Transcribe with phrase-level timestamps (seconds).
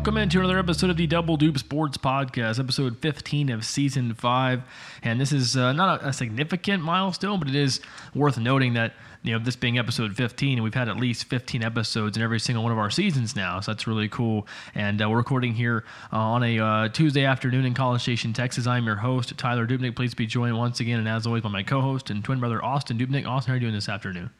[0.00, 4.62] welcome into another episode of the Double Dupe Sports Podcast, episode 15 of season five.
[5.02, 7.82] And this is uh, not a, a significant milestone, but it is
[8.14, 11.62] worth noting that you know this being episode 15, and we've had at least 15
[11.62, 13.60] episodes in every single one of our seasons now.
[13.60, 14.46] So that's really cool.
[14.74, 18.66] And uh, we're recording here uh, on a uh, Tuesday afternoon in College Station, Texas.
[18.66, 19.96] I'm your host, Tyler Dubnik.
[19.96, 22.96] Please be joined once again, and as always, by my co-host and twin brother Austin
[22.96, 23.26] Dubnik.
[23.26, 24.30] Austin, how are you doing this afternoon?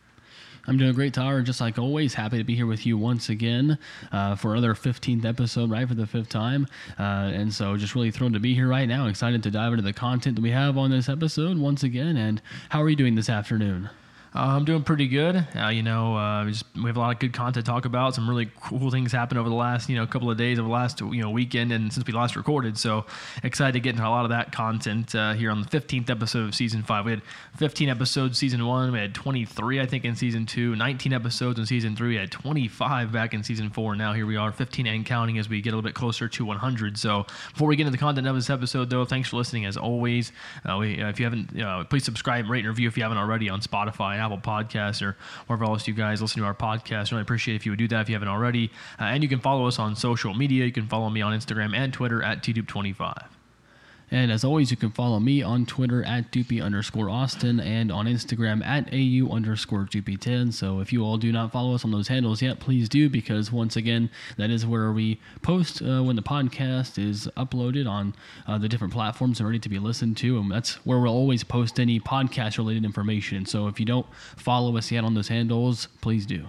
[0.67, 1.43] I'm doing great, Tyler.
[1.43, 3.79] Just like always, happy to be here with you once again
[4.13, 6.67] uh, for another 15th episode, right, for the fifth time.
[6.99, 9.07] Uh, and so just really thrilled to be here right now.
[9.07, 12.17] Excited to dive into the content that we have on this episode once again.
[12.17, 13.91] And how are you doing this afternoon?
[14.33, 15.45] Uh, I'm doing pretty good.
[15.57, 17.85] Uh, you know, uh, we, just, we have a lot of good content to talk
[17.85, 18.15] about.
[18.15, 20.71] Some really cool things happened over the last, you know, couple of days of the
[20.71, 22.79] last, you know, weekend and since we last recorded.
[22.79, 23.07] So
[23.43, 26.47] excited to get into a lot of that content uh, here on the 15th episode
[26.47, 27.07] of season five.
[27.07, 27.23] We had
[27.57, 28.93] 15 episodes season one.
[28.93, 30.77] We had 23, I think, in season two.
[30.77, 32.11] 19 episodes in season three.
[32.11, 33.97] We had 25 back in season four.
[33.97, 36.45] Now here we are, 15 and counting as we get a little bit closer to
[36.45, 36.97] 100.
[36.99, 39.77] So before we get into the content of this episode, though, thanks for listening as
[39.77, 40.31] always.
[40.65, 43.51] Uh, we, uh, if you haven't, please subscribe, rate, and review if you haven't already
[43.51, 47.11] on Spotify Apple Podcasts or wherever else you guys listen to our podcast.
[47.11, 48.71] Really appreciate if you would do that if you haven't already.
[49.01, 50.65] Uh, and you can follow us on social media.
[50.65, 53.40] You can follow me on Instagram and Twitter at tdupe25.
[54.11, 58.07] And as always, you can follow me on Twitter at Dupey underscore Austin and on
[58.07, 60.53] Instagram at AU underscore Dupey10.
[60.53, 63.53] So if you all do not follow us on those handles yet, please do because
[63.53, 68.15] once again, that is where we post uh, when the podcast is uploaded on
[68.49, 70.39] uh, the different platforms and ready to be listened to.
[70.39, 73.47] And that's where we'll always post any podcast related information.
[73.47, 76.49] So if you don't follow us yet on those handles, please do.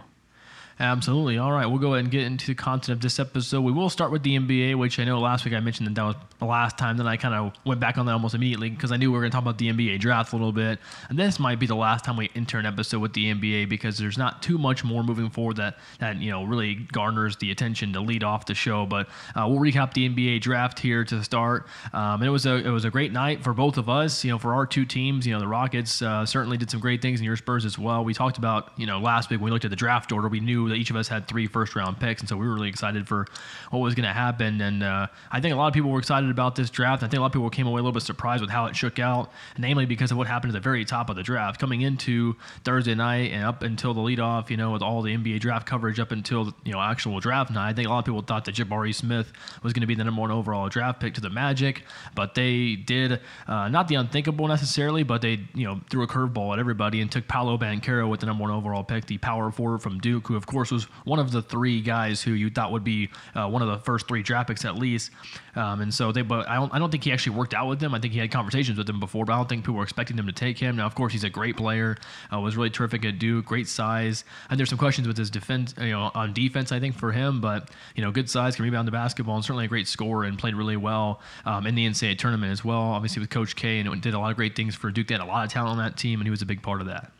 [0.82, 1.38] Absolutely.
[1.38, 3.62] All right, we'll go ahead and get into the content of this episode.
[3.62, 6.04] We will start with the NBA, which I know last week I mentioned that that
[6.04, 6.98] was the last time.
[6.98, 9.22] Then I kind of went back on that almost immediately because I knew we were
[9.22, 10.80] going to talk about the NBA draft a little bit.
[11.08, 14.00] And this might be the last time we enter an episode with the NBA because
[14.00, 17.94] there's not too much more moving forward that that you know really garners the attention
[17.94, 18.88] to lead off the show.
[18.88, 21.68] But uh, we'll recap the NBA draft here to start.
[21.94, 24.24] Um, and it was a it was a great night for both of us.
[24.24, 25.28] You know, for our two teams.
[25.28, 28.04] You know, the Rockets uh, certainly did some great things, and your Spurs as well.
[28.04, 30.40] We talked about you know last week when we looked at the draft order, we
[30.40, 32.70] knew that each of us had three first round picks, and so we were really
[32.70, 33.28] excited for
[33.70, 34.60] what was going to happen.
[34.62, 37.04] And uh, I think a lot of people were excited about this draft.
[37.04, 38.76] I think a lot of people came away a little bit surprised with how it
[38.76, 41.82] shook out, namely because of what happened at the very top of the draft, coming
[41.82, 44.50] into Thursday night and up until the leadoff.
[44.50, 47.70] You know, with all the NBA draft coverage up until you know actual draft night.
[47.70, 49.32] I think a lot of people thought that Jabari Smith
[49.64, 51.84] was going to be the number one overall draft pick to the Magic,
[52.16, 56.54] but they did uh, not the unthinkable necessarily, but they you know threw a curveball
[56.54, 59.82] at everybody and took Paolo Banchero with the number one overall pick, the power forward
[59.82, 62.84] from Duke, who of course was one of the three guys who you thought would
[62.84, 65.12] be uh, one of the first three draft picks at least.
[65.56, 67.80] Um, and so they, but I don't, I don't think he actually worked out with
[67.80, 67.94] them.
[67.94, 70.18] I think he had conversations with them before, but I don't think people were expecting
[70.18, 70.76] them to take him.
[70.76, 71.98] Now, of course, he's a great player.
[72.32, 74.24] Uh, was really terrific at Duke, great size.
[74.50, 76.72] And there's some questions with his defense, you know, on defense.
[76.72, 79.66] I think for him, but you know, good size, can rebound the basketball, and certainly
[79.66, 82.82] a great scorer and played really well um, in the NCAA tournament as well.
[82.82, 85.08] Obviously with Coach K, and did a lot of great things for Duke.
[85.08, 86.82] They had a lot of talent on that team, and he was a big part
[86.82, 87.12] of that.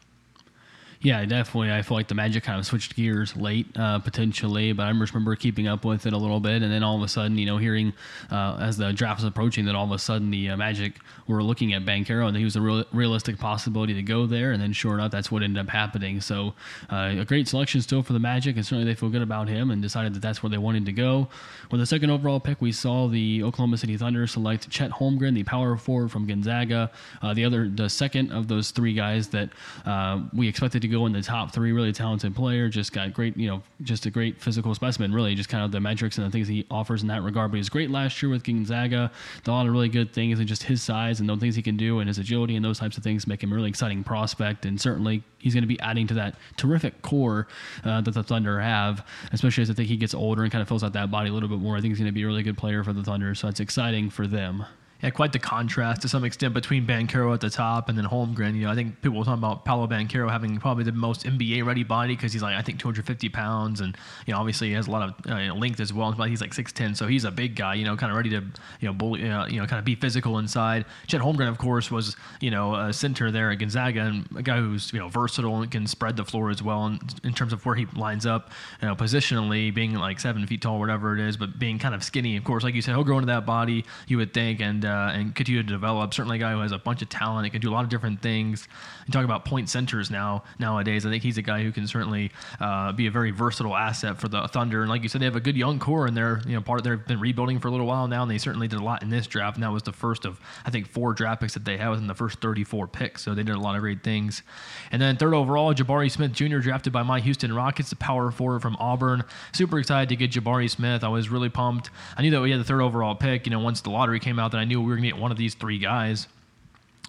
[1.04, 1.72] Yeah, definitely.
[1.72, 5.16] I feel like the Magic kind of switched gears late, uh, potentially, but I just
[5.16, 7.48] remember keeping up with it a little bit, and then all of a sudden, you
[7.48, 7.94] know, hearing
[8.30, 11.42] uh, as the draft was approaching that all of a sudden the uh, Magic were
[11.42, 14.74] looking at Banchero and he was a real, realistic possibility to go there, and then
[14.74, 16.22] sure enough, that's what ended up happening.
[16.22, 16.54] So
[16.92, 19.72] uh, a great selection still for the Magic, and certainly they feel good about him
[19.72, 21.30] and decided that that's where they wanted to go.
[21.72, 25.46] With the second overall pick, we saw the Oklahoma City Thunder select Chet Holmgren, the
[25.46, 26.92] power forward from Gonzaga,
[27.24, 29.50] uh, the other, the second of those three guys that
[29.88, 31.72] uh, we expected to go in the top three.
[31.72, 35.14] Really talented player, just got great, you know, just a great physical specimen.
[35.14, 37.52] Really, just kind of the metrics and the things he offers in that regard.
[37.52, 39.12] But he was great last year with Gonzaga.
[39.46, 41.78] A lot of really good things, and just his size and the things he can
[41.78, 44.66] do, and his agility and those types of things make him a really exciting prospect.
[44.66, 47.48] And certainly, he's going to be adding to that terrific core
[47.84, 50.68] uh, that the Thunder have, especially as I think he gets older and kind of
[50.68, 51.78] fills out that body a little bit more.
[51.78, 53.60] I think he's going to be a really good player for the Thunder, so it's
[53.60, 54.66] exciting for them
[55.02, 58.56] yeah, quite the contrast to some extent between Banchero at the top and then Holmgren.
[58.56, 61.66] You know, I think people were talking about Paolo Banchero having probably the most NBA
[61.66, 64.88] ready body because he's like I think 250 pounds and you know obviously he has
[64.88, 66.14] a lot of uh, length as well.
[66.14, 67.74] But he's like 6'10, so he's a big guy.
[67.74, 68.42] You know, kind of ready to
[68.80, 70.86] you know bully, uh, you know kind of be physical inside.
[71.08, 74.58] Chet Holmgren, of course, was you know a center there at Gonzaga and a guy
[74.58, 77.66] who's you know versatile and can spread the floor as well in, in terms of
[77.66, 78.52] where he lines up,
[78.82, 82.04] you know, positionally being like seven feet tall, whatever it is, but being kind of
[82.04, 82.38] skinny.
[82.38, 83.86] Of course, like you said, he'll grow into that body.
[84.08, 86.14] You would think and uh, and continue to develop.
[86.14, 87.46] Certainly, a guy who has a bunch of talent.
[87.46, 88.68] He can do a lot of different things.
[89.06, 91.06] You talk about point centers now nowadays.
[91.06, 94.28] I think he's a guy who can certainly uh, be a very versatile asset for
[94.28, 94.82] the Thunder.
[94.82, 96.84] And like you said, they have a good young core, and they're you know part.
[96.84, 99.10] They've been rebuilding for a little while now, and they certainly did a lot in
[99.10, 99.58] this draft.
[99.58, 102.00] And that was the first of I think four draft picks that they had was
[102.00, 103.24] in the first 34 picks.
[103.24, 104.44] So they did a lot of great things.
[104.92, 106.60] And then third overall, Jabari Smith Jr.
[106.60, 109.24] drafted by my Houston Rockets, the power forward from Auburn.
[109.54, 111.04] Super excited to get Jabari Smith.
[111.04, 111.90] I was really pumped.
[112.18, 113.46] I knew that we had the third overall pick.
[113.46, 115.22] You know, once the lottery came out, that I knew we were going to get
[115.22, 116.28] one of these three guys.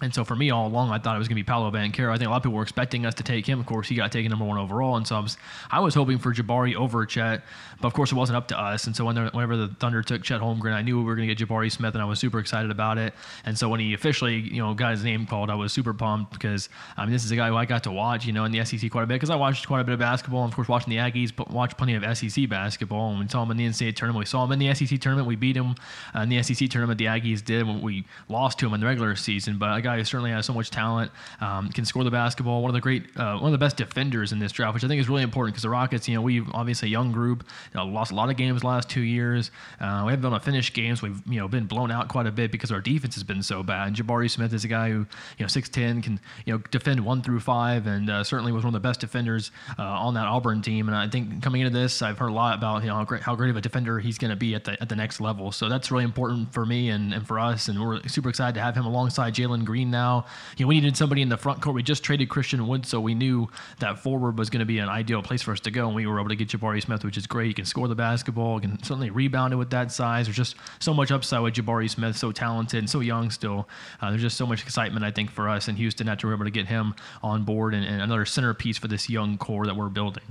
[0.01, 2.11] And so for me, all along, I thought it was going to be Paolo Banchero.
[2.11, 3.59] I think a lot of people were expecting us to take him.
[3.59, 5.37] Of course, he got taken number one overall, and so I was,
[5.71, 7.43] I was hoping for Jabari over Chet,
[7.83, 8.87] but of course, it wasn't up to us.
[8.87, 11.35] And so when whenever the Thunder took Chet Holmgren, I knew we were going to
[11.35, 13.13] get Jabari Smith, and I was super excited about it.
[13.43, 16.31] And so when he officially, you know, got his name called, I was super pumped
[16.31, 18.53] because I mean, this is a guy who I got to watch, you know, in
[18.53, 20.45] the SEC quite a bit because I watched quite a bit of basketball.
[20.45, 23.11] And of course, watching the Aggies, but watched plenty of SEC basketball.
[23.11, 24.19] And we saw him in the NCAA tournament.
[24.19, 25.27] We saw him in the SEC tournament.
[25.27, 25.75] We beat him
[26.15, 26.99] uh, in the SEC tournament.
[26.99, 29.57] The Aggies did when we lost to him in the regular season.
[29.57, 32.61] But a guy who certainly has so much talent, um, can score the basketball.
[32.61, 34.87] One of the great, uh, one of the best defenders in this draft, which I
[34.87, 37.43] think is really important because the Rockets, you know, we obviously a young group,
[37.73, 39.51] you know, lost a lot of games last two years.
[39.79, 41.01] Uh, we haven't been able to finish games.
[41.01, 43.63] We've you know been blown out quite a bit because our defense has been so
[43.63, 43.87] bad.
[43.87, 44.99] And Jabari Smith is a guy who
[45.37, 48.63] you know six ten can you know defend one through five, and uh, certainly was
[48.63, 50.87] one of the best defenders uh, on that Auburn team.
[50.87, 53.21] And I think coming into this, I've heard a lot about you know how great,
[53.21, 55.51] how great of a defender he's going to be at the at the next level.
[55.51, 58.61] So that's really important for me and, and for us, and we're super excited to
[58.61, 60.25] have him alongside Jalen Green now.
[60.57, 61.75] You know, we needed somebody in the front court.
[61.75, 63.49] We just traded Christian Wood, so we knew
[63.79, 66.05] that forward was going to be an ideal place for us to go, and we
[66.05, 67.47] were able to get Jabari Smith, which is great.
[67.47, 70.25] He can score the basketball, can certainly rebound it with that size.
[70.25, 73.67] There's just so much upside with Jabari Smith, so talented and so young still.
[74.01, 76.45] Uh, there's just so much excitement, I think, for us in Houston after we're able
[76.45, 79.89] to get him on board and, and another centerpiece for this young core that we're
[79.89, 80.23] building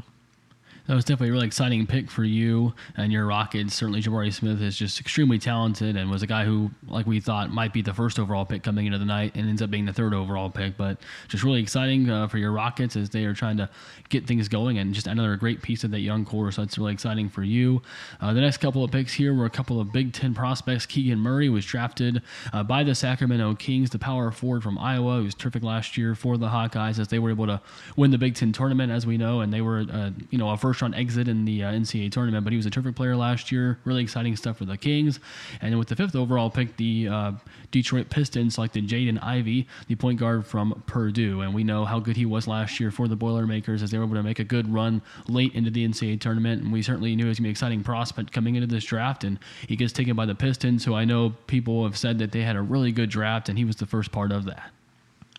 [0.86, 3.74] that was definitely a really exciting pick for you and your Rockets.
[3.74, 7.50] Certainly, Jabari Smith is just extremely talented and was a guy who, like we thought,
[7.50, 9.92] might be the first overall pick coming into the night and ends up being the
[9.92, 10.76] third overall pick.
[10.76, 10.98] But
[11.28, 13.70] just really exciting uh, for your Rockets as they are trying to
[14.08, 16.50] get things going and just another great piece of that young core.
[16.50, 17.80] So it's really exciting for you.
[18.20, 20.84] Uh, the next couple of picks here were a couple of Big Ten prospects.
[20.84, 25.18] Keegan Murray was drafted uh, by the Sacramento Kings, the power forward from Iowa.
[25.18, 27.60] He was terrific last year for the Hawkeyes as they were able to
[27.96, 30.56] win the Big Ten tournament, as we know, and they were, uh, you know, a
[30.56, 33.50] first round exit in the uh, NCAA tournament, but he was a terrific player last
[33.50, 33.78] year.
[33.84, 35.20] Really exciting stuff for the Kings.
[35.60, 37.32] And with the fifth overall pick, the uh,
[37.70, 41.40] Detroit Pistons selected Jaden Ivey, the point guard from Purdue.
[41.40, 44.04] And we know how good he was last year for the Boilermakers as they were
[44.04, 46.62] able to make a good run late into the NCAA tournament.
[46.62, 48.84] And we certainly knew he was going to be an exciting prospect coming into this
[48.84, 49.24] draft.
[49.24, 52.42] And he gets taken by the Pistons, who I know people have said that they
[52.42, 54.70] had a really good draft, and he was the first part of that.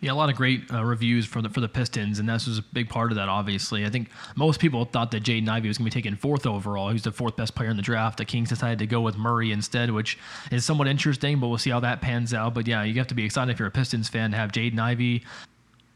[0.04, 2.58] Yeah, a lot of great uh, reviews for the for the Pistons, and this was
[2.58, 3.30] a big part of that.
[3.30, 6.46] Obviously, I think most people thought that Jaden Ivey was going to be taken fourth
[6.46, 6.90] overall.
[6.90, 8.18] He's the fourth best player in the draft.
[8.18, 10.18] The Kings decided to go with Murray instead, which
[10.52, 12.54] is somewhat interesting, but we'll see how that pans out.
[12.54, 14.78] But yeah, you have to be excited if you're a Pistons fan to have Jaden
[14.78, 15.24] Ivey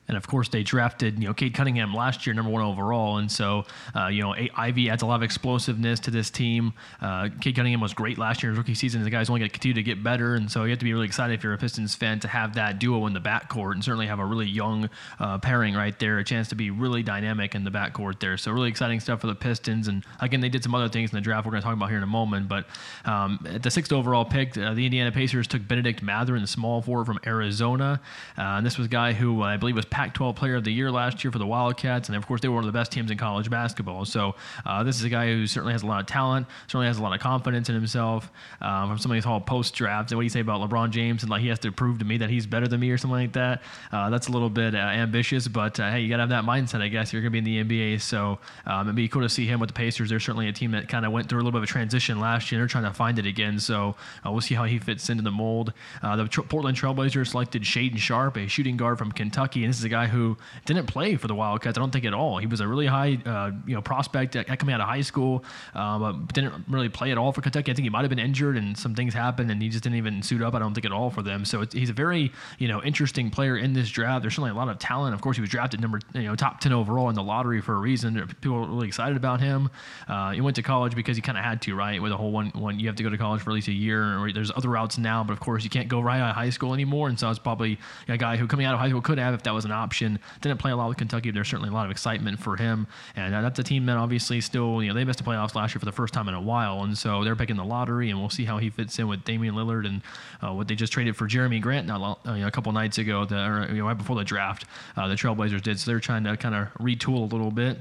[0.07, 3.31] and of course, they drafted you know Cade Cunningham last year, number one overall, and
[3.31, 3.65] so
[3.95, 6.73] uh, you know Ivey adds a lot of explosiveness to this team.
[7.01, 9.03] Uh, Cade Cunningham was great last year in his rookie season.
[9.03, 10.93] The guy's only going to continue to get better, and so you have to be
[10.93, 13.83] really excited if you're a Pistons fan to have that duo in the backcourt, and
[13.83, 14.89] certainly have a really young
[15.19, 18.37] uh, pairing right there, a chance to be really dynamic in the backcourt there.
[18.37, 21.15] So really exciting stuff for the Pistons, and again they did some other things in
[21.15, 22.47] the draft we're going to talk about here in a moment.
[22.47, 22.65] But
[23.03, 26.81] um, at the sixth overall pick, uh, the Indiana Pacers took Bennedict Mathurin, the small
[26.81, 27.99] forward from Arizona,
[28.37, 30.71] uh, and this was a guy who I believe was Pac 12 Player of the
[30.71, 32.91] Year last year for the Wildcats, and of course they were one of the best
[32.91, 34.05] teams in college basketball.
[34.05, 36.99] So uh, this is a guy who certainly has a lot of talent, certainly has
[36.99, 38.29] a lot of confidence in himself.
[38.61, 41.23] Um, from somebody who's called post draft, and what do you say about LeBron James
[41.23, 43.15] and like he has to prove to me that he's better than me or something
[43.15, 43.63] like that?
[43.91, 46.43] Uh, that's a little bit uh, ambitious, but uh, hey, you got to have that
[46.43, 47.07] mindset, I guess.
[47.07, 49.47] If you're going to be in the NBA, so um, it'd be cool to see
[49.47, 50.11] him with the Pacers.
[50.11, 52.19] They're certainly a team that kind of went through a little bit of a transition
[52.19, 52.61] last year.
[52.61, 55.31] They're trying to find it again, so uh, we'll see how he fits into the
[55.31, 55.73] mold.
[56.03, 59.86] Uh, the Portland Trailblazers selected Shaedon Sharpe, a shooting guard from Kentucky, and this is
[59.87, 61.77] a guy who didn't play for the Wildcats.
[61.77, 62.37] I don't think at all.
[62.37, 66.01] He was a really high, uh, you know, prospect coming out of high school, um,
[66.01, 67.71] but didn't really play at all for Kentucky.
[67.71, 69.97] I think he might have been injured, and some things happened, and he just didn't
[69.97, 70.53] even suit up.
[70.53, 71.45] I don't think at all for them.
[71.45, 74.21] So he's a very, you know, interesting player in this draft.
[74.21, 75.13] There's certainly a lot of talent.
[75.13, 77.75] Of course, he was drafted number, you know, top ten overall in the lottery for
[77.75, 78.15] a reason.
[78.41, 79.69] People are really excited about him.
[80.07, 82.01] Uh, he went to college because he kind of had to, right?
[82.01, 83.73] With a whole one, one, you have to go to college for at least a
[83.73, 84.19] year.
[84.19, 86.49] Or there's other routes now, but of course, you can't go right out of high
[86.49, 87.09] school anymore.
[87.09, 89.43] And so it's probably a guy who coming out of high school could have if
[89.43, 90.19] that was an option.
[90.41, 91.29] Didn't play a lot with Kentucky.
[91.29, 92.87] But there's certainly a lot of excitement for him.
[93.15, 95.79] And that's a team that obviously still, you know, they missed the playoffs last year
[95.79, 96.83] for the first time in a while.
[96.83, 99.55] And so they're picking the lottery, and we'll see how he fits in with Damian
[99.55, 100.01] Lillard and
[100.41, 102.97] uh, what they just traded for Jerami Grant not uh, you know, a couple nights
[102.97, 104.65] ago, the, or, you know, right before the draft,
[104.95, 105.79] uh, the Trailblazers did.
[105.79, 107.79] So they're trying to kind of retool a little bit.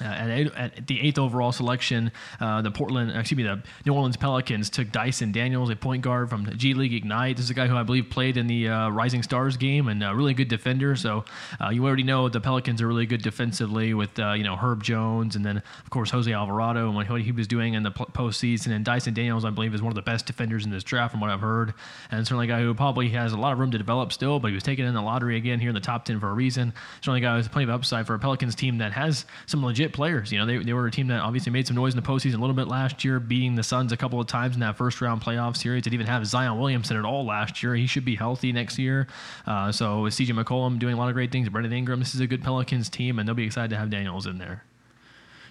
[0.00, 3.94] Uh, at, eight, at, the eighth overall selection, uh, the Portland, excuse me, the New
[3.94, 7.36] Orleans Pelicans took Dyson Daniels, a point guard from G League Ignite.
[7.36, 10.02] This is a guy who I believe played in the uh, Rising Stars game and
[10.02, 10.96] a really good defender.
[10.96, 11.24] So
[11.60, 14.82] uh, you already know the Pelicans are really good defensively with uh, you know Herb
[14.82, 18.68] Jones and then of course Jose Alvarado and what he was doing in the postseason.
[18.68, 21.20] And Dyson Daniels, I believe, is one of the best defenders in this draft from
[21.20, 21.74] what I've heard,
[22.10, 24.40] and certainly a guy who probably has a lot of room to develop still.
[24.40, 26.34] But he was taken in the lottery again here in the top ten for a
[26.34, 26.72] reason.
[27.00, 29.64] Certainly a guy who has plenty of upside for a Pelicans team that has some
[29.64, 30.32] legit players.
[30.32, 32.34] You know they they were a team that obviously made some noise in the postseason
[32.34, 35.00] a little bit last year, beating the Suns a couple of times in that first
[35.00, 35.82] round playoff series.
[35.82, 37.74] Didn't even have Zion Williamson at all last year.
[37.74, 39.06] He should be healthy next year.
[39.46, 42.26] Uh, so CJ McCollum doing a lot of great things, Brandon Ingram, this is a
[42.26, 44.64] good Pelicans team, and they'll be excited to have Daniels in there.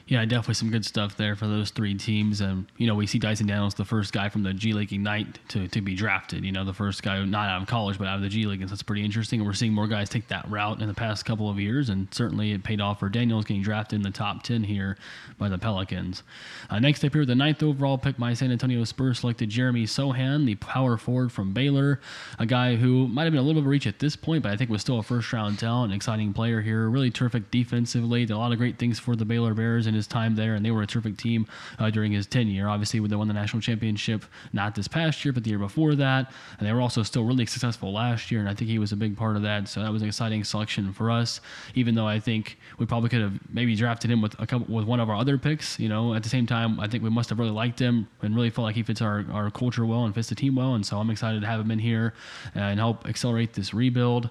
[0.09, 2.41] Yeah, definitely some good stuff there for those three teams.
[2.41, 5.37] And, you know, we see Dyson Daniels, the first guy from the G League Ignite
[5.49, 8.15] to, to be drafted, you know, the first guy not out of college, but out
[8.15, 8.59] of the G League.
[8.59, 9.39] And so that's pretty interesting.
[9.39, 11.89] And we're seeing more guys take that route in the past couple of years.
[11.89, 14.97] And certainly it paid off for Daniels getting drafted in the top 10 here
[15.37, 16.23] by the Pelicans.
[16.71, 19.85] Uh, next up here, with the ninth overall pick, my San Antonio Spurs selected Jeremy
[19.85, 21.99] Sochan, the power forward from Baylor,
[22.39, 24.41] a guy who might have been a little bit of a reach at this point,
[24.41, 26.89] but I think was still a first round talent, an exciting player here.
[26.89, 30.07] Really terrific defensively, did a lot of great things for the Baylor Bears in his
[30.07, 30.55] time there.
[30.55, 32.67] And they were a terrific team uh, during his tenure.
[32.67, 35.95] Obviously, when they won the national championship, not this past year, but the year before
[35.95, 38.39] that, and they were also still really successful last year.
[38.39, 39.67] And I think he was a big part of that.
[39.67, 41.41] So that was an exciting selection for us.
[41.75, 44.85] Even though I think we probably could have maybe drafted him with a couple with
[44.85, 45.79] one of our other picks.
[45.79, 48.35] You know, at the same time, I think we must have really liked him and
[48.35, 50.75] really felt like he fits our, our culture well and fits the team well.
[50.75, 52.13] And so I'm excited to have him in here
[52.55, 54.29] and help accelerate this rebuild.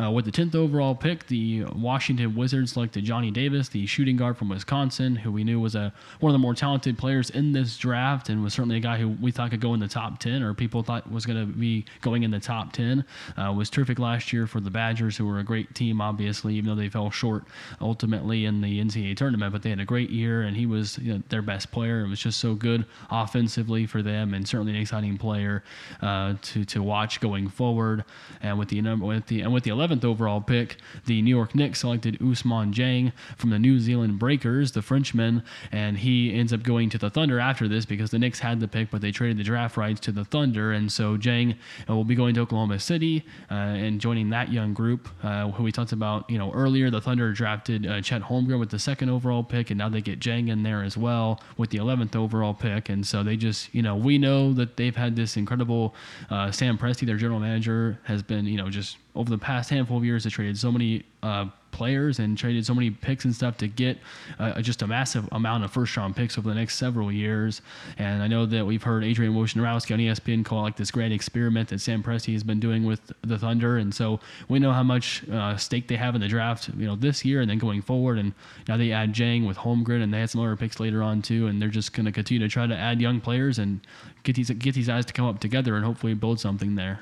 [0.00, 4.36] Uh, with the 10th overall pick, the Washington Wizards selected Johnny Davis, the shooting guard
[4.36, 7.76] from Wisconsin, who we knew was a one of the more talented players in this
[7.76, 10.42] draft and was certainly a guy who we thought could go in the top 10
[10.42, 13.04] or people thought was going to be going in the top 10.
[13.36, 16.68] Uh, was terrific last year for the Badgers, who were a great team, obviously, even
[16.68, 17.44] though they fell short
[17.80, 19.52] ultimately in the NCAA tournament.
[19.52, 22.00] But they had a great year, and he was you know, their best player.
[22.00, 25.62] It was just so good offensively for them, and certainly an exciting player
[26.02, 28.04] uh, to to watch going forward.
[28.42, 30.76] And with the number with the and with the 11th 11th overall pick,
[31.06, 35.98] the New York Knicks selected Ousmane Dieng from the New Zealand Breakers, the Frenchman, and
[35.98, 38.90] he ends up going to the Thunder after this because the Knicks had the pick,
[38.90, 41.56] but they traded the draft rights to the Thunder, and so Dieng
[41.88, 45.62] uh, will be going to Oklahoma City uh, and joining that young group uh, who
[45.62, 46.90] we talked about, you know, earlier.
[46.90, 50.20] The Thunder drafted uh, Chet Holmgren with the second overall pick, and now they get
[50.20, 53.82] Dieng in there as well with the 11th overall pick, and so they just, you
[53.82, 55.94] know, we know that they've had this incredible
[56.30, 59.98] uh, Sam Presti, their general manager, has been, you know, just over the past handful
[59.98, 63.56] of years, they traded so many uh, players and traded so many picks and stuff
[63.58, 63.98] to get
[64.38, 67.60] uh, just a massive amount of first round picks over the next several years.
[67.98, 71.68] And I know that we've heard Adrian Wojnarowski on ESPN call like this grand experiment
[71.70, 73.76] that Sam Presti has been doing with the Thunder.
[73.78, 76.94] And so we know how much uh, stake they have in the draft, you know,
[76.96, 78.18] this year and then going forward.
[78.18, 78.32] And
[78.68, 81.48] now they add Dieng with Holmgren and they had some other picks later on too.
[81.48, 83.80] And they're just going to continue to try to add young players and
[84.22, 87.00] get these get these guys to come up together and hopefully build something there.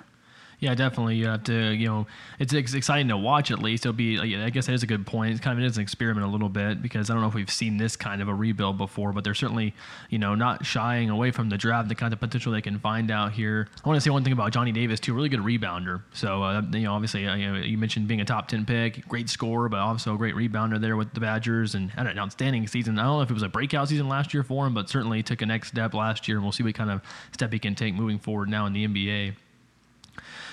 [0.63, 1.17] Yeah, definitely.
[1.17, 2.07] You have to, you know,
[2.39, 3.85] it's, exciting to watch at least.
[3.85, 5.33] It'll be, I guess that is a good point.
[5.33, 7.35] It's kind of it is an experiment a little bit because I don't know if
[7.35, 9.75] we've seen this kind of a rebuild before, but they're certainly,
[10.09, 13.11] you know, not shying away from the draft, the kind of potential they can find
[13.11, 13.67] out here.
[13.85, 16.03] I want to say one thing about Johnny Davis too, really good rebounder.
[16.13, 19.09] So, uh, you know, obviously, uh, you, know, you mentioned being a top ten pick,
[19.09, 22.69] great scorer, but also a great rebounder there with the Badgers and had an outstanding
[22.69, 23.01] season.
[23.01, 25.25] I don't know if it was a breakout season last year for him, but certainly
[25.25, 27.01] took a next step last year, and we'll see what kind of
[27.33, 29.35] step he can take moving forward now in the NBA.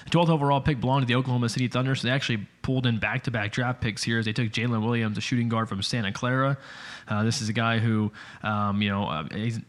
[0.09, 3.51] 12th overall pick belonged to the Oklahoma City Thunder, so they actually pulled in back-to-back
[3.51, 6.57] draft picks here as they took Jalen Williams, a shooting guard from Santa Clara.
[7.09, 8.11] Uh, this is a guy who,
[8.43, 9.23] um, you know, uh,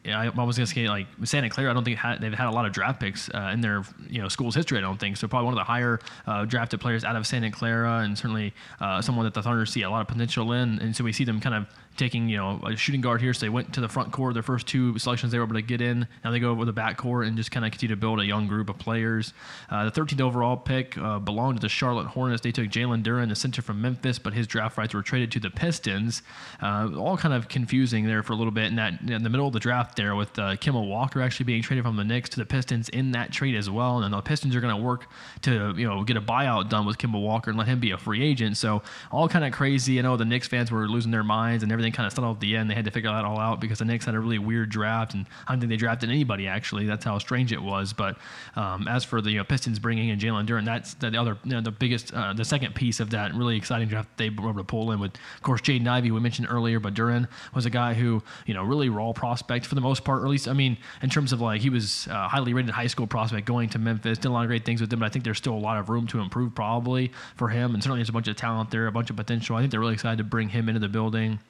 [0.07, 1.71] I was going to say like Santa Clara.
[1.71, 4.21] I don't think had, they've had a lot of draft picks uh, in their you
[4.21, 4.77] know school's history.
[4.79, 5.27] I don't think so.
[5.27, 9.01] Probably one of the higher uh, drafted players out of Santa Clara, and certainly uh,
[9.01, 10.79] someone that the Thunder see a lot of potential in.
[10.81, 11.67] And so we see them kind of
[11.97, 13.33] taking you know a shooting guard here.
[13.33, 14.35] So they went to the front court.
[14.35, 16.07] Their first two selections they were able to get in.
[16.23, 18.27] Now they go over the back court and just kind of continue to build a
[18.27, 19.33] young group of players.
[19.71, 22.43] Uh, the 13th overall pick belonged to the Charlotte Hornets.
[22.43, 25.41] They took Jalen Duren, the center from Memphis, but his draft rights were traded to
[25.41, 26.23] the Pistons.
[26.63, 29.53] all kind of confusing there for a little bit in that in the middle of
[29.53, 32.47] the draft there with uh, Kemba Walker actually being traded from the Knicks to the
[32.47, 34.03] Pistons in that trade as well.
[34.03, 35.07] And the Pistons are going to work
[35.43, 37.99] to you know get a buyout done with Kemba Walker and let him be a
[37.99, 38.57] free agent.
[38.57, 39.99] So all kind of crazy.
[39.99, 42.41] I know the Knicks fans were losing their minds and everything kind of settled at
[42.41, 42.71] the end.
[42.71, 45.15] They had to figure that all out because the Knicks had a really weird draft
[45.15, 46.87] and I don't think they drafted anybody actually.
[46.87, 47.93] That's how strange it was.
[47.93, 48.17] But
[48.57, 51.53] um, as for the you know, Pistons bringing in Jalen Duren, that's the other you
[51.53, 54.61] know, the biggest uh, the second piece of that really exciting draft they were able
[54.61, 57.71] to pull in with of course Jaden Ivey we mentioned earlier, but Duren was a
[57.71, 60.53] guy who, you know, really raw prospect for the most part, or at least, I
[60.53, 63.79] mean, in terms of like he was a highly rated high school prospect going to
[63.79, 65.59] Memphis, did a lot of great things with them, but I think there's still a
[65.59, 67.75] lot of room to improve probably for him.
[67.75, 69.57] And certainly there's a bunch of talent there, a bunch of potential.
[69.57, 71.41] I think they're really excited to bring him into the building.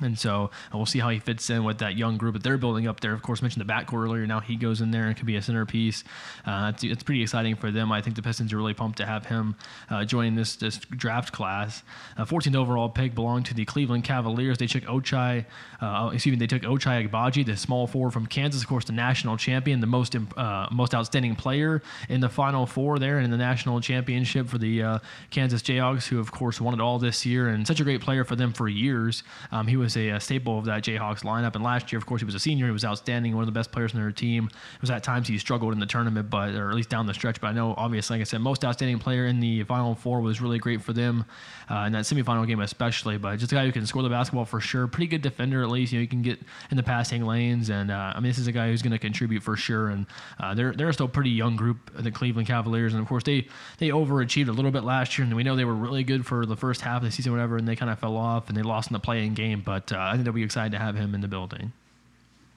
[0.00, 2.56] And so uh, we'll see how he fits in with that young group that they're
[2.56, 3.12] building up there.
[3.12, 4.26] Of course, mentioned the backcourt earlier.
[4.26, 6.02] Now he goes in there and could be a centerpiece.
[6.46, 7.92] Uh, it's, it's, pretty exciting for them.
[7.92, 9.54] I think the Pistons are really pumped to have him
[9.90, 11.82] uh, joining this this draft class.
[12.16, 14.56] Uh, 14th overall pick belonged to the Cleveland Cavaliers.
[14.56, 15.44] They took Ochai,
[15.80, 18.92] uh, excuse me, they took Ochai Agbaji, the small forward from Kansas, of course, the
[18.92, 23.30] national champion, the most uh, most outstanding player in the Final Four there and in
[23.30, 27.48] the national championship for the Kansas Jayhawks, who of course won it all this year
[27.48, 29.22] and such a great player for them for years.
[29.50, 31.54] Um, he was a, a, staple of that Jayhawks lineup.
[31.54, 32.66] And last year, of course, he was a senior.
[32.66, 34.48] He was outstanding, one of the best players in their team.
[34.74, 37.14] It was at times he struggled in the tournament, but or at least down the
[37.14, 37.40] stretch.
[37.40, 40.40] But I know, obviously, like I said, most outstanding player in the Final Four was
[40.40, 41.24] really great for them
[41.70, 43.18] uh, in that semifinal game, especially.
[43.18, 44.86] But just a guy who can score the basketball for sure.
[44.86, 45.92] Pretty good defender, at least.
[45.92, 48.46] You know, he can get in the passing lanes, and uh, I mean, this is
[48.46, 49.88] a guy who's going to contribute for sure.
[49.88, 50.06] And
[50.38, 53.48] uh, they're they're still a pretty young group, the Cleveland Cavaliers, and of course they
[53.78, 56.46] they overachieved a little bit last year, and we know they were really good for
[56.46, 58.62] the first half of the season, whatever, and they kind of fell off and they
[58.62, 59.62] lost in the play-in game.
[59.64, 61.72] But uh, I think they'll be excited to have him in the building.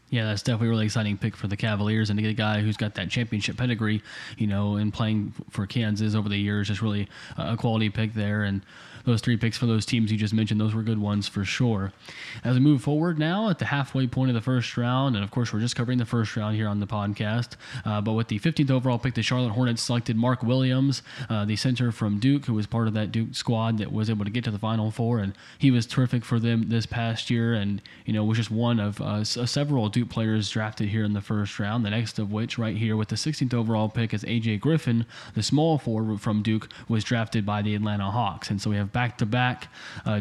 [0.09, 2.61] Yeah, that's definitely a really exciting pick for the Cavaliers, and to get a guy
[2.61, 4.03] who's got that championship pedigree,
[4.37, 7.07] you know, and playing for Kansas over the years, just really
[7.37, 8.43] a quality pick there.
[8.43, 8.61] And
[9.05, 11.93] those three picks for those teams you just mentioned, those were good ones for sure.
[12.43, 15.31] As we move forward now at the halfway point of the first round, and of
[15.31, 17.51] course, we're just covering the first round here on the podcast,
[17.85, 21.55] uh, but with the 15th overall pick, the Charlotte Hornets selected Mark Williams, uh, the
[21.55, 24.43] center from Duke, who was part of that Duke squad that was able to get
[24.45, 28.13] to the Final Four, and he was terrific for them this past year, and you
[28.13, 31.85] know was just one of uh, several Duke players drafted here in the first round.
[31.85, 35.43] The next of which, right here with the 16th overall pick, is AJ Griffin, the
[35.43, 39.17] small forward from Duke, was drafted by the Atlanta Hawks, and so we have back
[39.17, 39.67] to back.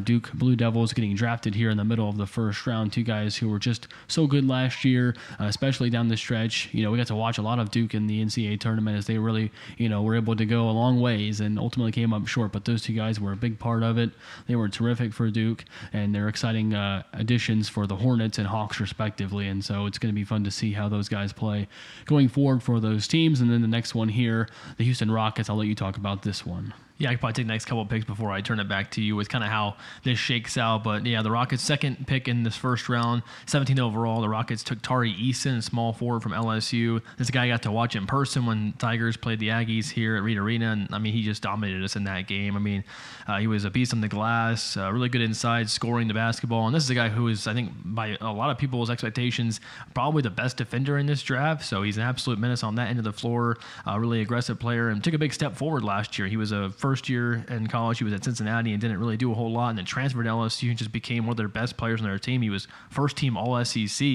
[0.02, 2.92] Duke Blue Devils getting drafted here in the middle of the first round.
[2.92, 6.68] Two guys who were just so good last year, uh, especially down the stretch.
[6.72, 9.06] You know, we got to watch a lot of Duke in the NCAA tournament as
[9.06, 12.26] they really, you know, were able to go a long ways and ultimately came up
[12.26, 12.50] short.
[12.50, 14.10] But those two guys were a big part of it.
[14.48, 18.80] They were terrific for Duke, and they're exciting uh, additions for the Hornets and Hawks
[18.80, 19.46] respectively.
[19.46, 21.68] And so it's going to be fun to see how those guys play
[22.06, 23.40] going forward for those teams.
[23.40, 25.48] And then the next one here, the Houston Rockets.
[25.48, 26.74] I'll let you talk about this one.
[26.96, 29.02] Yeah, I could probably take the next couple picks before I turn it back to
[29.02, 29.74] you with kind of how
[30.04, 30.84] this shakes out.
[30.84, 34.20] But yeah, the Rockets' second pick in this first round, 17 overall.
[34.20, 37.02] The Rockets took Tari Eason, small forward from LSU.
[37.18, 40.22] This guy I got to watch in person when Tigers played the Aggies here at
[40.22, 42.54] Reed Arena, and I mean he just dominated us in that game.
[42.56, 42.84] I mean
[43.26, 46.66] uh, he was a beast on the glass, uh, really good inside, scoring the basketball.
[46.66, 49.60] And this is a guy who is, I think, by a lot of people's expectations,
[49.94, 51.64] probably the best defender in this draft.
[51.64, 54.90] So he's an absolute menace on that end of the floor, uh, really aggressive player,
[54.90, 56.28] and took a big step forward last year.
[56.28, 57.96] He was a first year in college.
[57.96, 60.28] He was at Cincinnati and didn't really do a whole lot, and then transferred to
[60.28, 62.42] LSU and just became one of their best players on their team.
[62.42, 64.06] He was first team All SEC,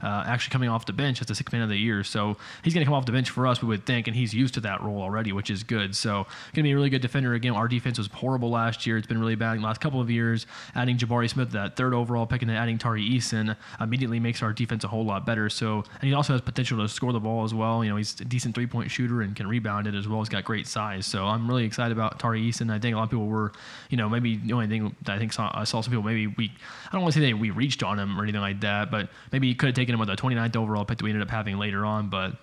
[0.00, 2.04] uh, actually coming off the bench as the sixth man of the year.
[2.04, 4.32] So he's going to come off the bench for us, we would think, and he's
[4.32, 5.96] used to that role already, which is good.
[5.96, 7.52] So going to be a really good defender again.
[7.52, 8.96] Our defense was horrible last year.
[8.96, 10.46] It's been really bad in the last couple of years.
[10.76, 14.52] Adding Jabari Smith, that third overall pick, and then adding Tari Eason immediately makes our
[14.52, 15.50] defense a whole lot better.
[15.50, 17.82] So and he also has potential to score the ball as well.
[17.82, 20.20] You know, he's a decent three point shooter and can rebound it as well.
[20.20, 21.06] He's got great size.
[21.06, 22.70] So I'm really excited about Tari Eason.
[22.70, 23.52] I think a lot of people were,
[23.90, 26.26] you know, maybe the only thing that I think saw, I saw some people maybe
[26.26, 28.90] we, I don't want to say that we reached on him or anything like that,
[28.90, 31.26] but maybe he could have taken him with a 29th overall pick that we ended
[31.26, 32.08] up having later on.
[32.08, 32.36] But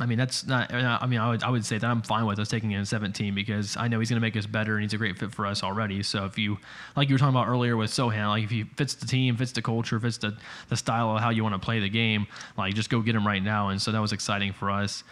[0.00, 0.72] I mean, that's not.
[0.72, 2.86] I mean, I would I would say that I'm fine with us taking him in
[2.86, 5.32] 17 because I know he's going to make us better and he's a great fit
[5.32, 6.02] for us already.
[6.02, 6.58] So if you,
[6.94, 9.52] like you were talking about earlier with Sochan, like if he fits the team, fits
[9.52, 10.36] the culture, fits the
[10.68, 13.26] the style of how you want to play the game, like just go get him
[13.26, 13.70] right now.
[13.70, 15.02] And so that was exciting for us.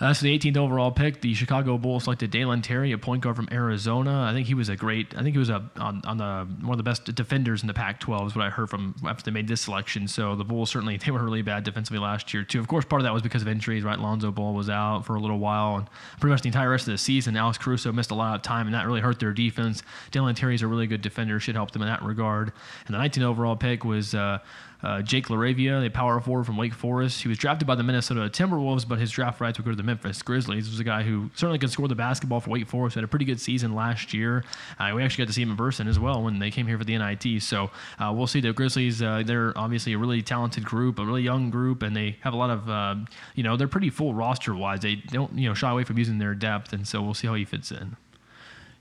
[0.00, 3.36] Uh, so the 18th overall pick, the Chicago Bulls selected Dalen Terry, a point guard
[3.36, 4.26] from Arizona.
[4.28, 5.14] I think he was a great.
[5.14, 7.74] I think he was a on, on the one of the best defenders in the
[7.74, 10.08] Pac-12 is what I heard from after they made this selection.
[10.08, 12.60] So the Bulls certainly they were really bad defensively last year too.
[12.60, 13.84] Of course, part of that was because of injuries.
[13.84, 15.86] Right, Lonzo Ball was out for a little while, and
[16.18, 18.66] pretty much the entire rest of the season, Alex Caruso missed a lot of time,
[18.66, 19.82] and that really hurt their defense.
[20.12, 22.52] Dalen Terry's a really good defender, should help them in that regard.
[22.86, 24.14] And the 19th overall pick was.
[24.14, 24.38] Uh,
[24.82, 27.22] uh, Jake LaRavia, the power forward from Wake Forest.
[27.22, 29.82] He was drafted by the Minnesota Timberwolves, but his draft rights would go to the
[29.82, 30.64] Memphis Grizzlies.
[30.64, 32.94] This was a guy who certainly could score the basketball for Wake Forest.
[32.94, 34.44] Had a pretty good season last year.
[34.78, 36.78] Uh, we actually got to see him in person as well when they came here
[36.78, 37.42] for the NIT.
[37.42, 38.40] So uh, we'll see.
[38.40, 42.16] The Grizzlies, uh, they're obviously a really talented group, a really young group, and they
[42.20, 42.96] have a lot of, uh,
[43.34, 44.80] you know, they're pretty full roster wise.
[44.80, 47.34] They don't, you know, shy away from using their depth, and so we'll see how
[47.34, 47.96] he fits in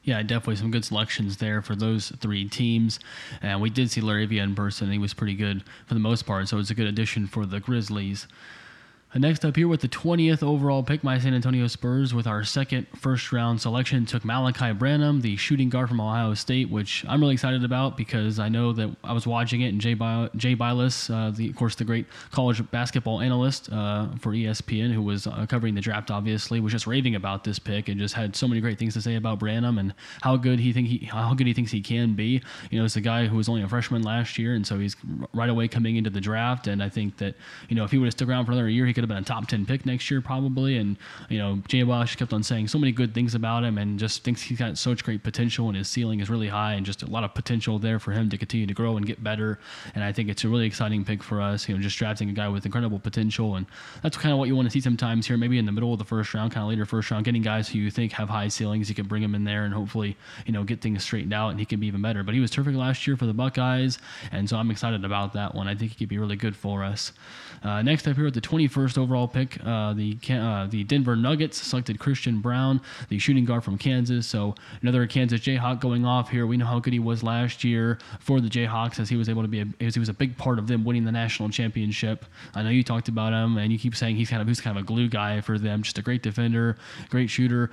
[0.10, 3.00] yeah, definitely some good selections there for those three teams.
[3.44, 4.92] And we did see LaRavia in person.
[4.92, 7.60] He was pretty good for the most part, so it's a good addition for the
[7.60, 8.28] Grizzlies.
[9.16, 12.86] Next up here with the 20th overall pick, my San Antonio Spurs, with our second
[12.96, 17.34] first round selection, took Malachi Branham, the shooting guard from Ohio State, which I'm really
[17.34, 21.32] excited about because I know that I was watching it and Jay, Bi- Jay uh,
[21.32, 25.74] the, of course, the great college basketball analyst uh, for ESPN, who was uh, covering
[25.74, 28.78] the draft, obviously, was just raving about this pick and just had so many great
[28.78, 31.72] things to say about Branham and how good he think he how good he thinks
[31.72, 32.44] he can be.
[32.70, 34.96] You know, it's a guy who was only a freshman last year, and so he's
[35.34, 36.68] right away coming into the draft.
[36.68, 37.34] And I think that
[37.70, 39.24] you know if he would have stuck around for another year, he could have been
[39.24, 40.76] a top 10 pick next year probably.
[40.76, 40.98] And
[41.30, 44.26] you know Jay Bosch kept on saying so many good things about him and just
[44.26, 47.06] thinks he's got such great potential and his ceiling is really high and just a
[47.06, 49.58] lot of potential there for him to continue to grow and get better.
[49.96, 52.34] And I think it's a really exciting pick for us you know just drafting a
[52.34, 53.56] guy with incredible potential.
[53.56, 53.66] And
[54.04, 56.00] that's kind of what you want to see sometimes here maybe in the middle of
[56.00, 58.50] the first round kind of later first round getting guys who you think have high
[58.50, 58.90] ceilings.
[58.90, 61.60] You can bring him in there and hopefully you know get things straightened out and
[61.60, 62.22] he can be even better.
[62.24, 63.98] But he was terrific last year for the Buckeyes.
[64.34, 65.70] And so I'm excited about that one.
[65.70, 67.14] I think he could be really good for us
[67.64, 71.62] uh, next up here with the 21st overall pick, uh, the uh, the Denver Nuggets
[71.62, 74.28] selected Christian Braun, the shooting guard from Kansas.
[74.28, 76.46] So another Kansas Jayhawk going off here.
[76.46, 79.42] We know how good he was last year for the Jayhawks, as he was able
[79.42, 82.26] to be, a, as he was a big part of them winning the national championship.
[82.56, 84.78] I know you talked about him, and you keep saying he's kind of he's kind
[84.78, 85.84] of a glue guy for them.
[85.84, 86.78] Just a great defender,
[87.10, 87.70] great shooter,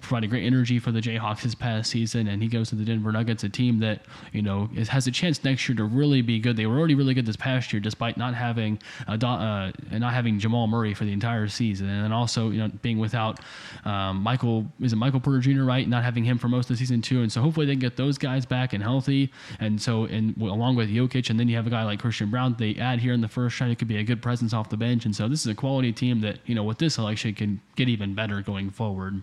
[0.00, 3.12] provided great energy for the Jayhawks this past season, and he goes to the Denver
[3.12, 6.38] Nuggets, a team that you know is, has a chance next year to really be
[6.38, 6.56] good.
[6.56, 10.38] They were already really good this past year, despite not having uh, uh, not having
[10.38, 13.40] Jamal Murray for the entire season, and then also you know being without
[13.84, 15.64] um, Michael is it Michael Porter Jr.
[15.64, 17.80] right, not having him for most of the season too, and so hopefully they can
[17.80, 21.56] get those guys back and healthy, and so and along with Jokic, and then you
[21.56, 23.88] have a guy like Christian Braun they add here in the first round, it could
[23.88, 26.38] be a good presence off the bench, and so this is a quality team that
[26.46, 29.22] you know with this selection can get even better going forward.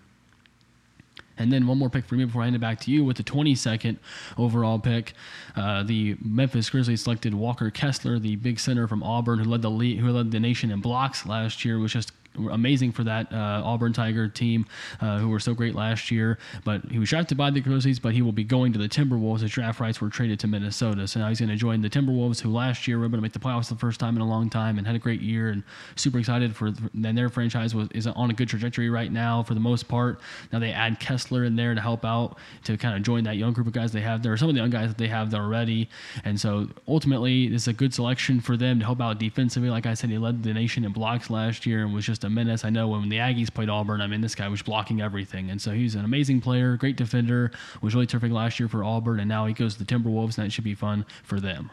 [1.38, 3.18] And then one more pick for me before I hand it back to you with
[3.18, 3.98] the 22nd
[4.38, 5.14] overall pick.
[5.56, 9.72] Uh, the Memphis Grizzlies selected Walker Kessler, the big center from Auburn, who led the
[9.72, 13.62] lead, who led the nation in blocks last year, was just amazing for that uh,
[13.64, 14.66] Auburn Tiger team,
[15.00, 16.38] uh, who were so great last year.
[16.64, 19.42] But he was drafted by the Grizzlies, but he will be going to the Timberwolves.
[19.42, 22.42] His draft rights were traded to Minnesota, so now he's going to join the Timberwolves,
[22.42, 24.50] who last year were able to make the playoffs the first time in a long
[24.50, 25.50] time and had a great year.
[25.50, 25.64] And
[25.96, 26.72] super excited for.
[26.94, 30.20] Then their franchise was is on a good trajectory right now for the most part.
[30.52, 33.54] Now they add Kessler in there to help out to kind of join that young
[33.54, 34.36] group of guys they have there.
[34.38, 35.90] Some of the young guys that they have there already,
[36.24, 39.70] and so ultimately it's a good selection for them to help out defensively.
[39.70, 42.30] Like I said, he led the nation in blocks last year and was just a
[42.30, 42.66] menace.
[42.66, 45.50] I know when the Aggies played Auburn, I mean, this guy was blocking everything.
[45.50, 49.20] And so he's an amazing player, great defender, was really terrific last year for Auburn,
[49.20, 51.72] and now he goes to the Timberwolves, and that should be fun for them.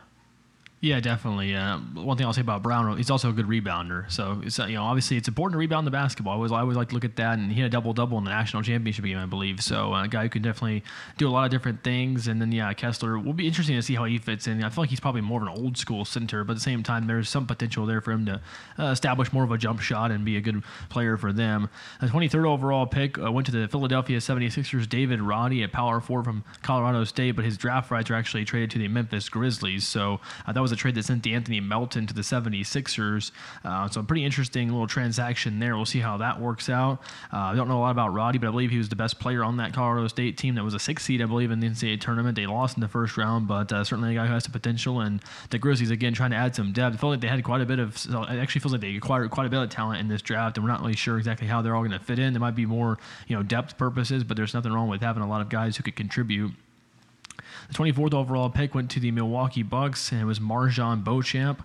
[0.80, 1.56] Yeah, definitely.
[1.56, 4.08] Uh, one thing I'll say about Braun, he's also a good rebounder.
[4.12, 6.34] So uh, you know obviously it's important to rebound the basketball.
[6.34, 8.16] I always I always like to look at that, and he had a double double
[8.18, 9.60] in the national championship game, I believe.
[9.60, 10.84] So uh, a guy who can definitely
[11.16, 12.28] do a lot of different things.
[12.28, 14.62] And then yeah, Kessler will be interesting to see how he fits in.
[14.62, 16.84] I feel like he's probably more of an old school center, but at the same
[16.84, 18.40] time there's some potential there for him to
[18.78, 21.68] uh, establish more of a jump shot and be a good player for them.
[22.00, 24.88] The 23rd overall pick uh, went to the Philadelphia 76ers.
[24.88, 28.70] David Roddy, a power forward from Colorado State, but his draft rights are actually traded
[28.70, 29.84] to the Memphis Grizzlies.
[29.84, 33.30] So uh, that was a trade that sent the Anthony Melton to the 76ers.
[33.64, 35.76] Uh, so a pretty interesting little transaction there.
[35.76, 37.00] We'll see how that works out.
[37.32, 39.18] Uh, I don't know a lot about Roddy, but I believe he was the best
[39.18, 41.68] player on that Colorado State team that was a six seed, I believe, in the
[41.68, 42.36] NCAA tournament.
[42.36, 45.00] They lost in the first round, but uh, certainly a guy who has the potential.
[45.00, 46.96] And the Grizzlies, again, trying to add some depth.
[46.96, 49.30] I feel like they had quite a bit of, it actually feels like they acquired
[49.30, 51.62] quite a bit of talent in this draft, and we're not really sure exactly how
[51.62, 52.32] they're all going to fit in.
[52.32, 55.28] There might be more, you know, depth purposes, but there's nothing wrong with having a
[55.28, 56.52] lot of guys who could contribute.
[57.68, 61.62] The 24th overall pick went to the Milwaukee Bucks, and it was MarJon Beauchamp,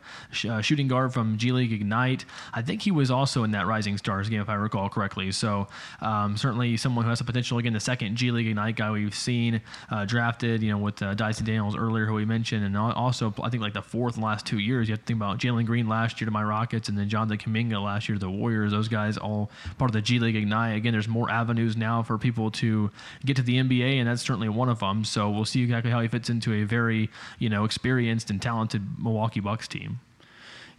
[0.49, 2.25] uh, shooting guard from G League Ignite.
[2.53, 5.31] I think he was also in that Rising Stars game, if I recall correctly.
[5.31, 5.67] So
[6.01, 7.57] um, certainly someone who has the potential.
[7.57, 11.13] Again, the second G League Ignite guy we've seen uh, drafted, you know, with uh,
[11.13, 14.59] Dyson Daniels earlier, who we mentioned, and also I think like the fourth last two
[14.59, 14.89] years.
[14.89, 17.37] You have to think about Jalen Green last year to my Rockets, and then Jonathan
[17.37, 18.71] Kuminga last year to the Warriors.
[18.71, 20.75] Those guys all part of the G League Ignite.
[20.75, 22.91] Again, there's more avenues now for people to
[23.23, 25.05] get to the NBA, and that's certainly one of them.
[25.05, 28.99] So we'll see exactly how he fits into a very you know experienced and talented
[28.99, 29.99] Milwaukee Bucks team.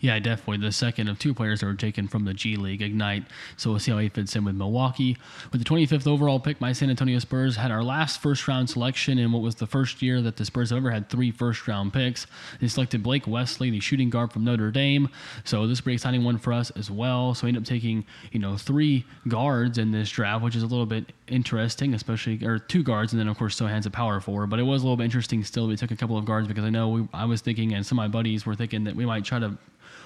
[0.05, 0.59] Yeah, definitely.
[0.59, 3.25] The second of two players that were taken from the G League, Ignite.
[3.57, 5.17] So we'll see how he fits in with Milwaukee.
[5.51, 9.19] With the 25th overall pick, my San Antonio Spurs had our last first round selection
[9.19, 12.27] in what was the first year that the Spurs ever had three first round picks.
[12.61, 15.09] They selected Blake Wesley, the shooting guard from Notre Dame.
[15.43, 17.33] So this is pretty exciting one for us as well.
[17.33, 20.67] So we end up taking, you know, three guards in this draft, which is a
[20.67, 24.51] little bit interesting, especially, or two guards, and then of course Sochan's a power forward.
[24.51, 25.67] But it was a little bit interesting still.
[25.67, 27.99] We took a couple of guards because I know we, I was thinking, and some
[27.99, 29.57] of my buddies were thinking that we might try to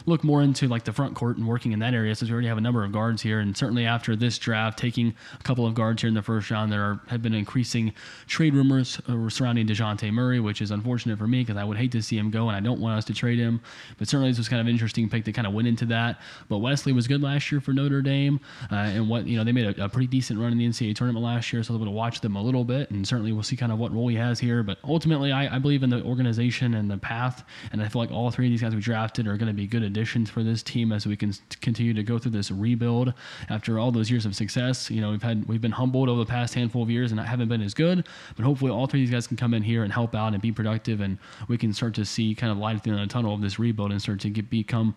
[0.07, 2.49] look more into like the front court and working in that area since we already
[2.49, 3.41] have a number of guards here.
[3.41, 6.73] And certainly after this draft, taking a couple of guards here in the first round,
[6.73, 7.93] there are, have been increasing
[8.27, 11.93] trade rumors uh, surrounding Dejounte Murray, which is unfortunate for me because I would hate
[11.93, 13.61] to see him go and I don't want us to trade him.
[13.99, 16.21] But certainly this was kind of an interesting pick that kind of went into that.
[16.49, 18.41] But Wesley was good last year for Notre Dame.
[18.71, 20.95] Uh, and what, you know, they made a, a, pretty decent run in the NCAA
[20.95, 22.91] tournament last year, so I was able to watch them a little bit.
[22.91, 24.63] And certainly we'll see kind of what role he has here.
[24.63, 27.45] But ultimately, I, I believe in the organization and the path.
[27.73, 29.67] And I feel like all three of these guys we drafted are going to be
[29.67, 33.13] good additions for this team as we can continue to go through this rebuild
[33.49, 34.91] after all those years of success.
[34.91, 37.49] You know, we've had we've been humbled over the past handful of years and haven't
[37.49, 39.93] been as good, but hopefully all three of these guys can come in here and
[39.93, 42.85] help out and be productive, and we can start to see kind of light at
[42.85, 44.95] the end of the tunnel of this rebuild and start to get become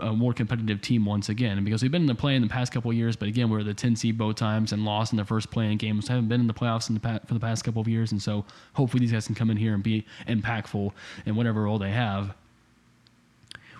[0.00, 1.64] a more competitive team once again.
[1.64, 3.64] because we've been in the play in the past couple years, but again, we are
[3.64, 6.08] the 10 seed both times and lost in the first playing games.
[6.08, 8.20] Haven't been in the playoffs in the past, for the past couple of years, and
[8.20, 10.92] so hopefully these guys can come in here and be impactful
[11.24, 12.34] in whatever role they have.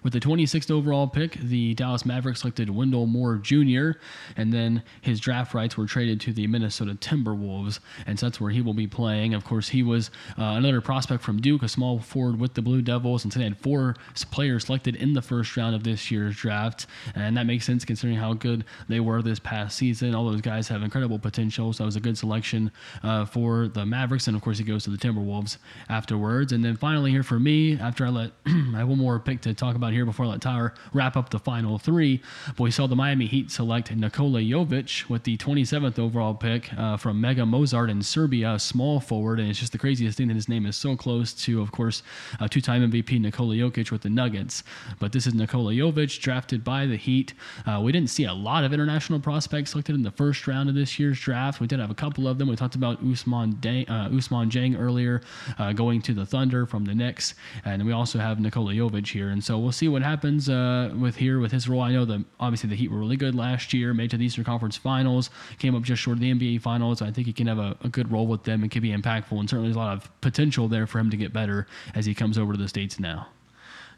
[0.03, 3.93] With the 26th overall pick, the Dallas Mavericks selected Wendell Moore Jr.,
[4.37, 8.51] and then his draft rights were traded to the Minnesota Timberwolves, and so that's where
[8.51, 9.35] he will be playing.
[9.35, 12.83] Of course, he was uh, another prospect from Duke, a small forward with the Blue
[12.83, 13.97] Devils, and so they had four
[14.31, 18.19] players selected in the first round of this year's draft, and that makes sense considering
[18.19, 20.15] how good they were this past season.
[20.15, 22.71] All those guys have incredible potential, so that was a good selection
[23.03, 25.59] uh, for the Mavericks, and of course, he goes to the Timberwolves
[25.89, 26.53] afterwards.
[26.53, 29.55] And then finally, here for me, after I let I have one more pick to
[29.55, 32.21] talk about about here before I let Tyler wrap up the final three.
[32.49, 36.99] But we saw the Miami Heat select Nikola Jovic with the 27th overall pick uh,
[36.99, 39.41] from Mega Mozzart in Serbia, small forward.
[39.41, 42.03] And it's just the craziest thing that his name is so close to, of course,
[42.39, 44.63] uh, two time MVP Nikola Jokic with the Nuggets.
[44.99, 47.33] But this is Nikola Jovic, drafted by the Heat.
[47.65, 50.75] Uh, we didn't see a lot of international prospects selected in the first round of
[50.75, 51.61] this year's draft.
[51.61, 52.49] We did have a couple of them.
[52.49, 55.23] We talked about Usman, Dang, uh, Ousmane Dieng earlier,
[55.59, 57.35] uh, going to the Thunder from the Knicks.
[57.65, 59.31] And we also have Nikola Jovic here.
[59.31, 61.81] And so we'll see what happens uh, with here with his role.
[61.81, 64.45] I know that obviously the Heat were really good last year, made to the Eastern
[64.45, 67.01] Conference Finals, came up just short of the NBA Finals.
[67.01, 69.39] I think he can have a, a good role with them and can be impactful.
[69.39, 72.15] And certainly there's a lot of potential there for him to get better as he
[72.15, 73.29] comes over to the states now.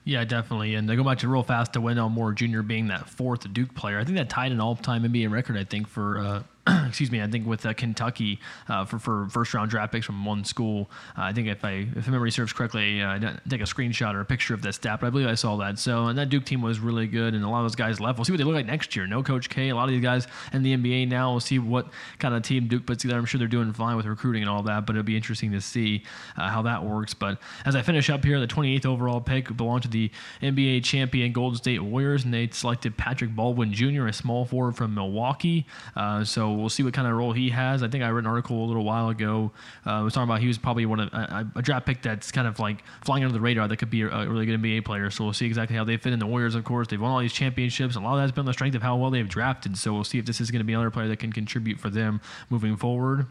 [0.04, 0.74] Yeah, definitely.
[0.74, 2.62] And to go back to real fast to Wendell Moore Jr.
[2.62, 5.56] being that fourth Duke player, I think that tied an all-time NBA record.
[5.56, 6.42] I think for uh,
[6.86, 10.24] excuse me, I think with uh, Kentucky uh, for, for first round draft picks from
[10.24, 10.90] one school.
[11.16, 13.18] Uh, I think if I if memory serves correctly, uh, I
[13.48, 15.78] take a screenshot or a picture of that stat, but I believe I saw that.
[15.78, 18.18] So and that Duke team was really good, and a lot of those guys left.
[18.18, 19.06] We'll see what they look like next year.
[19.06, 19.70] No Coach K.
[19.70, 21.30] A lot of these guys in the NBA now.
[21.30, 23.18] We'll see what kind of team Duke puts together.
[23.18, 25.60] I'm sure they're doing fine with recruiting and all that, but it'll be interesting to
[25.60, 26.02] see
[26.36, 27.14] uh, how that works.
[27.14, 30.10] But as I finish up here, the 28th overall pick belonged to the
[30.42, 34.94] NBA champion Golden State Warriors, and they selected Patrick Baldwin Jr., a small forward from
[34.94, 35.66] Milwaukee.
[35.96, 37.82] Uh, we'll see what kind of role he has.
[37.82, 39.52] I think I read an article a little while ago.
[39.86, 42.46] Uh, was talking about he was probably one of a, a, draft pick that's kind
[42.46, 45.10] of like flying under the radar that could be a, a, really good NBA player.
[45.10, 46.18] So we'll see exactly how they fit in.
[46.18, 47.96] The Warriors, of course, they've won all these championships.
[47.96, 49.76] A lot of that's been the strength of how well they've drafted.
[49.76, 51.90] So we'll see if this is going to be another player that can contribute for
[51.90, 53.26] them moving forward.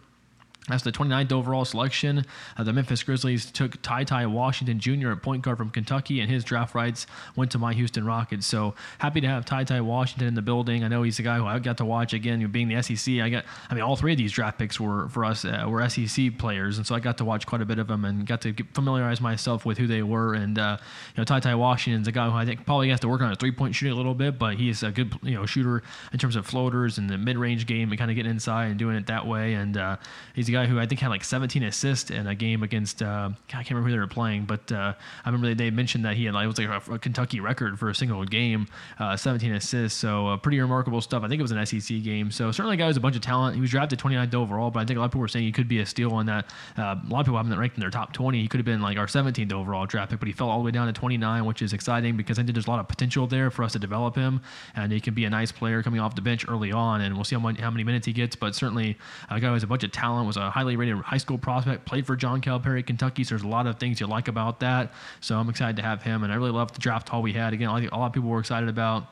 [0.67, 2.25] That's the 29th overall selection.
[2.55, 6.29] Uh, the Memphis Grizzlies took Ty Ty Washington Jr., a point guard from Kentucky, and
[6.29, 8.45] his draft rights went to my Houston Rockets.
[8.45, 10.83] So happy to have Ty Ty Washington in the building.
[10.83, 13.15] I know he's a guy who I got to watch again, being the SEC.
[13.15, 15.87] I got, I mean, all three of these draft picks were for us uh, were
[15.89, 18.41] SEC players, and so I got to watch quite a bit of them and got
[18.41, 20.35] to familiarize myself with who they were.
[20.35, 20.77] And uh,
[21.15, 23.29] you know, Ty Ty Washington's a guy who I think probably has to work on
[23.29, 25.81] his three point shooting a little bit, but he's a good you know shooter
[26.13, 28.77] in terms of floaters and the mid range game and kind of getting inside and
[28.77, 29.53] doing it that way.
[29.53, 29.97] And uh,
[30.35, 33.51] he's guy who I think had like 17 assists in a game against uh, I
[33.51, 34.93] can't remember who they were playing, but uh,
[35.25, 37.79] I remember they, mentioned that he had like it was like a, a Kentucky record
[37.79, 39.97] for a single game, uh, 17 assists.
[39.99, 41.23] So uh, pretty remarkable stuff.
[41.23, 42.31] I think it was an SEC game.
[42.31, 43.55] So certainly a guy who's a bunch of talent.
[43.55, 45.51] He was drafted 29th overall, but I think a lot of people were saying he
[45.51, 46.51] could be a steal on that.
[46.77, 48.41] Uh, a lot of people have him ranked in their top 20.
[48.41, 50.65] He could have been like our 17th overall draft pick, but he fell all the
[50.65, 53.27] way down to 29, which is exciting because I think there's a lot of potential
[53.27, 54.41] there for us to develop him,
[54.75, 57.23] and he can be a nice player coming off the bench early on, and we'll
[57.23, 58.35] see how, much, how many minutes he gets.
[58.35, 58.97] But certainly
[59.29, 61.85] a guy who has a bunch of talent, was a highly rated high school prospect,
[61.85, 63.23] played for John Calipari, Kentucky.
[63.23, 64.93] So there's a lot of things you like about that.
[65.19, 67.53] So I'm excited to have him, and I really love the draft haul we had.
[67.53, 69.07] Again, a lot of people were excited about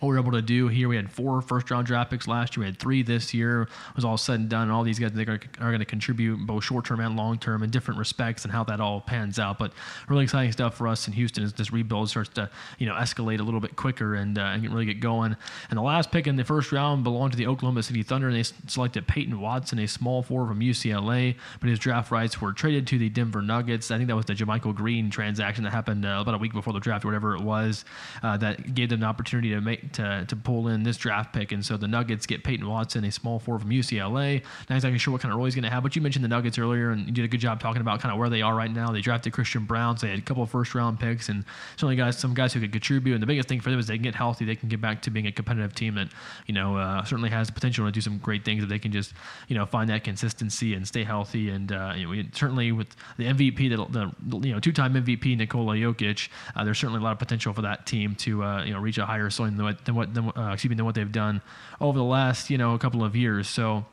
[0.00, 0.88] what we were able to do here.
[0.88, 2.62] We had four first round draft picks last year.
[2.62, 3.62] We had three this year.
[3.62, 4.64] It was all said and done.
[4.64, 7.62] And all these guys are, are going to contribute both short term and long term
[7.62, 9.58] in different respects and how that all pans out.
[9.58, 9.72] But
[10.08, 13.40] really exciting stuff for us in Houston as this rebuild starts to you know escalate
[13.40, 15.36] a little bit quicker and, uh, and really get going.
[15.70, 18.28] And the last pick in the first round belonged to the Oklahoma City Thunder.
[18.28, 22.52] And they selected Peyton Watson, a small forward from UCLA, but his draft rights were
[22.52, 23.90] traded to the Denver Nuggets.
[23.90, 26.72] I think that was the JaMychal Green transaction that happened uh, about a week before
[26.72, 27.84] the draft or whatever it was
[28.22, 31.52] uh, that gave them the opportunity to make to, to pull in this draft pick.
[31.52, 34.42] And so the Nuggets get Peyton Watson, a small forward from UCLA.
[34.68, 36.28] Not exactly sure what kind of role he's going to have, but you mentioned the
[36.28, 38.54] Nuggets earlier, and you did a good job talking about kind of where they are
[38.54, 38.92] right now.
[38.92, 41.44] They drafted Christian Braun, so they had a couple of first round picks, and
[41.76, 43.14] certainly guys, some guys who could contribute.
[43.14, 45.02] And the biggest thing for them is they can get healthy, they can get back
[45.02, 46.08] to being a competitive team that
[46.46, 48.92] you know uh, certainly has the potential to do some great things if they can
[48.92, 49.12] just
[49.48, 51.50] you know find that consistency and stay healthy.
[51.50, 55.36] And uh, you know, we, certainly with the MVP, the, the you know two-time MVP
[55.36, 58.72] Nikola Jokic, uh, there's certainly a lot of potential for that team to uh, you
[58.72, 60.94] know reach a higher ceiling than what than what, than, uh, excuse me, than what
[60.94, 61.42] they've done
[61.80, 63.48] over the last you know a couple of years.
[63.48, 63.86] So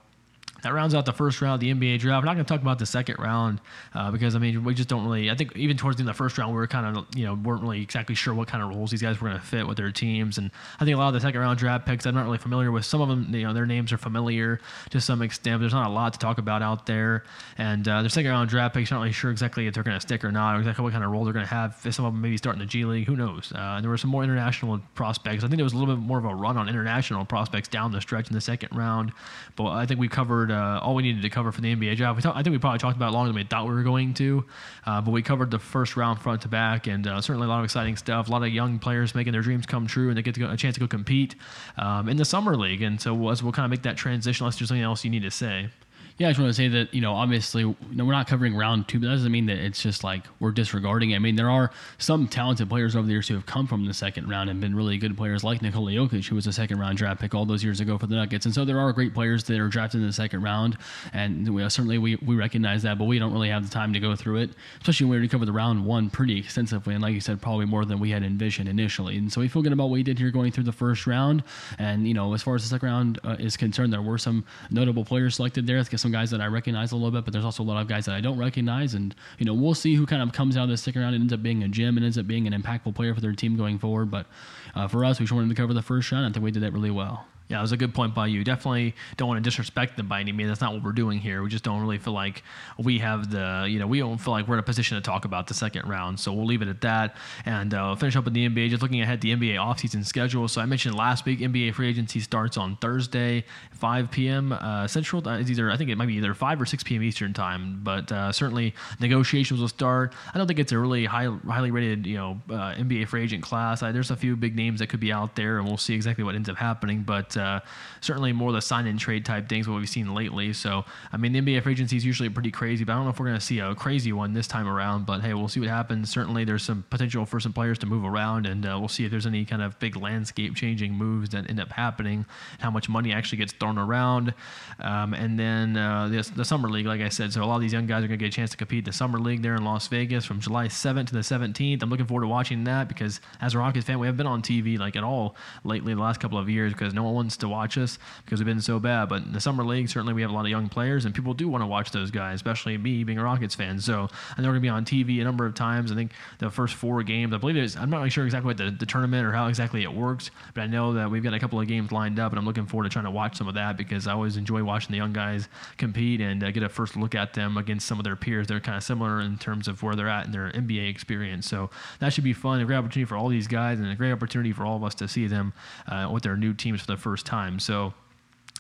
[0.64, 2.24] that rounds out the first round of the NBA draft.
[2.24, 3.62] We're not going to talk about the second round
[3.94, 5.30] uh, because I mean we just don't really.
[5.30, 7.26] I think even towards the end of the first round we were kind of you
[7.26, 9.68] know weren't really exactly sure what kind of roles these guys were going to fit
[9.68, 12.16] with their teams, and I think a lot of the second round draft picks I'm
[12.16, 12.86] not really familiar with.
[12.86, 15.56] Some of them you know their names are familiar to some extent.
[15.56, 17.24] But there's not a lot to talk about out there,
[17.58, 20.02] and uh, the second round draft picks not really sure exactly if they're going to
[20.02, 21.80] stick or not, or exactly what kind of role they're going to have.
[21.84, 23.52] If some of them maybe start in the G League, who knows?
[23.54, 25.44] Uh, there were some more international prospects.
[25.44, 27.92] I think there was a little bit more of a run on international prospects down
[27.92, 29.12] the stretch in the second round,
[29.56, 32.16] but I think we covered uh, all we needed to cover for the NBA draft.
[32.16, 33.84] We talk, I think we probably talked about it longer than we thought we were
[33.84, 34.46] going to,
[34.86, 37.60] uh, but we covered the first round front to back, and uh, certainly a lot
[37.60, 38.28] of exciting stuff.
[38.28, 40.58] A lot of young players making their dreams come true, and they get go, a
[40.58, 41.36] chance to go compete
[41.78, 42.82] um, in the summer league.
[42.82, 45.24] And so as we'll kind of make that transition, unless there's something else you need
[45.24, 45.70] to say.
[46.20, 48.56] Yeah, I just want to say that you know, obviously, you know, we're not covering
[48.56, 51.16] round two, but that doesn't mean that it's just like we're disregarding it.
[51.16, 53.94] I mean, there are some talented players over the years who have come from the
[53.96, 57.00] second round and been really good players, like Nikola Jokic, who was a second round
[57.00, 58.46] draft pick all those years ago for the Nuggets.
[58.46, 60.78] And so there are great players that are drafted in the second round,
[61.14, 63.92] and we, uh, certainly we, we recognize that, but we don't really have the time
[63.94, 67.16] to go through it, especially when we covered the round one pretty extensively, and like
[67.16, 69.18] you said, probably more than we had envisioned initially.
[69.18, 71.44] And so we feel good about what we did here going through the first round.
[71.80, 74.46] And you know, as far as the second round uh, is concerned, there were some
[74.70, 75.80] notable players selected there.
[76.04, 78.06] Some guys that I recognize a little bit, but there's also a lot of guys
[78.06, 78.94] that I don't recognize.
[78.94, 81.22] And, you know, we'll see who kind of comes out of this stick around and
[81.22, 83.56] ends up being a gem and ends up being an impactful player for their team
[83.56, 84.12] going forward.
[84.12, 84.28] But
[84.76, 86.26] uh, for us, we just wanted to cover the first round.
[86.26, 87.26] I think we did that really well.
[87.54, 88.44] Yeah, it was a good point by you.
[88.44, 90.50] Definitely don't want to disrespect them by any means.
[90.50, 91.44] That's not what we're doing here.
[91.44, 92.42] We just don't really feel like
[92.80, 95.24] we have the, you know, we don't feel like we're in a position to talk
[95.24, 96.20] about the second round.
[96.20, 98.72] So we'll leave it at that and uh, finish up with the NBA.
[98.72, 100.48] Just looking ahead the NBA offseason schedule.
[100.48, 104.52] So I mentioned last week, NBA free agency starts on Thursday, 5 p.m.
[104.52, 105.28] Uh, Central.
[105.28, 107.04] Uh, it's either I think it might be either 5 or 6 p.m.
[107.04, 110.16] Eastern time, but uh, certainly negotiations will start.
[110.34, 113.44] I don't think it's a really high, highly rated, you know, uh, NBA free agent
[113.44, 113.84] class.
[113.84, 116.24] I, there's a few big names that could be out there, and we'll see exactly
[116.24, 117.04] what ends up happening.
[117.04, 117.60] But uh,
[118.02, 120.54] certainly more the sign and trade type things what we've seen lately.
[120.54, 123.12] So I mean, the NBA free agency is usually pretty crazy, but I don't know
[123.12, 125.06] if we're going to see a crazy one this time around.
[125.06, 126.10] But hey, we'll see what happens.
[126.10, 129.12] Certainly, there's some potential for some players to move around, and uh, we'll see if
[129.12, 132.26] there's any kind of big landscape changing moves that end up happening,
[132.60, 134.34] how much money actually gets thrown around,
[134.80, 137.34] um, and then uh, the, the summer league, like I said.
[137.34, 138.86] So a lot of these young guys are going to get a chance to compete
[138.86, 141.82] the summer league there in Las Vegas from July 7th to the 17th.
[141.82, 144.42] I'm looking forward to watching that because as a Rockets fan, we haven't been on
[144.42, 147.48] TV like at all lately the last couple of years because no one wants to
[147.48, 149.08] watch us because we've been so bad.
[149.08, 151.34] But in the summer league, certainly we have a lot of young players, and people
[151.34, 153.80] do want to watch those guys, especially me being a Rockets fan.
[153.80, 155.92] So I know we're going to be on TV a number of times.
[155.92, 158.58] I think the first four games, I believe it's, I'm not really sure exactly what
[158.58, 161.40] the, the tournament or how exactly it works, but I know that we've got a
[161.40, 163.54] couple of games lined up, and I'm looking forward to trying to watch some of
[163.56, 166.98] that because I always enjoy watching the young guys compete and uh, get a first
[166.98, 168.48] look at them against some of their peers.
[168.48, 171.48] They're kind of similar in terms of where they're at in their NBA experience.
[171.48, 174.12] So that should be fun, a great opportunity for all these guys, and a great
[174.12, 175.54] opportunity for all of us to see them
[175.88, 177.60] uh, with their new teams for the first time.
[177.60, 177.94] So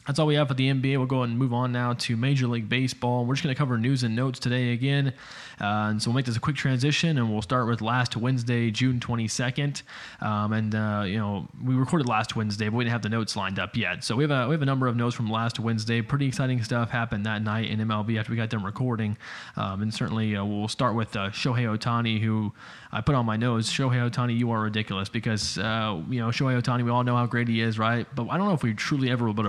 [0.06, 0.98] that's all we have for the NBA.
[0.98, 3.26] We'll go and move on now to Major League Baseball.
[3.26, 5.13] We're just going to cover news and notes today again.
[5.62, 8.70] Uh, and so we'll make this a quick transition and we'll start with last Wednesday,
[8.72, 9.82] June 22nd.
[10.22, 13.36] Um, and, uh, you know, we recorded last Wednesday, but we didn't have the notes
[13.36, 14.04] lined up yet.
[14.04, 16.02] So we have a, we have a number of notes from last Wednesday.
[16.02, 19.18] Pretty exciting stuff happened that night in MLB after we got done recording.
[19.56, 22.52] Um, and certainly uh, we'll start with uh, Shohei Ohtani, who
[22.92, 26.62] I put on my nose, Shohei Ohtani, you are ridiculous because, uh, you know, Shohei
[26.62, 28.06] Ohtani, we all know how great he is, right?
[28.13, 29.42] But I don't know if we truly ever will be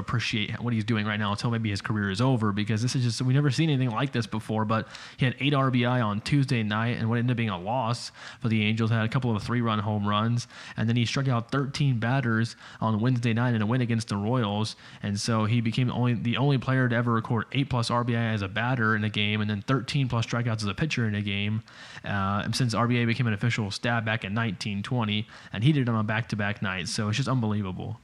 [0.58, 3.22] what he's doing right now until maybe his career is over because this is just,
[3.22, 4.64] we've never seen anything like this before.
[4.64, 8.12] But he had eight RBI on Tuesday night and what ended up being a loss
[8.40, 10.46] for the Angels, had a couple of three run home runs.
[10.76, 14.16] And then he struck out 13 batters on Wednesday night in a win against the
[14.16, 14.76] Royals.
[15.02, 18.42] And so he became only the only player to ever record eight plus RBI as
[18.42, 21.22] a batter in a game and then 13 plus strikeouts as a pitcher in a
[21.22, 21.62] game.
[22.04, 25.98] Uh, since RBI became an official stat back in 1920, and he did it on
[25.98, 26.88] a back to back night.
[26.88, 27.98] So it's just unbelievable.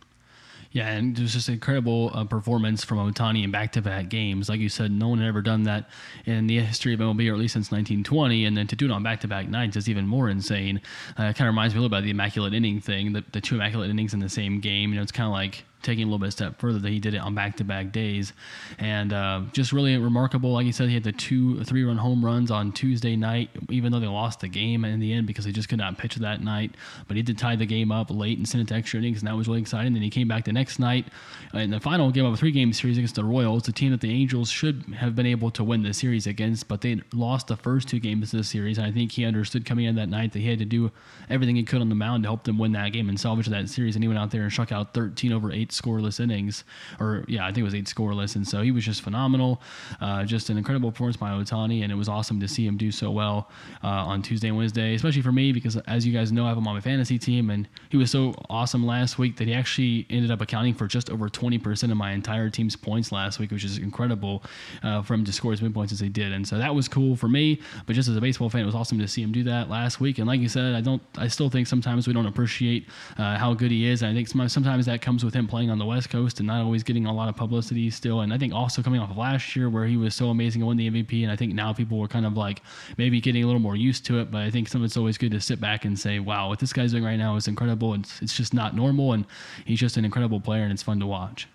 [0.73, 4.49] Yeah, and it was just an incredible uh, performance from Ohtani in back-to-back games.
[4.49, 5.91] Like you said, no one had ever done that
[6.27, 8.45] in the history of MLB, or at least since 1920.
[8.45, 10.81] And then to do it on back-to-back nights is even more insane.
[11.19, 13.41] Uh, it kind of reminds me a little about the immaculate inning thing, the, the
[13.41, 14.91] two immaculate innings in the same game.
[14.91, 17.15] You know, it's kind of like taking a little bit step further that he did
[17.15, 18.33] it on back to back days.
[18.79, 20.53] And uh, just really remarkable.
[20.53, 23.93] Like you said, he had the two, three run home runs on Tuesday night, even
[23.93, 26.43] though they lost the game in the end because they just could not pitch that
[26.43, 26.75] night.
[27.09, 29.29] But he did tie the game up late and send it to extra innings, and
[29.29, 29.93] that was really exciting.
[29.93, 31.07] Then he came back the next night
[31.55, 34.01] in the final game of a three game series against the Royals, the team that
[34.01, 37.57] the Angels should have been able to win the series against, but they lost the
[37.57, 38.79] first two games of the series.
[38.79, 40.91] And I think he understood coming in that night that he had to do
[41.29, 43.69] everything he could on the mound to help them win that game and salvage that
[43.69, 43.97] series.
[43.97, 46.65] And he went out there and struck out 13 over eight scoreless innings,
[46.99, 48.37] or yeah, I think it was eight scoreless.
[48.37, 49.63] And so he was just phenomenal.
[50.01, 52.91] Uh, just an incredible performance by Ohtani, and it was awesome to see him do
[52.91, 53.51] so well
[53.83, 56.59] uh, on Tuesday and Wednesday, especially for me because as you guys know, I have
[56.59, 60.07] him on my fantasy team, and he was so awesome last week that he actually
[60.11, 63.65] ended up accounting for just over 20% of my entire team's points last week, which
[63.65, 64.43] is incredible
[64.83, 66.33] uh, for him to score as many points as he did.
[66.33, 67.61] And so that was cool for me.
[67.87, 70.01] But just as a baseball fan, it was awesome to see him do that last
[70.01, 70.19] week.
[70.19, 72.89] And like you said, I don't, I still think sometimes we don't appreciate
[73.19, 74.03] uh, how good he is.
[74.03, 76.63] And I think sometimes that comes with him playing on the West Coast and not
[76.63, 78.21] always getting a lot of publicity still.
[78.21, 80.69] And I think also coming off of last year where he was so amazing and
[80.69, 81.23] won the MVP.
[81.23, 82.63] And I think now people were kind of like
[82.97, 84.31] maybe getting a little more used to it.
[84.31, 86.73] But I think some it's always good to sit back and say, wow, what this
[86.73, 87.93] guy's doing right now is incredible.
[87.95, 89.13] It's, it's just not normal.
[89.13, 89.27] And
[89.65, 91.49] he's just an incredible player and it's fun to watch.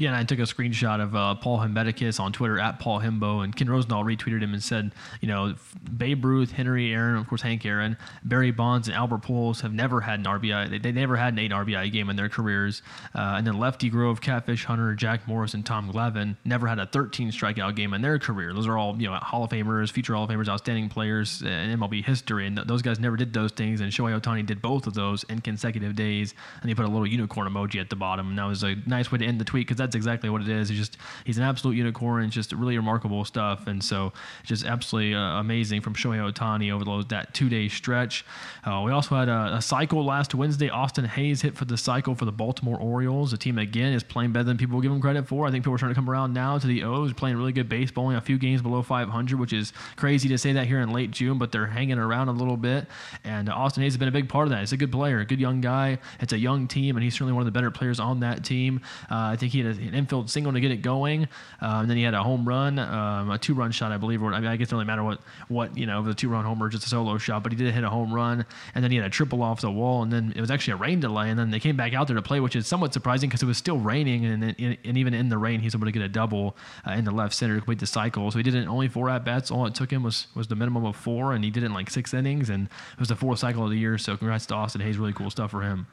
[0.00, 3.44] Yeah, and I took a screenshot of uh, Paul Hembekides on Twitter at Paul Hembo,
[3.44, 5.54] and Ken Rosenthal retweeted him and said, you know,
[5.94, 10.00] Babe Ruth, Henry Aaron, of course Hank Aaron, Barry Bonds, and Albert Pujols have never
[10.00, 10.70] had an RBI.
[10.70, 12.80] They, they never had an eight RBI game in their careers.
[13.14, 16.86] Uh, and then Lefty Grove, Catfish Hunter, Jack Morris, and Tom Glavine never had a
[16.86, 18.54] 13 strikeout game in their career.
[18.54, 21.78] Those are all you know Hall of Famers, future Hall of Famers, outstanding players in
[21.78, 23.82] MLB history, and th- those guys never did those things.
[23.82, 26.32] And Shohei Ohtani did both of those in consecutive days,
[26.62, 28.30] and he put a little unicorn emoji at the bottom.
[28.30, 30.48] And that was a nice way to end the tweet because that's exactly what it
[30.48, 30.68] is.
[30.68, 32.24] He's just he's an absolute unicorn.
[32.24, 34.12] It's just really remarkable stuff, and so
[34.44, 38.24] just absolutely uh, amazing from Shohei Ohtani over those, that two day stretch.
[38.64, 40.68] Uh, we also had a, a, cycle last Wednesday.
[40.68, 43.32] Austin Hays hit for the cycle for the Baltimore Orioles.
[43.32, 45.46] The team again is playing better than people give them credit for.
[45.46, 47.68] I think people are starting to come around now to the O's, playing really good
[47.68, 50.92] baseball, only a few games below 500, which is crazy to say that here in
[50.92, 52.86] late June, but they're hanging around a little bit.
[53.24, 54.60] And uh, Austin Hays has been a big part of that.
[54.60, 55.98] He's a good player, a good young guy.
[56.20, 58.82] It's a young team, and he's certainly one of the better players on that team.
[59.10, 61.28] Uh, I think he had an infield single to get it going.
[61.60, 64.22] Um, then he had a home run, um, a two-run shot, I believe.
[64.22, 66.68] Or I, mean, I guess it really matter what what you know the two-run homer,
[66.68, 69.06] just a solo shot, but he did hit a home run, and then he had
[69.06, 71.50] a triple off the wall, and then it was actually a rain delay, and then
[71.50, 73.78] they came back out there to play, which is somewhat surprising because it was still
[73.78, 76.56] raining, and, and, and even in the rain, he's able to get a double
[76.86, 78.30] uh, in the left center to complete the cycle.
[78.30, 79.50] So he did it only four at bats.
[79.50, 81.74] All it took him was was the minimum of four, and he did it in
[81.74, 83.98] like six innings, and it was the fourth cycle of the year.
[83.98, 85.86] So congrats to Austin Hays, really cool stuff for him.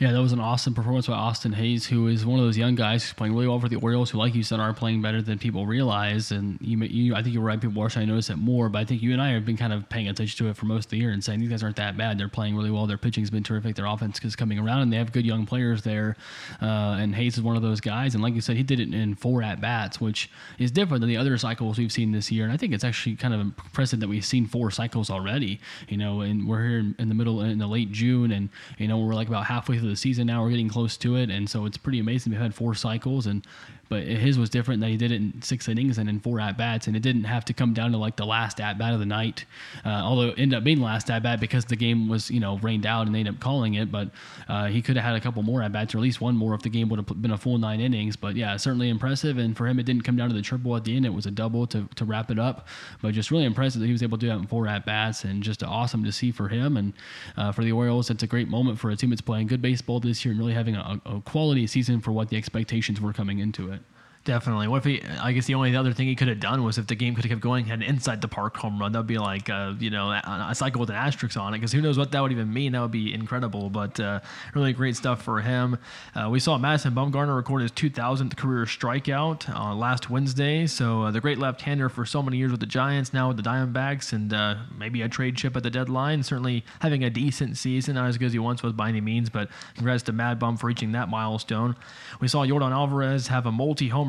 [0.00, 2.74] Yeah, that was an awesome performance by Austin Hays, who is one of those young
[2.74, 5.20] guys who's playing really well for the Orioles, who, like you said, are playing better
[5.20, 6.30] than people realize.
[6.30, 7.60] And you, you I think you're right.
[7.60, 9.58] People are starting to notice it more, but I think you and I have been
[9.58, 11.62] kind of paying attention to it for most of the year and saying these guys
[11.62, 12.16] aren't that bad.
[12.16, 12.86] They're playing really well.
[12.86, 13.76] Their pitching's been terrific.
[13.76, 16.16] Their offense is coming around, and they have good young players there.
[16.62, 18.14] Uh, and Hays is one of those guys.
[18.14, 21.10] And like you said, he did it in four at bats, which is different than
[21.10, 22.44] the other cycles we've seen this year.
[22.44, 25.60] And I think it's actually kind of impressive that we've seen four cycles already.
[25.90, 28.48] You know, and we're here in the middle, in the late June, and
[28.78, 30.42] you know we're like about halfway through the season now.
[30.42, 32.32] We're getting close to it, and so it's pretty amazing.
[32.32, 33.46] We've had four cycles, and
[33.90, 36.56] but his was different that he did it in six innings and in four at
[36.56, 39.00] bats, and it didn't have to come down to like the last at bat of
[39.00, 39.44] the night.
[39.84, 42.38] Uh, although it ended up being the last at bat because the game was you
[42.38, 43.90] know rained out and they ended up calling it.
[43.90, 44.10] But
[44.48, 46.54] uh, he could have had a couple more at bats or at least one more
[46.54, 48.14] if the game would have been a full nine innings.
[48.14, 49.38] But yeah, certainly impressive.
[49.38, 51.26] And for him, it didn't come down to the triple at the end; it was
[51.26, 52.68] a double to to wrap it up.
[53.02, 55.24] But just really impressive that he was able to do that in four at bats,
[55.24, 56.92] and just awesome to see for him and
[57.36, 58.08] uh, for the Orioles.
[58.08, 60.54] It's a great moment for a team that's playing good baseball this year and really
[60.54, 63.79] having a, a quality season for what the expectations were coming into it.
[64.24, 64.68] Definitely.
[64.68, 65.02] What if he?
[65.02, 67.24] I guess the only other thing he could have done was if the game could
[67.24, 68.92] have kept going, had an inside the park home run.
[68.92, 71.56] That'd be like, uh, you know, a, cycle with an asterisk on it.
[71.56, 72.72] Because who knows what that would even mean?
[72.72, 73.70] That would be incredible.
[73.70, 74.20] But uh,
[74.54, 75.78] really great stuff for him.
[76.14, 80.66] Uh, we saw Madison Bumgarner record his 2,000th career strikeout uh, last Wednesday.
[80.66, 83.42] So uh, the great left-hander for so many years with the Giants, now with the
[83.42, 86.22] Diamondbacks, and uh, maybe a trade chip at the deadline.
[86.22, 89.30] Certainly having a decent season, not as good as he once was by any means.
[89.30, 91.74] But congrats to Mad Bum for reaching that milestone.
[92.20, 93.52] We saw Yordan Alvarez have a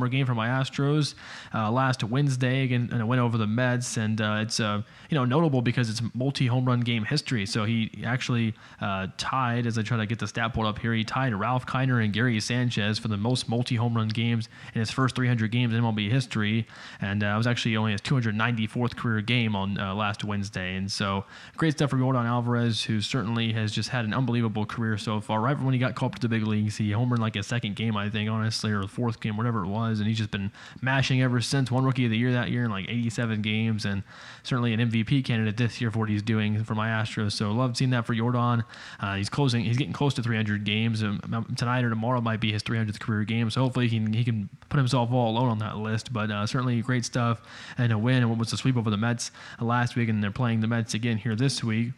[0.01, 1.15] multi-homer game for my Astros
[1.53, 3.97] uh, last Wednesday and it went over the Mets.
[3.97, 7.45] And uh, it's uh, you know notable because it's multi home run game history.
[7.45, 10.93] So he actually uh, tied, as I try to get the stat pulled up here,
[10.93, 14.79] he tied Ralph Kiner and Gary Sanchez for the most multi home run games in
[14.79, 16.67] his first 300 games in MLB history.
[16.99, 20.75] And uh, it was actually only his 294th career game on last Wednesday.
[20.75, 21.25] And so
[21.57, 25.41] great stuff for Yordan Alvarez, who certainly has just had an unbelievable career so far.
[25.41, 27.75] Right when he got called up to the big leagues, he homered like a second
[27.75, 30.31] game, I think, honestly, or the fourth game, whatever it was was, and he's just
[30.31, 31.69] been mashing ever since.
[31.69, 34.03] One Rookie of the Year that year in like 87 games, and
[34.43, 37.33] certainly an MVP candidate this year for what he's doing for my Astros.
[37.33, 38.63] So love seeing that for Yordan.
[38.99, 41.03] Uh, he's closing, he's getting close to 300 games.
[41.03, 43.49] Um, tonight or tomorrow might be his 300th career game.
[43.49, 46.11] So hopefully he can he can put himself all alone on that list.
[46.11, 47.41] But uh, certainly great stuff
[47.77, 48.17] and a win.
[48.17, 50.93] And what was the sweep over the Mets last week, and they're playing the Mets
[50.93, 51.91] again here this week.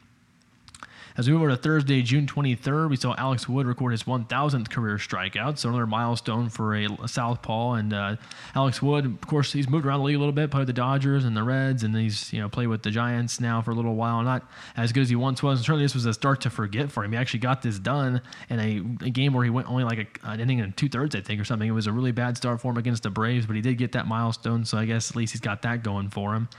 [1.16, 4.70] As we move over to Thursday, June 23rd, we saw Alex Wood record his 1,000th
[4.72, 7.74] career strikeout, so another milestone for a, southpaw.
[7.74, 8.16] And uh,
[8.56, 10.74] Alex Wood, of course, he's moved around the league a little bit, played with the
[10.74, 13.76] Dodgers and the Reds, and he's you know played with the Giants now for a
[13.76, 14.24] little while.
[14.24, 15.60] Not as good as he once was.
[15.60, 17.12] And certainly, this was a start to forget for him.
[17.12, 20.28] He actually got this done in a, a game where he went only like a,
[20.28, 21.68] an inning and two thirds, I think, or something.
[21.68, 23.92] It was a really bad start for him against the Braves, but he did get
[23.92, 26.50] that milestone, so I guess at least he's got that going for him.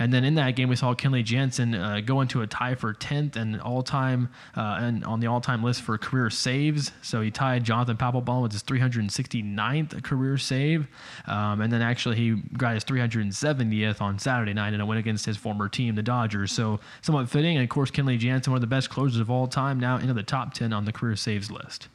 [0.00, 2.92] And then in that game, we saw Kenley Jansen uh, go into a tie for
[2.92, 3.60] 10th and
[4.00, 4.28] all-time.
[4.56, 6.92] Uh, and on the all-time list for career saves.
[7.02, 10.86] So he tied Jonathan Papelbon with his 369th career save,
[11.26, 15.26] um, and then actually he got his 370th on Saturday night in a win against
[15.26, 16.52] his former team, the Dodgers.
[16.52, 17.56] So somewhat fitting.
[17.56, 20.14] And of course, Kenley Jansen, one of the best closers of all time, now into
[20.14, 21.88] the top 10 on the career saves list.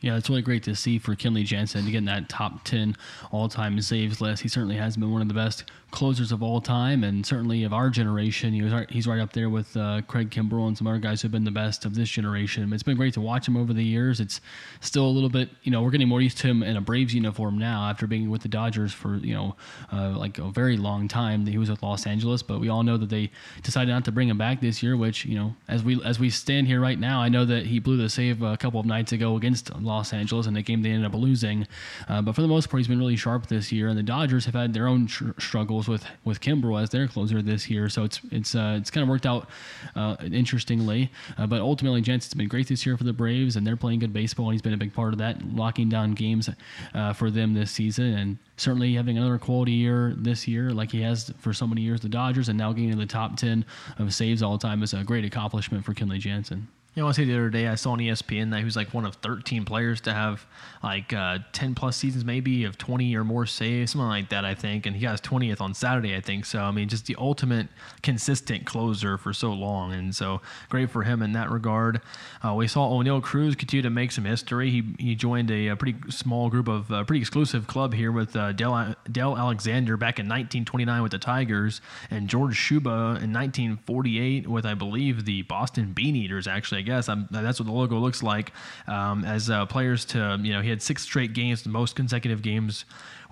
[0.00, 2.94] Yeah, it's really great to see for Kenley Jansen to get in that top 10
[3.32, 4.42] all time saves list.
[4.42, 5.64] He certainly has been one of the best
[5.94, 8.52] closers of all time, and certainly of our generation.
[8.52, 11.30] He was he's right up there with uh, Craig Kimbrel and some other guys who've
[11.30, 12.70] been the best of this generation.
[12.72, 14.18] It's been great to watch him over the years.
[14.18, 14.40] It's
[14.80, 17.14] still a little bit, you know, we're getting more used to him in a Braves
[17.14, 19.54] uniform now after being with the Dodgers for you know
[19.92, 21.44] uh, like a very long time.
[21.44, 23.30] That he was with Los Angeles, but we all know that they
[23.62, 24.96] decided not to bring him back this year.
[24.96, 27.78] Which you know, as we as we stand here right now, I know that he
[27.78, 30.90] blew the save a couple of nights ago against Los Angeles in a game they
[30.90, 31.68] ended up losing.
[32.08, 34.44] Uh, but for the most part, he's been really sharp this year, and the Dodgers
[34.46, 37.88] have had their own tr- struggles with with Kimbrel as their closer this year.
[37.88, 39.48] So it's it's uh, it's kind of worked out
[39.96, 41.10] uh, interestingly.
[41.38, 44.12] Uh, but ultimately, Jansen's been great this year for the Braves, and they're playing good
[44.12, 44.46] baseball.
[44.46, 46.48] And he's been a big part of that, locking down games
[46.94, 51.02] uh, for them this season, and certainly having another quality year this year, like he
[51.02, 53.64] has for so many years, the Dodgers, and now getting in the top ten
[53.98, 56.68] of saves all time is a great accomplishment for Kenley Jansen.
[56.94, 58.94] You know, I say the other day I saw on ESPN that he was like
[58.94, 60.46] one of 13 players to have
[60.80, 64.44] like uh, 10 plus seasons, maybe of 20 or more saves, something like that.
[64.44, 66.44] I think, and he got his 20th on Saturday, I think.
[66.44, 67.66] So I mean, just the ultimate
[68.02, 72.00] consistent closer for so long, and so great for him in that regard.
[72.44, 74.70] Uh, we saw Oneil Cruz continue to make some history.
[74.70, 78.36] He he joined a, a pretty small group of uh, pretty exclusive club here with
[78.36, 84.46] uh, Del, Del Alexander back in 1929 with the Tigers, and George Shuba in 1948
[84.46, 86.46] with I believe the Boston Bean Eaters.
[86.46, 87.08] Actually, guess.
[87.08, 88.52] I'm, that's what the logo looks like.
[88.86, 92.42] Um, as uh, players to, you know, he had six straight games, the most consecutive
[92.42, 92.84] games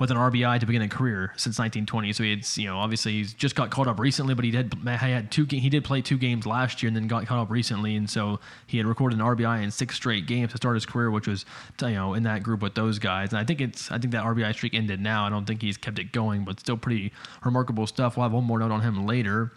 [0.03, 2.13] with an RBI to begin a career since 1920.
[2.13, 4.75] So he had, you know, obviously he's just got caught up recently, but he did
[4.75, 7.51] he had two he did play two games last year and then got caught up
[7.51, 10.87] recently, and so he had recorded an RBI in six straight games to start his
[10.87, 11.45] career, which was
[11.81, 13.31] you know in that group with those guys.
[13.31, 15.25] And I think it's I think that RBI streak ended now.
[15.25, 17.13] I don't think he's kept it going, but still pretty
[17.45, 18.17] remarkable stuff.
[18.17, 19.53] We'll have one more note on him later.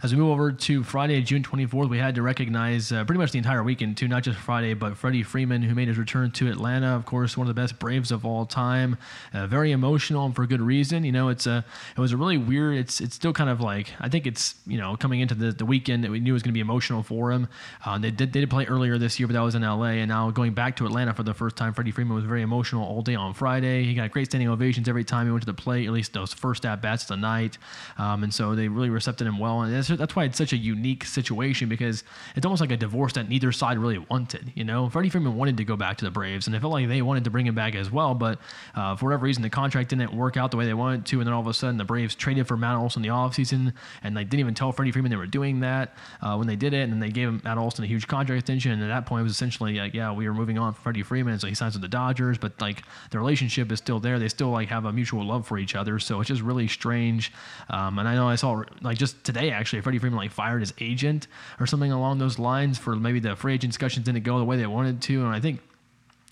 [0.00, 3.32] As we move over to Friday, June 24th, we had to recognize uh, pretty much
[3.32, 6.48] the entire weekend, too, not just Friday, but Freddie Freeman, who made his return to
[6.48, 6.94] Atlanta.
[6.94, 8.96] Of course, one of the best Braves of all time.
[9.34, 11.02] Uh, very emotional and for good reason.
[11.02, 11.64] You know, it's a
[11.96, 12.76] it was a really weird.
[12.76, 15.66] It's it's still kind of like I think it's you know coming into the, the
[15.66, 17.48] weekend that we knew was going to be emotional for him.
[17.84, 19.94] Uh, they did they did play earlier this year, but that was in L.A.
[19.94, 22.84] And now going back to Atlanta for the first time, Freddie Freeman was very emotional
[22.84, 23.82] all day on Friday.
[23.82, 26.32] He got great standing ovations every time he went to the plate, at least those
[26.32, 27.58] first at bats of the night.
[27.98, 30.56] Um, and so they really recepted him well, and that's, that's why it's such a
[30.56, 32.04] unique situation because
[32.36, 34.52] it's almost like a divorce that neither side really wanted.
[34.54, 36.88] You know, Freddie Freeman wanted to go back to the Braves, and it felt like
[36.88, 38.14] they wanted to bring him back as well.
[38.14, 38.38] But
[38.74, 41.26] uh, for whatever reason, the contract didn't work out the way they wanted to, and
[41.26, 43.72] then all of a sudden, the Braves traded for Matt Olson in the offseason,
[44.02, 46.74] and they didn't even tell Freddie Freeman they were doing that uh, when they did
[46.74, 49.20] it, and then they gave Matt Olson a huge contract extension, and at that point,
[49.20, 51.74] it was essentially like, yeah, we were moving on for Freddie Freeman, so he signs
[51.74, 54.18] with the Dodgers, but like the relationship is still there.
[54.18, 57.32] They still like have a mutual love for each other, so it's just really strange.
[57.70, 60.72] Um, and I know I saw like just today actually, Freddie Freeman like fired his
[60.80, 61.26] agent
[61.60, 64.56] or something along those lines for maybe the free agent discussions didn't go the way
[64.56, 65.24] they wanted to.
[65.24, 65.60] And I think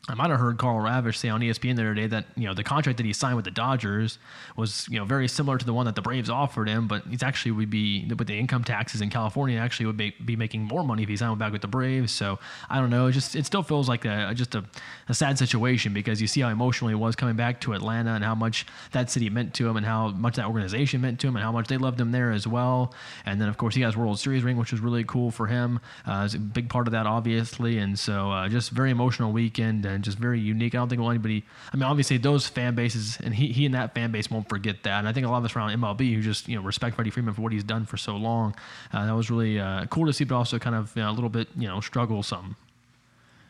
[0.08, 2.54] I might have heard Karl Ravech say on ESPN the other day that you know
[2.54, 4.18] the contract that he signed with the Dodgers
[4.56, 7.24] was you know very similar to the one that the Braves offered him, but he's
[7.24, 10.84] actually would be with the income taxes in California actually would be, be making more
[10.84, 12.12] money if he signed back with the Braves.
[12.12, 12.38] So
[12.70, 14.64] I don't know, it just it still feels like a, just a,
[15.08, 18.22] a sad situation because you see how emotional he was coming back to Atlanta and
[18.22, 21.34] how much that city meant to him and how much that organization meant to him
[21.34, 22.94] and how much they loved him there as well.
[23.24, 25.80] And then of course he has World Series ring, which was really cool for him.
[26.06, 29.84] Uh, it's a big part of that obviously, and so uh, just very emotional weekend
[29.84, 30.74] and just very unique.
[30.74, 31.44] I don't think anybody.
[31.72, 34.82] I mean, obviously those fan bases and he, he and that fan base won't forget
[34.84, 34.98] that.
[34.98, 37.10] And I think a lot of us around MLB who just you know respect Freddie
[37.10, 38.54] Freeman for what he's done for so long.
[38.92, 41.12] Uh, that was really uh, cool to see, but also kind of you know, a
[41.12, 42.56] little bit you know struggle some.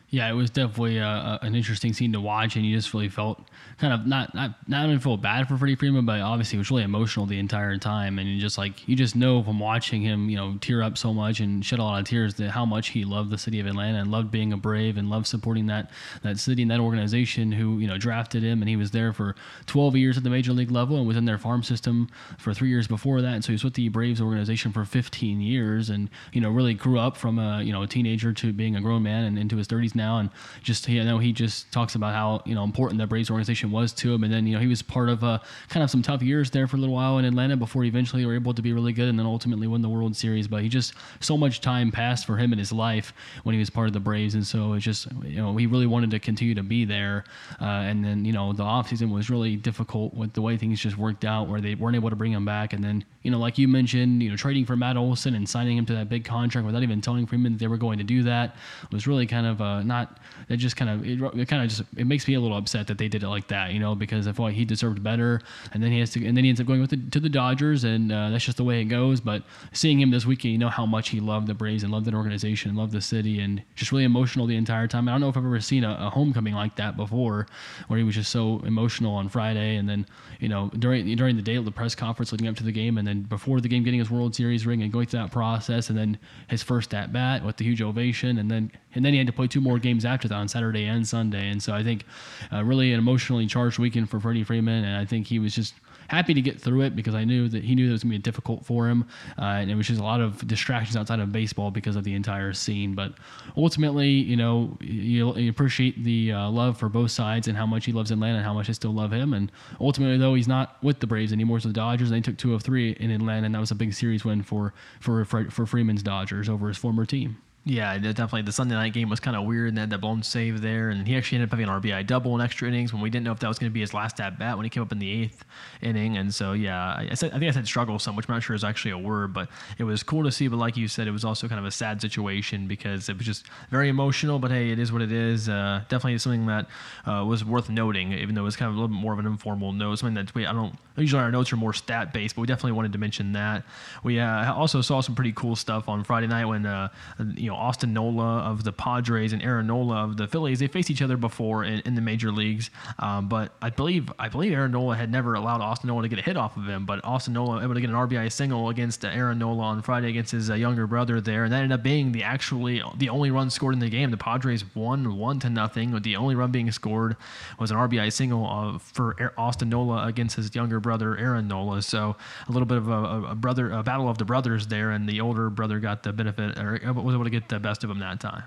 [0.09, 3.45] Yeah, it was definitely an interesting scene to watch, and you just really felt
[3.77, 6.71] kind of not not not even feel bad for Freddie Freeman, but obviously it was
[6.71, 10.29] really emotional the entire time, and you just like you just know from watching him,
[10.29, 12.89] you know, tear up so much and shed a lot of tears that how much
[12.89, 15.91] he loved the city of Atlanta and loved being a Brave and loved supporting that
[16.23, 19.35] that city and that organization who you know drafted him, and he was there for
[19.65, 22.69] 12 years at the major league level and was in their farm system for three
[22.69, 26.09] years before that, and so he was with the Braves organization for 15 years, and
[26.31, 29.03] you know really grew up from a you know a teenager to being a grown
[29.03, 30.29] man and into his 30s now, and
[30.63, 33.91] just you know he just talks about how you know important the Braves organization was
[33.93, 35.39] to him, and then you know he was part of uh,
[35.69, 38.25] kind of some tough years there for a little while in Atlanta before he eventually
[38.25, 40.47] were able to be really good, and then ultimately win the World Series.
[40.47, 43.69] But he just so much time passed for him in his life when he was
[43.69, 46.55] part of the Braves, and so it's just you know he really wanted to continue
[46.55, 47.25] to be there,
[47.59, 50.97] uh, and then you know the offseason was really difficult with the way things just
[50.97, 53.57] worked out, where they weren't able to bring him back, and then you know like
[53.57, 56.65] you mentioned, you know trading for Matt Olson and signing him to that big contract
[56.65, 58.55] without even telling Freeman that they were going to do that
[58.91, 60.19] was really kind of uh, not.
[60.49, 62.87] It just kind of it, it kind of just it makes me a little upset
[62.87, 65.41] that they did it like that, you know, because I feel like he deserved better,
[65.73, 67.29] and then he has to, and then he ends up going with the, to the
[67.29, 69.19] Dodgers, and uh, that's just the way it goes.
[69.21, 72.05] But seeing him this weekend, you know how much he loved the Braves and loved
[72.05, 75.07] that organization, loved the city, and just really emotional the entire time.
[75.07, 77.47] I don't know if I've ever seen a, a homecoming like that before,
[77.87, 80.05] where he was just so emotional on Friday, and then
[80.39, 82.97] you know during during the day of the press conference leading up to the game,
[82.97, 85.89] and then before the game, getting his World Series ring and going through that process,
[85.89, 86.17] and then
[86.49, 89.33] his first at bat with the huge ovation, and then and then he had to
[89.33, 92.03] play two more games after that on Saturday and Sunday, and so I think
[92.51, 95.75] uh, really an emotionally charged weekend for Freddie Freeman, and I think he was just
[96.07, 98.13] happy to get through it because I knew that he knew that it was going
[98.13, 99.05] to be difficult for him,
[99.37, 102.13] uh, and it was just a lot of distractions outside of baseball because of the
[102.13, 102.95] entire scene.
[102.95, 103.13] But
[103.55, 107.85] ultimately, you know, you, you appreciate the uh, love for both sides and how much
[107.85, 109.33] he loves Atlanta and how much I still love him.
[109.33, 111.59] And ultimately, though, he's not with the Braves anymore.
[111.59, 113.93] So the Dodgers, they took two of three in Atlanta, and that was a big
[113.93, 117.37] series win for for for Freeman's Dodgers over his former team.
[117.69, 118.43] Yeah, definitely.
[118.43, 120.89] The Sunday night game was kind of weird, and they had that blown save there.
[120.89, 123.25] And he actually ended up having an RBI double in extra innings when we didn't
[123.25, 124.93] know if that was going to be his last at bat when he came up
[124.93, 125.43] in the eighth
[125.81, 126.15] inning.
[126.15, 128.55] And so, yeah, I, said, I think I said struggle some, which I'm not sure
[128.55, 130.47] is actually a word, but it was cool to see.
[130.47, 133.25] But like you said, it was also kind of a sad situation because it was
[133.25, 134.39] just very emotional.
[134.39, 135.49] But hey, it is what it is.
[135.49, 136.67] Uh, definitely something that
[137.05, 139.19] uh, was worth noting, even though it was kind of a little bit more of
[139.19, 139.99] an informal note.
[139.99, 142.73] Something that we, I don't, usually our notes are more stat based, but we definitely
[142.73, 143.63] wanted to mention that.
[144.03, 146.89] We uh, also saw some pretty cool stuff on Friday night when, uh,
[147.35, 150.59] you know, Austin Nola of the Padres and Aaron Nola of the Phillies.
[150.59, 152.69] They faced each other before in, in the major leagues,
[152.99, 156.19] um, but I believe I believe Aaron Nola had never allowed Austin Nola to get
[156.19, 156.85] a hit off of him.
[156.85, 160.31] But Austin Nola able to get an RBI single against Aaron Nola on Friday against
[160.31, 163.49] his uh, younger brother there, and that ended up being the actually the only run
[163.49, 164.11] scored in the game.
[164.11, 165.97] The Padres won one to nothing.
[166.01, 167.15] The only run being scored
[167.59, 170.86] was an RBI single uh, for Austin Nola against his younger brother
[171.17, 171.81] Aaron Nola.
[171.81, 172.15] So
[172.47, 175.21] a little bit of a, a brother a battle of the brothers there, and the
[175.21, 178.19] older brother got the benefit or was able to get the best of him that
[178.19, 178.43] time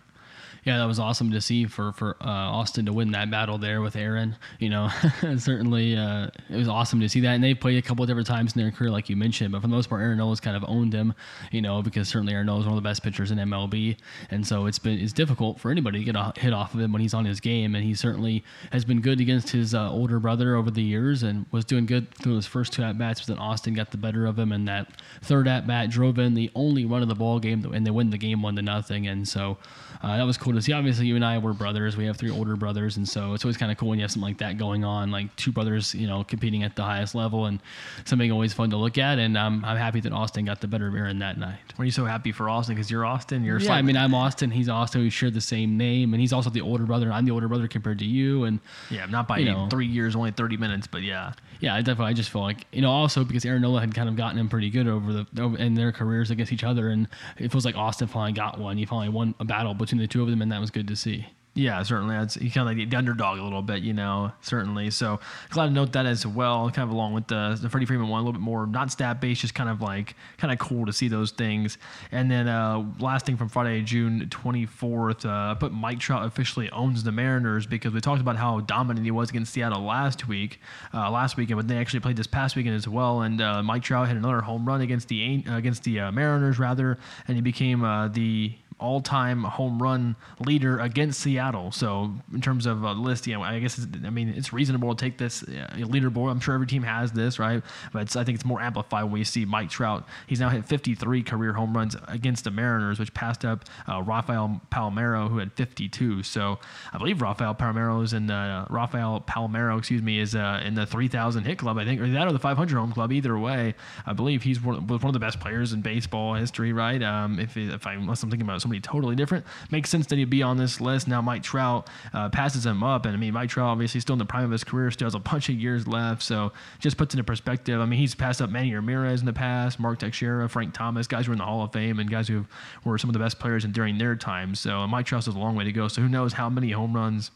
[0.64, 3.80] yeah, that was awesome to see for for uh, Austin to win that battle there
[3.80, 4.36] with Aaron.
[4.58, 4.90] You know,
[5.38, 7.34] certainly uh, it was awesome to see that.
[7.34, 9.52] And they played a couple of different times in their career, like you mentioned.
[9.52, 11.14] But for the most part, Aaron Nola's kind of owned him.
[11.50, 13.96] You know, because certainly Aaron Nola is one of the best pitchers in MLB,
[14.30, 16.92] and so it's been it's difficult for anybody to get a hit off of him
[16.92, 17.74] when he's on his game.
[17.74, 21.46] And he certainly has been good against his uh, older brother over the years, and
[21.50, 23.20] was doing good through his first two at bats.
[23.20, 26.34] But then Austin got the better of him, and that third at bat drove in
[26.34, 29.06] the only run of the ball game, and they win the game one to nothing.
[29.06, 29.58] And so
[30.02, 30.72] uh, that was cool to see.
[30.72, 31.96] Obviously, you and I were brothers.
[31.96, 34.10] We have three older brothers, and so it's always kind of cool when you have
[34.10, 37.46] something like that going on, like two brothers, you know, competing at the highest level,
[37.46, 37.60] and
[38.04, 39.18] something always fun to look at.
[39.18, 41.58] And um, I'm happy that Austin got the better of Aaron that night.
[41.78, 43.44] Were you so happy for Austin because you're Austin?
[43.44, 43.66] You're yeah.
[43.66, 44.50] Slightly- I mean, I'm Austin.
[44.50, 45.02] He's Austin.
[45.02, 47.12] We share the same name, and he's also the older brother.
[47.12, 50.16] I'm the older brother compared to you, and yeah, not by you know, three years,
[50.16, 52.10] only 30 minutes, but yeah, yeah, I definitely.
[52.10, 54.48] I just feel like you know, also because Aaron Nola had kind of gotten him
[54.48, 57.06] pretty good over the over, in their careers against each other, and
[57.38, 58.76] it feels like Austin finally got one.
[58.76, 60.96] He finally won a battle between the two of them, and that was good to
[60.96, 61.26] see.
[61.54, 62.14] Yeah, certainly.
[62.16, 64.88] It's he kind of like the underdog a little bit, you know, certainly.
[64.90, 65.18] So
[65.48, 68.20] glad to note that as well, kind of along with the, the Freddie Freeman one,
[68.20, 70.92] a little bit more not stat based, just kind of like kind of cool to
[70.92, 71.76] see those things.
[72.12, 77.02] And then uh, last thing from Friday, June 24th, uh, put Mike Trout officially owns
[77.02, 80.60] the Mariners because we talked about how dominant he was against Seattle last week,
[80.94, 83.22] uh, last weekend, but they actually played this past weekend as well.
[83.22, 86.96] And uh, Mike Trout had another home run against the against the uh, Mariners rather,
[87.26, 91.70] and he became uh, the all-time home run leader against Seattle.
[91.70, 95.18] So in terms of a list, yeah, I guess I mean it's reasonable to take
[95.18, 96.30] this uh, leaderboard.
[96.30, 97.62] I'm sure every team has this, right?
[97.92, 100.06] But I think it's more amplified when we see Mike Trout.
[100.26, 104.60] He's now hit 53 career home runs against the Mariners, which passed up uh, Rafael
[104.70, 106.22] Palmeiro, who had 52.
[106.22, 106.58] So
[106.92, 110.86] I believe Rafael Palmeiro is in the Rafael Palmeiro, excuse me, is uh, in the
[110.86, 113.12] 3,000 hit club, I think, or that or the 500 home club.
[113.12, 113.74] Either way,
[114.06, 117.02] I believe he's one, one of the best players in baseball history, right?
[117.02, 119.44] Um, if if I unless I'm thinking about some somebody totally different.
[119.70, 121.08] Makes sense that he'd be on this list.
[121.08, 124.18] Now Mike Trout uh, passes him up, and I mean Mike Trout obviously still in
[124.18, 126.22] the prime of his career, still has a bunch of years left.
[126.22, 127.80] So just puts into perspective.
[127.80, 131.26] I mean he's passed up Manny Ramirez in the past, Mark Teixeira, Frank Thomas, guys
[131.26, 132.46] who are in the Hall of Fame, and guys who
[132.84, 134.54] were some of the best players in, during their time.
[134.54, 135.88] So Mike Trout has a long way to go.
[135.88, 137.30] So who knows how many home runs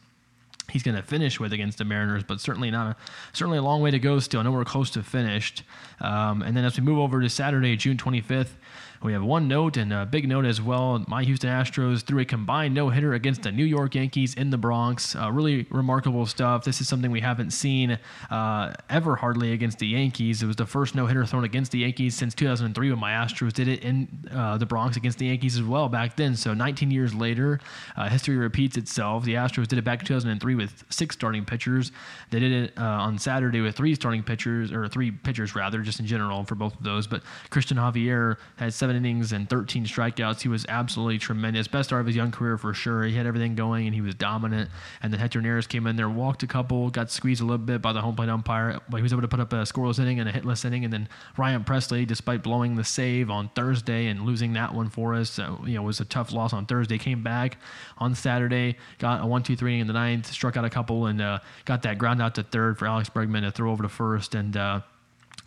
[0.71, 2.95] he's going to finish with against the Mariners, but certainly not a
[3.33, 4.43] certainly a long way to go still.
[4.43, 5.63] Nowhere close to finished.
[5.99, 8.55] Um, and then as we move over to Saturday, June 25th,
[9.05, 11.03] we have one note and a big note as well.
[11.07, 14.57] My Houston Astros threw a combined no hitter against the New York Yankees in the
[14.57, 15.15] Bronx.
[15.15, 16.65] Uh, really remarkable stuff.
[16.65, 17.99] This is something we haven't seen
[18.31, 20.41] uh, ever hardly against the Yankees.
[20.41, 23.53] It was the first no hitter thrown against the Yankees since 2003 when my Astros
[23.53, 26.35] did it in uh, the Bronx against the Yankees as well back then.
[26.35, 27.59] So 19 years later,
[27.95, 29.23] uh, history repeats itself.
[29.23, 31.91] The Astros did it back in 2003 with six starting pitchers.
[32.31, 35.99] They did it uh, on Saturday with three starting pitchers, or three pitchers rather, just
[35.99, 37.05] in general for both of those.
[37.05, 40.41] But Cristian Javier had seven seven innings and 13 strikeouts.
[40.41, 41.67] He was absolutely tremendous.
[41.67, 43.03] Best start of his young career for sure.
[43.03, 44.69] He had everything going and he was dominant.
[45.01, 47.81] And then Hector Neris came in there, walked a couple, got squeezed a little bit
[47.81, 50.19] by the home plate umpire, but he was able to put up a scoreless inning
[50.19, 50.83] and a hitless inning.
[50.83, 55.13] And then Ryan Pressly, despite blowing the save on Thursday and losing that one for
[55.13, 56.97] us, uh, you know, was a tough loss on Thursday.
[56.97, 57.57] Came back
[57.97, 61.81] on Saturday, got a one-two-three in the ninth, struck out a couple, and uh, got
[61.83, 64.35] that ground out to third for Alex Bregman to throw over to first.
[64.35, 64.81] And uh,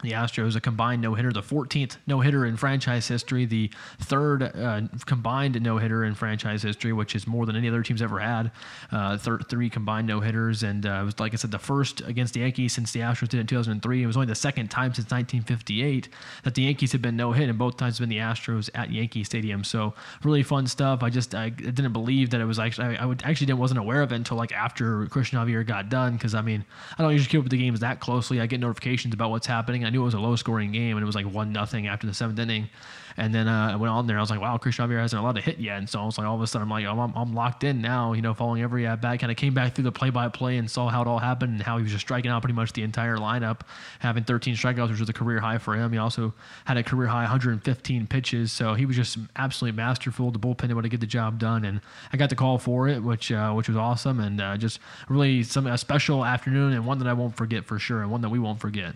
[0.03, 3.71] the Astros a combined no hitter, the 14th no hitter in franchise history, the
[4.01, 8.03] third uh, combined no hitter in franchise history, which is more than any other team's
[8.03, 8.51] ever had.
[8.93, 12.01] Uh, thir- three combined no hitters, and uh, it was like I said, the first
[12.03, 14.03] against the Yankees since the Astros did it in 2003.
[14.03, 16.09] It was only the second time since 1958
[16.45, 19.25] that the Yankees had been no hit, and both times been the Astros at Yankee
[19.25, 19.65] Stadium.
[19.65, 21.03] So really fun stuff.
[21.03, 23.81] I just I didn't believe that it was actually I, I would actually didn't wasn't
[23.81, 26.65] aware of it until like after Cristian Javier got done because I mean
[26.97, 28.41] I don't usually keep up with the games that closely.
[28.41, 29.85] I get notifications about what's happening.
[29.89, 32.07] I knew it was a low scoring game and it was like one nothing after
[32.07, 32.69] the seventh inning.
[33.17, 34.19] And then uh, I went on there.
[34.19, 35.79] I was like, wow, Chris Javier hasn't allowed to hit yet.
[35.79, 37.65] And so I was like, all of a sudden, I'm like, oh, I'm, I'm locked
[37.65, 39.19] in now, you know, following every at bat.
[39.19, 41.55] Kind of came back through the play by play and saw how it all happened
[41.55, 43.63] and how he was just striking out pretty much the entire lineup,
[43.99, 45.91] having 13 strikeouts, which was a career high for him.
[45.91, 46.33] He also
[46.67, 48.53] had a career high 115 pitches.
[48.53, 50.31] So he was just absolutely masterful.
[50.31, 51.65] The bullpen able to get the job done.
[51.65, 51.81] And
[52.13, 54.21] I got the call for it, which uh, which was awesome.
[54.21, 57.81] And uh, just really some a special afternoon and one that I won't forget for
[57.81, 58.95] sure and one that we won't forget.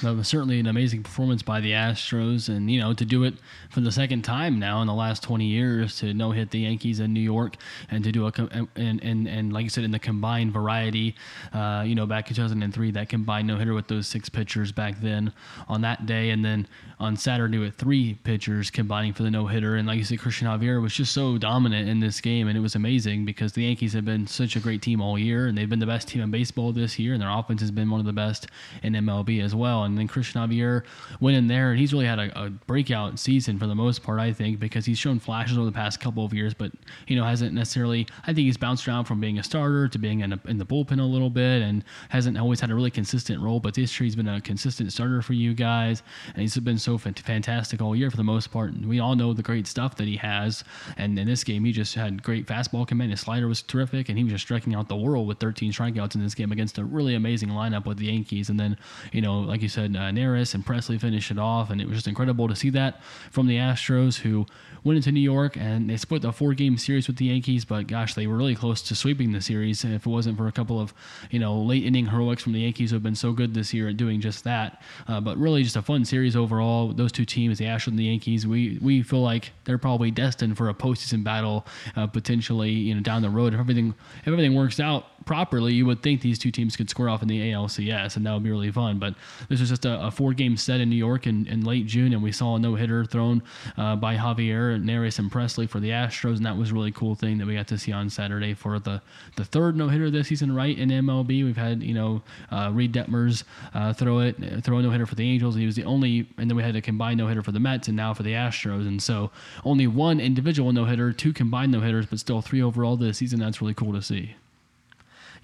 [0.00, 3.34] Certainly an amazing performance by the Astros, and you know to do it
[3.70, 7.00] for the second time now in the last 20 years to no hit the Yankees
[7.00, 7.56] in New York,
[7.90, 8.32] and to do a
[8.76, 11.14] and and and like you said in the combined variety,
[11.52, 15.00] uh, you know back in 2003 that combined no hitter with those six pitchers back
[15.00, 15.32] then
[15.68, 16.66] on that day, and then
[17.02, 20.46] on Saturday with three pitchers combining for the no hitter, and like you said, Cristian
[20.46, 23.92] Javier was just so dominant in this game, and it was amazing because the Yankees
[23.92, 26.30] have been such a great team all year, and they've been the best team in
[26.30, 28.46] baseball this year, and their offense has been one of the best
[28.84, 29.82] in MLB as well.
[29.82, 30.84] And then Cristian Javier
[31.20, 34.20] went in there, and he's really had a, a, breakout season for the most part,
[34.20, 36.70] I think, because he's shown flashes over the past couple of years, but
[37.08, 38.06] you know hasn't necessarily.
[38.22, 40.64] I think he's bounced around from being a starter to being in, a, in the
[40.64, 43.58] bullpen a little bit, and hasn't always had a really consistent role.
[43.58, 46.91] But this year he's been a consistent starter for you guys, and he's been so
[46.98, 48.72] fantastic all year for the most part.
[48.72, 50.64] And we all know the great stuff that he has,
[50.96, 53.10] and in this game he just had great fastball command.
[53.10, 56.14] His slider was terrific, and he was just striking out the world with 13 strikeouts
[56.14, 58.48] in this game against a really amazing lineup with the Yankees.
[58.48, 58.76] And then
[59.12, 61.96] you know, like you said, uh, Neris and Pressly finished it off, and it was
[61.96, 64.46] just incredible to see that from the Astros, who
[64.84, 67.86] went into New York and they split the four game series with the Yankees, but
[67.86, 70.80] gosh, they were really close to sweeping the series if it wasn't for a couple
[70.80, 70.92] of
[71.30, 73.88] you know late inning heroics from the Yankees who have been so good this year
[73.88, 74.82] at doing just that.
[75.06, 76.92] Uh, but really, just a fun series overall.
[76.92, 80.56] Those two teams, the Astros and the Yankees, we we feel like they're probably destined
[80.56, 81.66] for a postseason battle
[81.96, 85.86] uh, potentially you know down the road if everything if everything works out properly, you
[85.86, 88.50] would think these two teams could square off in the ALCS, and that would be
[88.50, 88.98] really fun.
[88.98, 89.14] But
[89.48, 92.22] this was just a, a four-game set in New York in, in, late June, and
[92.22, 93.42] we saw a no-hitter thrown
[93.76, 97.14] uh, by Javier, Neris, and Pressly for the Astros, and that was a really cool
[97.14, 99.02] thing that we got to see on Saturday for the
[99.36, 101.44] the third no-hitter this season, right in MLB.
[101.44, 103.44] We've had you know uh, Reid Detmers
[103.74, 105.54] uh, throw it, throw a no-hitter for the Angels.
[105.54, 107.88] and He was the only, and then we had a combined no-hitter for the Mets,
[107.88, 109.30] and now for the Astros, and so
[109.64, 113.40] only one individual no-hitter, two combined no-hitters, but still three overall this season.
[113.40, 114.36] That's really cool to see.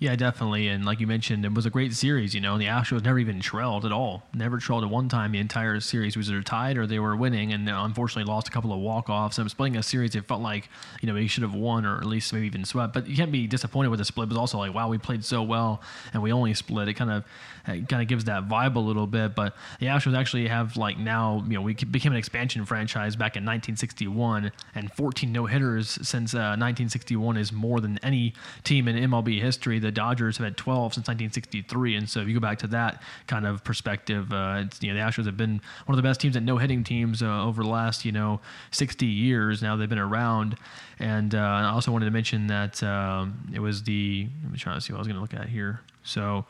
[0.01, 0.68] Yeah, definitely.
[0.68, 2.32] And like you mentioned, it was a great series.
[2.32, 4.22] You know, and the Astros never even trailed at all.
[4.32, 6.16] Never trailed at one time the entire series.
[6.16, 9.38] Was either tied or they were winning, and unfortunately lost a couple of walk offs.
[9.38, 10.68] And splitting a series, it felt like
[11.01, 12.94] you know they should have won or at least maybe even swept.
[12.94, 14.26] But you can't be disappointed with the split.
[14.26, 15.82] It was also like, wow, we played so well
[16.12, 16.86] and we only split.
[16.86, 17.24] It kind of
[17.66, 19.34] it kind of gives that vibe a little bit.
[19.34, 23.36] But the Astros actually have like now, you know, we became an expansion franchise back
[23.36, 28.34] in 1961, and 14 no hitters since uh, 1961 is more than any
[28.64, 29.78] team in MLB history.
[29.78, 32.66] The The Dodgers have had 12 since 1963, and so if you go back to
[32.66, 36.20] that kind of perspective, uh, you know the Astros have been one of the best
[36.20, 38.39] teams at no hitting teams uh, over the last you know
[38.70, 39.62] 60 years.
[39.62, 40.59] Now they've been around,
[40.99, 44.28] and uh, I also wanted to mention that um, it was the.
[44.43, 45.80] Let me try to see what I was going to look at here.
[46.03, 46.45] So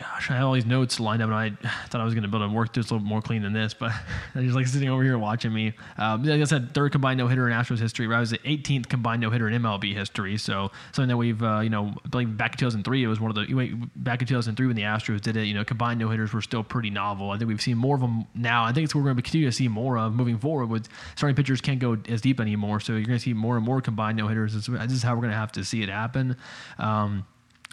[0.00, 1.50] gosh, I had all these notes lined up, and I
[1.88, 3.52] thought I was going to be able to work this a little more clean than
[3.52, 3.92] this, but
[4.34, 5.74] just like sitting over here watching me.
[5.98, 8.06] Um, like I said, third combined no hitter in Astros history.
[8.06, 10.38] Right, I was the 18th combined no hitter in MLB history.
[10.38, 13.30] So something that we've, uh, you know, I believe back in 2003, it was one
[13.30, 15.44] of the back in 2003 when the Astros did it.
[15.44, 17.30] You know, combined no hitters were still pretty novel.
[17.30, 18.64] I think we've seen more of them now.
[18.64, 20.66] I think it's what we're going to continue to see more of moving forward.
[20.66, 23.64] With starting pitchers can't go as deep anymore, so you're going to see more and
[23.64, 24.54] more combined no hitters.
[24.54, 26.36] This is how we're going to have to see it happen.
[26.78, 27.26] Um,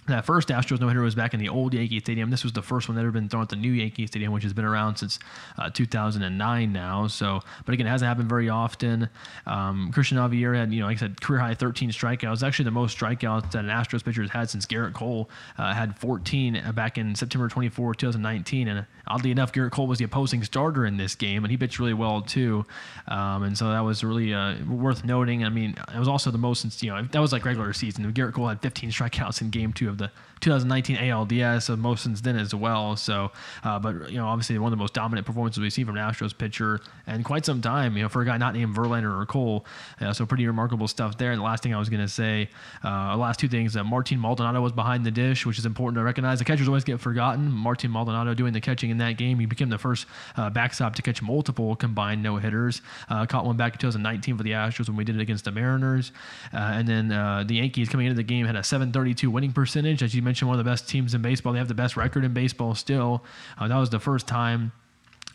[0.08, 2.30] that first Astros no hitter was back in the old Yankee Stadium.
[2.30, 4.43] This was the first one that had been thrown at the new Yankee Stadium, which
[4.43, 5.20] has been around since
[5.58, 7.08] uh, 2009 now.
[7.08, 9.10] So, but again, it hasn't happened very often.
[9.45, 12.45] Um, Cristian Javier had, you know, like I said, career high 13 strikeouts.
[12.45, 15.97] Actually, the most strikeouts that an Astros pitcher has had since Gerrit Cole uh, had
[15.99, 18.68] 14 back in September 24, 2019.
[18.68, 21.80] And oddly enough, Gerrit Cole was the opposing starter in this game, and he pitched
[21.80, 22.66] really well too.
[23.08, 25.43] Um, and so that was really uh, worth noting.
[25.43, 28.12] I mean, it was also the most since you know that was like regular season.
[28.14, 32.21] Gerrit Cole had 15 strikeouts in Game Two of the 2019 ALDS, so most since
[32.21, 32.95] then as well.
[32.95, 33.31] So,
[33.63, 36.03] uh, but you know, obviously one of the most dominant performances we've seen from an
[36.03, 37.95] Astros pitcher in quite some time.
[37.97, 39.65] You know, for a guy not named Verlander or Cole,
[40.01, 41.31] uh, so pretty remarkable stuff there.
[41.31, 42.49] And the last thing I was going to say,
[42.83, 46.03] uh, last two things, uh, Martin Maldonado was behind the dish, which is important to
[46.03, 46.39] recognize.
[46.39, 47.51] The catchers always get forgotten.
[47.51, 51.01] Martin Maldonado doing the catching in that game, he became the first uh, backstop to
[51.01, 52.81] catch multiple combined no hitters.
[53.09, 55.51] Uh, caught one back in 2019 for the Astros when we did it against the
[55.51, 56.11] Mariners,
[56.53, 57.07] uh, and then
[57.47, 60.59] the Yankees coming into the game had a 732 winning percentage, as you mentioned, one
[60.59, 61.53] of the best teams in baseball.
[61.53, 63.23] They have the best record in baseball still.
[63.57, 64.71] Uh, that was the first time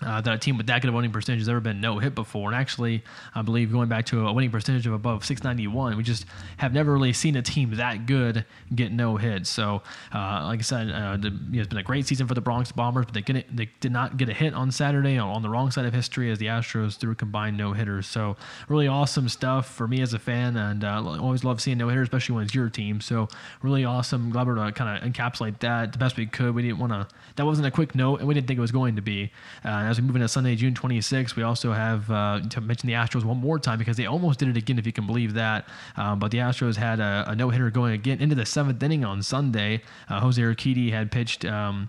[0.04, 2.14] uh, that a team with that good of winning percentage has ever been no hit
[2.14, 2.50] before.
[2.50, 3.02] And actually,
[3.34, 6.24] I believe going back to a winning percentage of above 691, we just
[6.58, 8.44] have never really seen a team that good
[8.74, 9.50] get no hits.
[9.50, 9.82] So,
[10.14, 12.40] uh, like I said, uh, the, you know, it's been a great season for the
[12.40, 15.48] Bronx Bombers, but they, get they did not get a hit on Saturday on the
[15.48, 18.06] wrong side of history as the Astros threw a combined no hitters.
[18.06, 18.36] So,
[18.68, 22.06] really awesome stuff for me as a fan, and uh, always love seeing no hitters,
[22.06, 23.00] especially when it's your team.
[23.00, 23.28] So,
[23.62, 24.30] really awesome.
[24.30, 26.54] Glad we're to kind of encapsulate that the best we could.
[26.54, 27.06] We didn't want to,
[27.36, 29.30] that wasn't a quick note, and we didn't think it was going to be.
[29.64, 32.94] Uh, as we move into Sunday, June 26th, we also have uh, to mention the
[32.94, 35.66] Astros one more time because they almost did it again, if you can believe that.
[35.96, 39.04] Um, but the Astros had a, a no hitter going again into the seventh inning
[39.04, 39.82] on Sunday.
[40.08, 41.44] Uh, Jose Urquidy had pitched.
[41.44, 41.88] Um,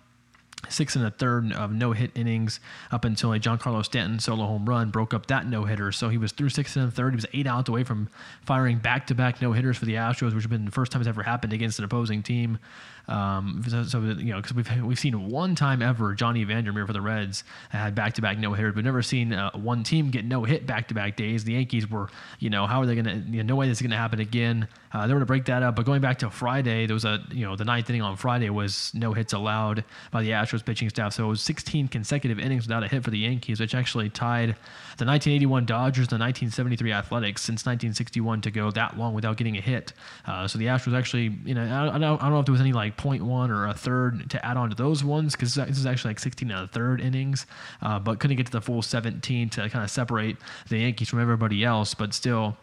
[0.70, 2.60] six and a third of no hit innings
[2.91, 5.91] up until a Giancarlo Stanton solo home run broke up that no hitter.
[5.91, 7.14] So he was through six and a third.
[7.14, 8.10] He was eight outs away from
[8.46, 11.02] firing back to back no hitters for the Astros, which has been the first time
[11.02, 12.60] it's ever happened against an opposing team.
[13.08, 16.88] Um, so, so, you know, because we've we've seen one time ever Johnny Vander Meer
[16.88, 20.10] for the Reds had back to back no hitters, but never seen uh, one team
[20.10, 21.43] get no hit back to back days.
[21.43, 23.16] The Yankees were, you know, how are they going to?
[23.30, 24.68] You know, no way this is going to happen again.
[24.93, 25.76] Uh, they were to break that up.
[25.76, 28.49] But going back to Friday, there was a, you know, the ninth inning on Friday
[28.49, 31.14] was no hits allowed by the Astros pitching staff.
[31.14, 34.49] So it was 16 consecutive innings without a hit for the Yankees, which actually tied
[34.97, 39.62] the 1981 Dodgers, the 1973 Athletics since 1961 to go that long without getting a
[39.62, 39.93] hit.
[40.28, 42.51] Uh, so the Astros actually, you know, I, I, don't, I don't know if there
[42.51, 45.56] was any like point one or a third to add on to those ones because
[45.56, 47.46] this is actually like 16 and a third innings,
[47.82, 50.38] uh, but couldn't get to the full 17 to kind of separate
[50.70, 51.94] the Yankees from everybody else.
[51.94, 52.58] But still,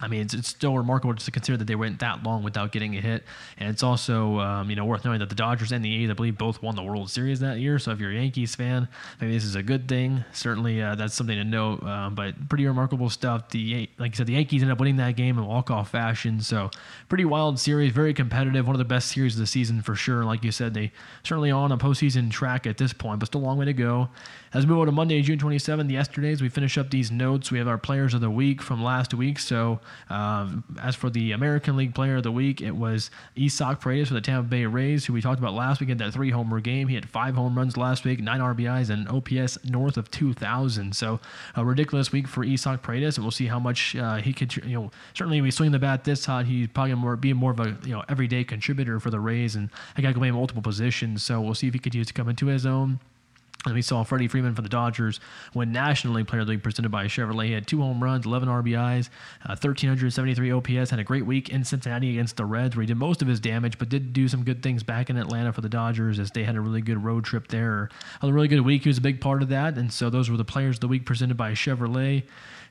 [0.00, 2.70] I mean, it's, it's still remarkable just to consider that they went that long without
[2.70, 3.24] getting a hit.
[3.56, 6.12] And it's also, um, you know, worth knowing that the Dodgers and the A's, I
[6.12, 7.78] believe, both won the World Series that year.
[7.78, 8.88] So if you're a Yankees fan,
[9.20, 10.24] maybe this is a good thing.
[10.32, 11.82] Certainly, uh, that's something to note.
[11.82, 13.50] Um, but pretty remarkable stuff.
[13.50, 16.40] The like I said, the Yankees ended up winning that game in walk-off fashion.
[16.40, 16.70] So
[17.08, 18.66] pretty wild series, very competitive.
[18.66, 20.24] One of the best series of the season for sure.
[20.24, 20.92] Like you said, they
[21.24, 24.08] certainly on a postseason track at this point, but still a long way to go.
[24.54, 27.50] As we move on to Monday, June 27th, yesterday's, we finish up these notes.
[27.50, 29.38] We have our players of the week from last week.
[29.38, 30.48] So uh,
[30.80, 34.22] as for the American League Player of the Week, it was Isaac Paredes for the
[34.22, 36.88] Tampa Bay Rays, who we talked about last week in that three homer game.
[36.88, 40.96] He had five home runs last week, nine RBIs, and an OPS north of 2,000.
[40.96, 41.20] So
[41.54, 44.56] a ridiculous week for Isaac Paredes, and we'll see how much uh, he could.
[44.56, 47.60] You know, certainly we swing the bat this hot, he's probably more be more of
[47.60, 51.22] a you know everyday contributor for the Rays, and I got to play multiple positions.
[51.22, 53.00] So we'll see if he continues to come into his own.
[53.64, 55.18] And we saw Freddie Freeman for the Dodgers
[55.52, 57.46] win National League Player of the Week presented by Chevrolet.
[57.46, 59.08] He had two home runs, 11 RBIs,
[59.44, 60.90] uh, 1,373 OPS.
[60.90, 63.40] Had a great week in Cincinnati against the Reds where he did most of his
[63.40, 66.44] damage, but did do some good things back in Atlanta for the Dodgers as they
[66.44, 67.88] had a really good road trip there.
[68.22, 68.84] A really good week.
[68.84, 69.76] He was a big part of that.
[69.76, 72.22] And so those were the Players of the Week presented by Chevrolet.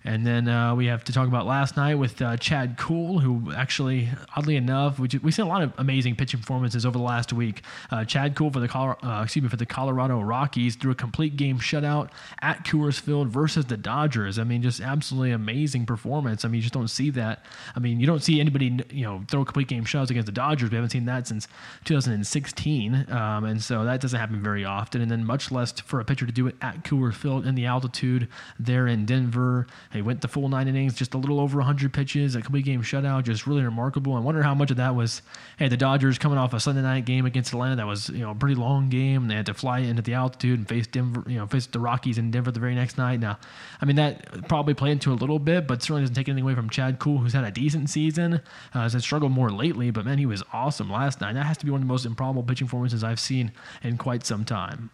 [0.04, 3.52] And then uh, we have to talk about last night with uh, Chad Kuhl, who
[3.54, 7.34] actually, oddly enough, we we've seen a lot of amazing pitching performances over the last
[7.34, 7.62] week.
[7.92, 10.96] Uh, Chad Kuhl for the Colorado, uh, excuse me for the Colorado Rockies threw a
[10.96, 12.10] complete game shutout
[12.42, 14.40] at Coors Field versus the Dodgers.
[14.40, 16.46] I mean, just absolutely amazing performance.
[16.46, 17.44] I mean, you just don't see that.
[17.76, 20.70] I mean, you don't see anybody you know throw complete game shutouts against the Dodgers.
[20.70, 21.48] We haven't seen that since
[21.86, 25.02] 2016, um, and so that doesn't happen very often.
[25.02, 27.66] And then much less for a pitcher to do it at Coors Field in the
[27.66, 28.28] altitude
[28.60, 29.68] there in Denver.
[29.98, 32.82] He went the full nine innings, just a little over 100 pitches, a complete game
[32.82, 34.14] shutout, just really remarkable.
[34.14, 35.22] I wonder how much of that was,
[35.58, 38.32] hey, the Dodgers coming off a Sunday night game against Atlanta that was, you know,
[38.32, 39.28] a pretty long game.
[39.28, 42.18] They had to fly into the altitude and face Denver, you know, face the Rockies
[42.18, 43.20] in Denver the very next night.
[43.20, 43.38] Now,
[43.82, 46.56] I mean, that probably played into a little bit, but certainly doesn't take anything away
[46.56, 48.42] from Chad Kuhl, who's had a decent season.
[48.74, 51.34] Uh, has struggled more lately, but man, he was awesome last night.
[51.34, 53.52] That has to be one of the most improbable pitching performances I've seen
[53.84, 54.92] in quite some time.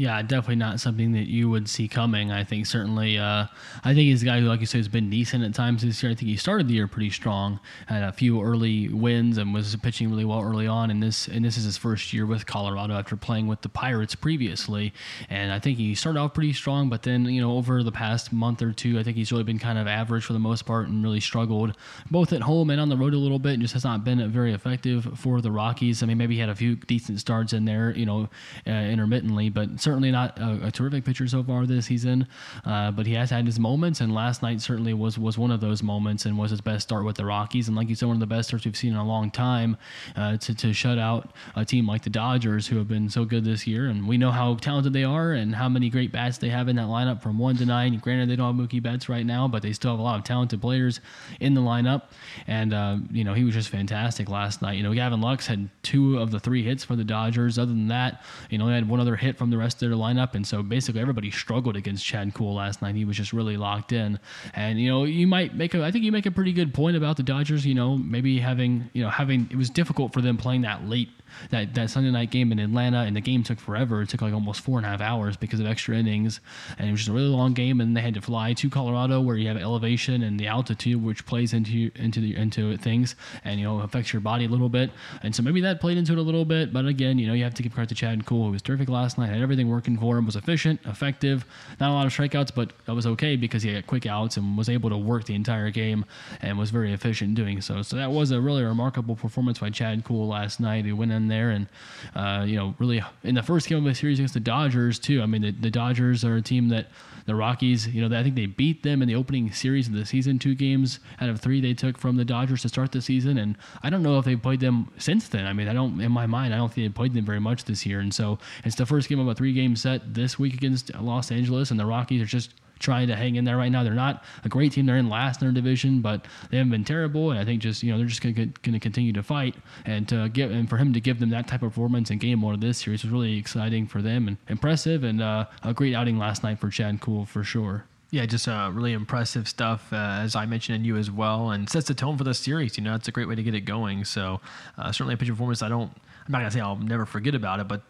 [0.00, 2.32] Yeah, definitely not something that you would see coming.
[2.32, 3.44] I think certainly, uh,
[3.84, 6.02] I think he's a guy who, like you said, has been decent at times this
[6.02, 6.10] year.
[6.10, 9.76] I think he started the year pretty strong, had a few early wins, and was
[9.76, 10.90] pitching really well early on.
[10.90, 14.14] And this, and this is his first year with Colorado after playing with the Pirates
[14.14, 14.94] previously.
[15.28, 18.32] And I think he started off pretty strong, but then you know over the past
[18.32, 20.88] month or two, I think he's really been kind of average for the most part
[20.88, 21.76] and really struggled
[22.10, 24.32] both at home and on the road a little bit, and just has not been
[24.32, 26.02] very effective for the Rockies.
[26.02, 28.30] I mean, maybe he had a few decent starts in there, you know,
[28.66, 32.26] uh, intermittently, but certainly not a, a, terrific pitcher so far this season,
[32.64, 35.60] uh, but he has had his moments, and last night certainly was was one of
[35.60, 37.68] those moments and was his best start with the Rockies.
[37.68, 39.76] And like you said, one of the best starts we've seen in a long time
[40.16, 43.44] uh, to, to shut out a team like the Dodgers, who have been so good
[43.44, 43.88] this year.
[43.88, 46.76] And we know how talented they are and how many great bats they have in
[46.76, 47.98] that lineup from one to nine.
[47.98, 50.24] Granted, they don't have Mookie Betts right now, but they still have a lot of
[50.24, 51.00] talented players
[51.40, 52.02] in the lineup.
[52.46, 54.76] And, uh, you know, he was just fantastic last night.
[54.76, 57.58] You know, Gavin Lux had two of the three hits for the Dodgers.
[57.58, 60.34] Other than that, you know, they had one other hit from the rest their lineup.
[60.34, 62.94] And so basically everybody struggled against Chad Kuhl last night.
[62.94, 64.18] He was just really locked in.
[64.54, 66.96] And, you know, you might make a, I think you make a pretty good point
[66.96, 70.36] about the Dodgers, you know, maybe having, you know, having, it was difficult for them
[70.36, 71.10] playing that late
[71.50, 74.02] that, that Sunday night game in Atlanta, and the game took forever.
[74.02, 76.40] It took like almost four and a half hours because of extra innings,
[76.78, 77.80] and it was just a really long game.
[77.80, 81.26] And they had to fly to Colorado, where you have elevation and the altitude, which
[81.26, 84.90] plays into into the into things, and you know affects your body a little bit.
[85.22, 86.72] And so maybe that played into it a little bit.
[86.72, 88.62] But again, you know you have to give credit to Chad and Kuhl, who was
[88.62, 91.44] terrific last night, had everything working for him, was efficient, effective,
[91.78, 94.56] not a lot of strikeouts, but that was okay because he had quick outs and
[94.56, 96.04] was able to work the entire game
[96.40, 97.82] and was very efficient doing so.
[97.82, 100.84] So that was a really remarkable performance by Chad Kuhl last night.
[100.84, 101.66] He went in there and
[102.14, 105.22] uh, you know really in the first game of the series against the Dodgers too.
[105.22, 106.86] I mean the, the Dodgers are a team that
[107.26, 110.04] the Rockies, you know, I think they beat them in the opening series of the
[110.04, 110.38] season.
[110.38, 113.56] Two games out of three they took from the Dodgers to start the season, and
[113.82, 115.46] I don't know if they played them since then.
[115.46, 117.64] I mean, I don't in my mind, I don't think they played them very much
[117.64, 120.94] this year, and so it's the first game of a three-game set this week against
[120.94, 123.84] Los Angeles, and the Rockies are just trying to hang in there right now.
[123.84, 124.86] They're not a great team.
[124.86, 127.30] They're in last in their division, but they haven't been terrible.
[127.30, 129.54] And I think just you know they're just going to continue to fight
[129.84, 132.42] and to give and for him to give them that type of performance in game
[132.42, 135.94] one of this series was really exciting for them and impressive and uh, a great
[135.94, 137.84] outing last night for Chad Kuhl for sure.
[138.12, 141.70] Yeah, just uh, really impressive stuff, uh, as I mentioned in you as well, and
[141.70, 142.76] sets the tone for the series.
[142.76, 144.04] You know, it's a great way to get it going.
[144.04, 144.40] So,
[144.76, 145.92] uh, certainly a pitch performance I don't,
[146.26, 147.82] I'm not going to say I'll never forget about it, but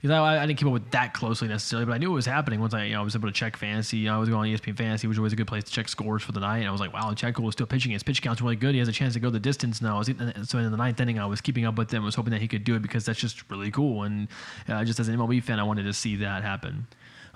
[0.00, 2.26] because I, I, didn't keep up with that closely necessarily, but I knew it was
[2.26, 3.98] happening once I, you know, I was able to check fantasy.
[3.98, 5.72] You know, I was going on ESPN Fantasy, which was always a good place to
[5.72, 6.58] check scores for the night.
[6.58, 7.90] And I was like, wow, Chad Kuhl is still pitching.
[7.90, 8.74] His pitch count's really good.
[8.74, 10.00] He has a chance to go the distance now.
[10.02, 10.12] So
[10.58, 12.02] in the ninth inning, I was keeping up with him.
[12.02, 14.04] I was hoping that he could do it because that's just really cool.
[14.04, 14.28] And
[14.68, 16.86] uh, just as an MLB fan, I wanted to see that happen.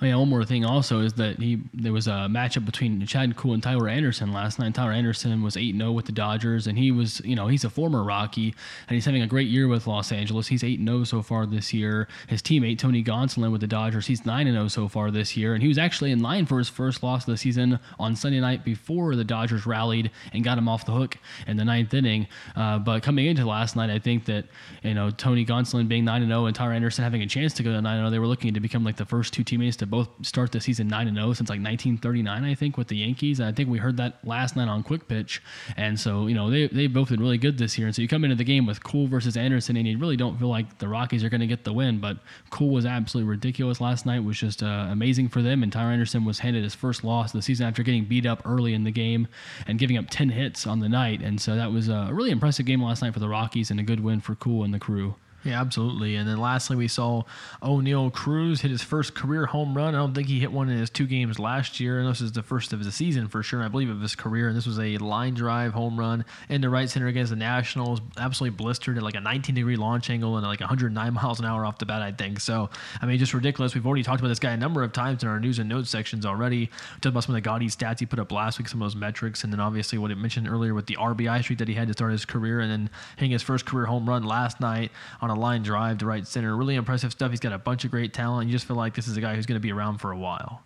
[0.03, 3.37] Oh, yeah, one more thing also is that he there was a matchup between Chad
[3.37, 4.75] Kuhl and Tyler Anderson last night.
[4.75, 7.71] Tyler Anderson was 8 0 with the Dodgers, and he was, you know, he's a
[7.71, 8.53] former Rocky,
[8.89, 10.49] and he's having a great year with Los Angeles.
[10.49, 12.09] He's 8 0 so far this year.
[12.27, 15.63] His teammate, Tony Gonsolin with the Dodgers, he's 9 0 so far this year, and
[15.63, 18.65] he was actually in line for his first loss of the season on Sunday night
[18.65, 22.27] before the Dodgers rallied and got him off the hook in the ninth inning.
[22.57, 24.47] Uh, but coming into last night, I think that,
[24.83, 27.71] you know, Tony Gonsolin being 9 0 and Tyler Anderson having a chance to go
[27.71, 30.09] to 9 0, they were looking to become like the first two teammates to both
[30.22, 33.38] start the season 9 and 0 since like 1939, I think, with the Yankees.
[33.38, 35.43] And I think we heard that last night on Quick Pitch.
[35.76, 37.86] And so, you know, they, they both been really good this year.
[37.86, 40.38] And so you come into the game with Kuhl versus Anderson, and you really don't
[40.38, 42.01] feel like the Rockies are going to get the win.
[42.01, 42.16] But
[42.51, 45.62] Kuhl was absolutely ridiculous last night, was just uh, amazing for them.
[45.62, 48.40] And Tyler Anderson was handed his first loss of the season after getting beat up
[48.47, 49.28] early in the game
[49.66, 51.20] and giving up 10 hits on the night.
[51.20, 53.82] And so that was a really impressive game last night for the Rockies and a
[53.82, 55.16] good win for Kuhl and the crew.
[55.45, 56.14] Yeah, absolutely.
[56.14, 57.24] And then lastly, we saw
[57.61, 59.95] Oneil Cruz hit his first career home run.
[59.95, 61.99] I don't think he hit one in his two games last year.
[61.99, 64.47] And this is the first of the season for sure, I believe, of his career.
[64.47, 68.01] And this was a line drive home run into right center against the Nationals.
[68.16, 71.66] Absolutely blistered at like a 19 degree launch angle and like 109 miles an hour
[71.66, 72.38] off the bat, I think.
[72.38, 72.70] So,
[73.01, 73.74] I mean, just ridiculous.
[73.74, 75.90] We've already talked about this guy a number of times in our news and notes
[75.90, 76.66] sections already.
[77.01, 78.97] Talked about some of the gaudy stats he put up last week, some of those
[78.97, 79.43] metrics.
[79.43, 81.95] And then obviously what it mentioned earlier with the RBI streak that he had to
[81.95, 85.41] start his career and then hitting his first career home run last night on a
[85.41, 86.57] line drive to right center.
[86.57, 87.30] Really impressive stuff.
[87.30, 88.49] He's got a bunch of great talent.
[88.49, 90.16] You just feel like this is a guy who's going to be around for a
[90.16, 90.62] while.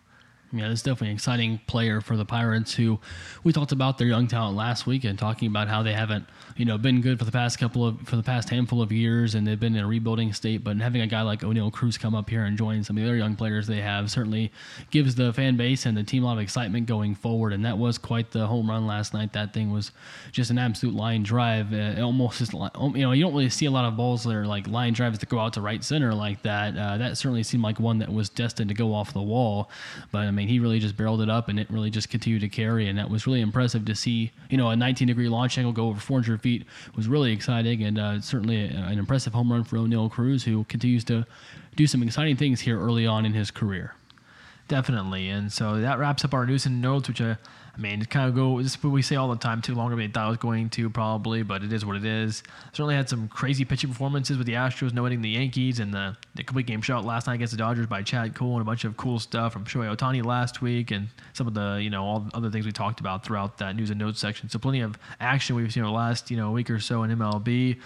[0.52, 2.74] Yeah, this is definitely an exciting player for the Pirates.
[2.74, 3.00] Who
[3.42, 6.26] we talked about their young talent last week and talking about how they haven't,
[6.56, 9.34] you know, been good for the past couple of for the past handful of years,
[9.34, 10.64] and they've been in a rebuilding state.
[10.64, 13.08] But having a guy like Oneil Cruz come up here and join some of the
[13.08, 14.50] other young players they have certainly
[14.90, 17.52] gives the fan base and the team a lot of excitement going forward.
[17.52, 19.34] And that was quite the home run last night.
[19.34, 19.92] That thing was
[20.32, 21.74] just an absolute line drive.
[21.74, 24.46] Uh, almost just, you know, you don't really see a lot of balls that are
[24.46, 26.76] like line drives that go out to right center like that.
[26.76, 29.70] Uh, that certainly seemed like one that was destined to go off the wall.
[30.10, 32.48] But I mean, he really just barreled it up and it really just continued to
[32.48, 32.88] carry.
[32.88, 34.32] And that was really impressive to see.
[34.48, 37.98] You know, a 19 degree launch angle go over 400 feet was really exciting and
[37.98, 41.26] uh, certainly an impressive home run for Oneil Cruz, who continues to
[41.74, 43.94] do some exciting things here early on in his career.
[44.68, 45.28] Definitely.
[45.28, 47.34] And so that wraps up our news and notes, which uh,
[47.76, 48.62] I mean, it kind of go.
[48.62, 49.60] This is what we say all the time.
[49.60, 52.06] Too longer than I thought I was going to probably, but it is what it
[52.06, 52.42] is.
[52.72, 56.16] Certainly had some crazy pitching performances with the Astros, no hitting the Yankees, and the,
[56.34, 58.84] the complete game shot last night against the Dodgers by Chad Kuhl, and a bunch
[58.84, 62.20] of cool stuff from Shohei Ohtani last week, and some of the you know all
[62.20, 64.48] the other things we talked about throughout that news and notes section.
[64.48, 67.10] So plenty of action we've seen over the last you know week or so in
[67.10, 67.78] MLB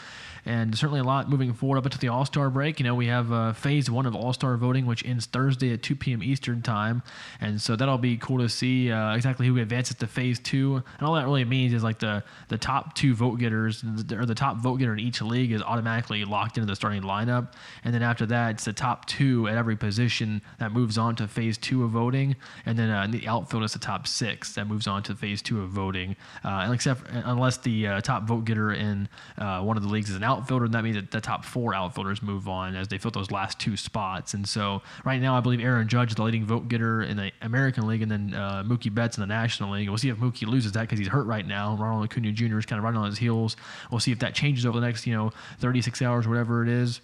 [0.44, 2.80] and certainly a lot moving forward up into the All Star break.
[2.80, 5.82] You know, we have uh, phase one of All Star voting, which ends Thursday at
[5.82, 6.22] 2 p.m.
[6.22, 7.02] Eastern time,
[7.40, 10.82] and so that'll be cool to see uh, exactly who advances to phase two.
[10.98, 14.34] And all that really means is like the the top two vote getters or the
[14.34, 17.52] top vote getter in each league is automatically locked into the starting lineup,
[17.84, 21.28] and then after that, it's the top two at every position that moves on to
[21.28, 22.36] phase two of voting,
[22.66, 25.60] and then uh, the outfield is the top six that moves on to phase two
[25.60, 29.88] of voting, uh, except unless the uh, top vote getter in uh, one of the
[29.88, 32.88] leagues is an outfielder, and that means that the top four outfielders move on as
[32.88, 34.34] they fill those last two spots.
[34.34, 37.32] And so right now, I believe Aaron Judge is the leading vote getter in the
[37.42, 39.88] American League, and then uh, Mookie Betts in the National League.
[39.88, 41.76] We'll see if Mookie loses that because he's hurt right now.
[41.76, 42.58] Ronald Acuna Jr.
[42.58, 43.56] is kind of running on his heels.
[43.90, 47.00] We'll see if that changes over the next, you know, 36 hours, whatever it is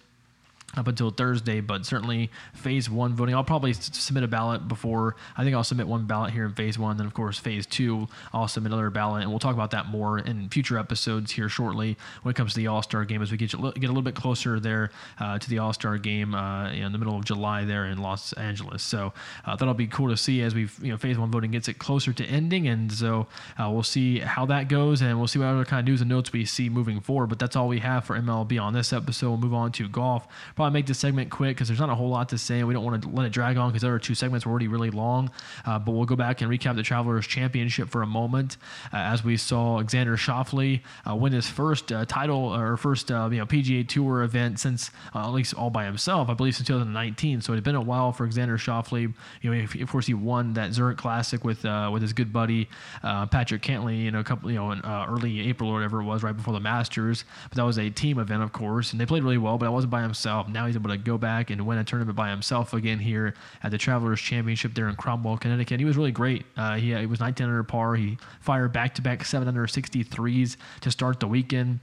[0.75, 3.33] up until Thursday, but certainly phase one voting.
[3.33, 5.15] I'll probably submit a ballot before.
[5.37, 6.97] I think I'll submit one ballot here in phase one.
[6.97, 10.19] Then, of course, phase two, I'll submit another ballot, and we'll talk about that more
[10.19, 13.37] in future episodes here shortly when it comes to the All Star game as we
[13.37, 16.91] get get a little bit closer there uh, to the All Star game uh, in
[16.91, 18.83] the middle of July there in Los Angeles.
[18.83, 19.13] So
[19.45, 21.79] uh, that'll be cool to see as we you know phase one voting gets it
[21.79, 25.47] closer to ending, and so uh, we'll see how that goes, and we'll see what
[25.47, 27.27] other kind of news and notes we see moving forward.
[27.27, 29.29] But that's all we have for MLB on this episode.
[29.29, 30.27] We'll move on to golf.
[30.57, 32.63] Probably make this segment quick because there's not a whole lot to say.
[32.63, 34.67] We don't want to let it drag on because the other two segments were already
[34.67, 35.29] really long.
[35.63, 38.57] Uh, but we'll go back and recap the Travelers Championship for a moment
[38.91, 43.29] uh, as we saw Xander Schauffele uh, win his first uh, title or first uh,
[43.31, 47.41] you know PGA Tour event since at least all by himself, I believe, since 2019.
[47.41, 49.13] So it had been a while for Xander Schauffele.
[49.43, 52.67] You know, of course, he won that Zurich Classic with with his good buddy
[53.03, 54.01] Patrick Cantlay.
[54.05, 56.55] You know, a couple you know in early April or whatever it was, right before
[56.55, 57.25] the Masters.
[57.49, 59.59] But that was a team event, of course, and they played really well.
[59.59, 60.46] But it wasn't by himself.
[60.47, 63.33] Now he's able to go back and win a tournament by himself again here
[63.63, 65.79] at the Travelers Championship there in Cromwell, Connecticut.
[65.79, 66.45] He was really great.
[66.55, 67.95] Uh, he, he was 19 under par.
[67.95, 71.79] He fired back to back 7 under 63s to start the weekend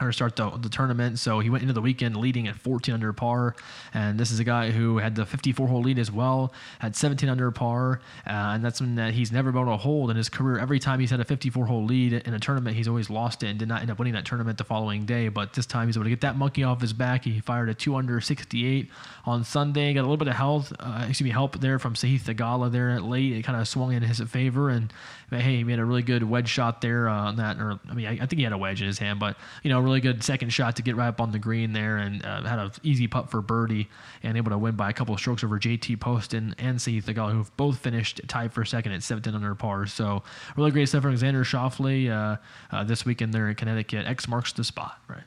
[0.00, 1.18] or start the, the tournament.
[1.18, 3.54] So he went into the weekend leading at 14 under par.
[3.92, 7.28] And this is a guy who had the 54 hole lead as well, had 17
[7.28, 8.00] under par.
[8.26, 10.58] Uh, and that's something that he's never been able to hold in his career.
[10.58, 13.48] Every time he's had a 54 hole lead in a tournament, he's always lost it
[13.48, 15.28] and did not end up winning that tournament the following day.
[15.28, 17.24] But this time he's able to get that monkey off his back.
[17.24, 18.90] He fired a 2 under 68
[19.26, 19.94] on Sunday.
[19.94, 22.90] Got a little bit of health, uh, excuse me, help there from Sahith Theegala there
[22.90, 23.32] at late.
[23.32, 24.70] It kind of swung in his favor.
[24.70, 24.92] And
[25.30, 27.58] hey, he made a really good wedge shot there uh, on that.
[27.58, 29.70] Or, I mean, I, I think he had a wedge in his hand, but, you
[29.70, 32.42] know, really good second shot to get right up on the green there and uh,
[32.42, 33.88] had an easy putt for birdie
[34.22, 37.32] and able to win by a couple of strokes over JT Poston and Sahith Theegala,
[37.32, 39.86] who both finished tied for second at 17 under par.
[39.86, 40.22] So
[40.56, 42.36] really great stuff from Xander Schauffele uh,
[42.74, 44.06] uh, this weekend there in Connecticut.
[44.06, 45.24] X marks the spot, right?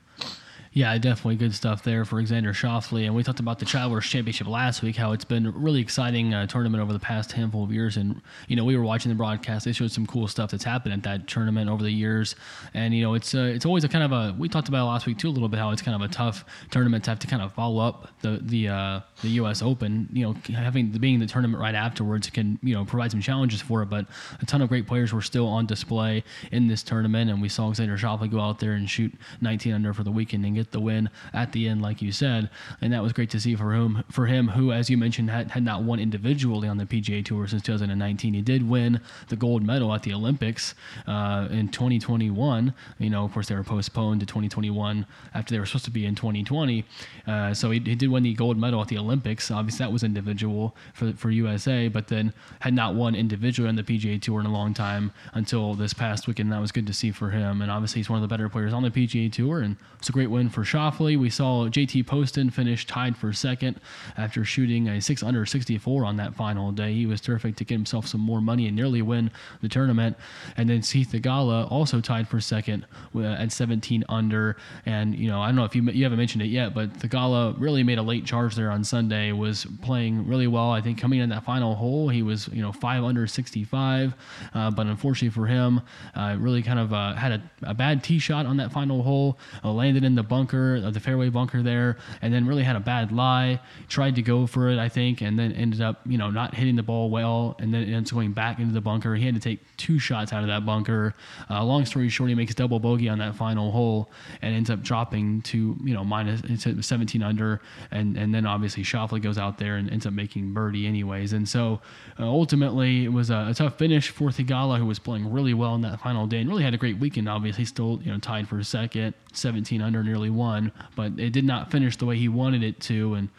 [0.78, 3.08] Yeah, definitely good stuff there for Xander Schauffele.
[3.08, 6.36] And we talked about the Travelers Championship last week, how it's been a really exciting
[6.36, 7.98] uh, tournament over the past handful of years.
[7.98, 9.66] And, you know, we were watching the broadcast.
[9.66, 12.36] They showed some cool stuff that's happened at that tournament over the years.
[12.76, 15.08] And, you know, it's uh, it's always a kind of a, we talked about last
[15.08, 17.28] week too a little bit, how it's kind of a tough tournament to have to
[17.28, 19.64] kind of follow up the, the, uh, the U.S.
[19.64, 20.08] Open.
[20.14, 23.82] You know, having being the tournament right afterwards can, you know, provide some challenges for
[23.82, 23.88] it.
[23.88, 24.06] But
[24.40, 27.32] a ton of great players were still on display in this tournament.
[27.32, 29.12] And we saw Xander Schauffele go out there and shoot
[29.42, 32.50] 19 under for the weekend and get the win at the end, like you said,
[32.82, 34.04] and that was great to see for him.
[34.12, 37.48] For him, who, as you mentioned, had, had not won individually on the PGA Tour
[37.48, 38.34] since 2019.
[38.34, 40.76] He did win the gold medal at the Olympics
[41.08, 42.74] uh, in 2021.
[43.00, 46.06] You know, of course, they were postponed to 2021 after they were supposed to be
[46.06, 46.86] in 2020.
[47.26, 49.52] Uh, so he, he, did win the gold medal at the Olympics.
[49.52, 53.84] Obviously, that was individual for for USA, but then had not won individually on the
[53.84, 56.52] PGA Tour in a long time until this past weekend.
[56.52, 57.62] That was good to see for him.
[57.62, 60.12] And obviously, he's one of the better players on the PGA Tour, and it's a
[60.12, 61.18] great win for Schauffele.
[61.18, 63.80] We saw JT Poston finish tied for second
[64.18, 66.94] after shooting a six under 64 on that final day.
[66.94, 69.32] He was terrific to get himself some more money and nearly win
[69.62, 70.18] the tournament.
[70.56, 72.86] And then Sahith Theegala also tied for second
[73.16, 74.58] at 17 under.
[74.86, 77.56] And you know, I don't know if you you haven't mentioned it yet, but Theegala
[77.60, 79.32] really made a late charge there on Sunday.
[79.32, 80.72] Was playing really well.
[80.72, 84.14] I think coming in that final hole, he was you know five under 65,
[84.54, 85.82] uh, but unfortunately for him,
[86.16, 89.38] uh, really kind of uh, had a, a, bad tee shot on that final hole.
[89.64, 92.80] Uh, landed in the bunker, uh, the fairway bunker there, and then really had a
[92.80, 93.60] bad lie.
[93.88, 96.76] Tried to go for it, I think, and then ended up you know not hitting
[96.76, 99.16] the ball well, and then ends going back into the bunker.
[99.16, 101.16] He had to take two shots out of that bunker.
[101.50, 104.10] Uh, long story short, he makes double bogey on that final hole
[104.42, 106.42] and ends up dropping to you know minus
[106.82, 107.62] 17 under,
[107.92, 111.34] and and then obviously Schauffele goes out there and ends up making birdie anyways.
[111.34, 111.82] And so
[112.20, 115.76] uh, ultimately, it was a, a, tough finish for Theegala, who was playing really well
[115.76, 117.28] in that final day and really had a great weekend.
[117.30, 121.72] Obviously, still you know tied for second, 17 under, nearly won, but it did not
[121.72, 123.30] finish the way he wanted it to, and.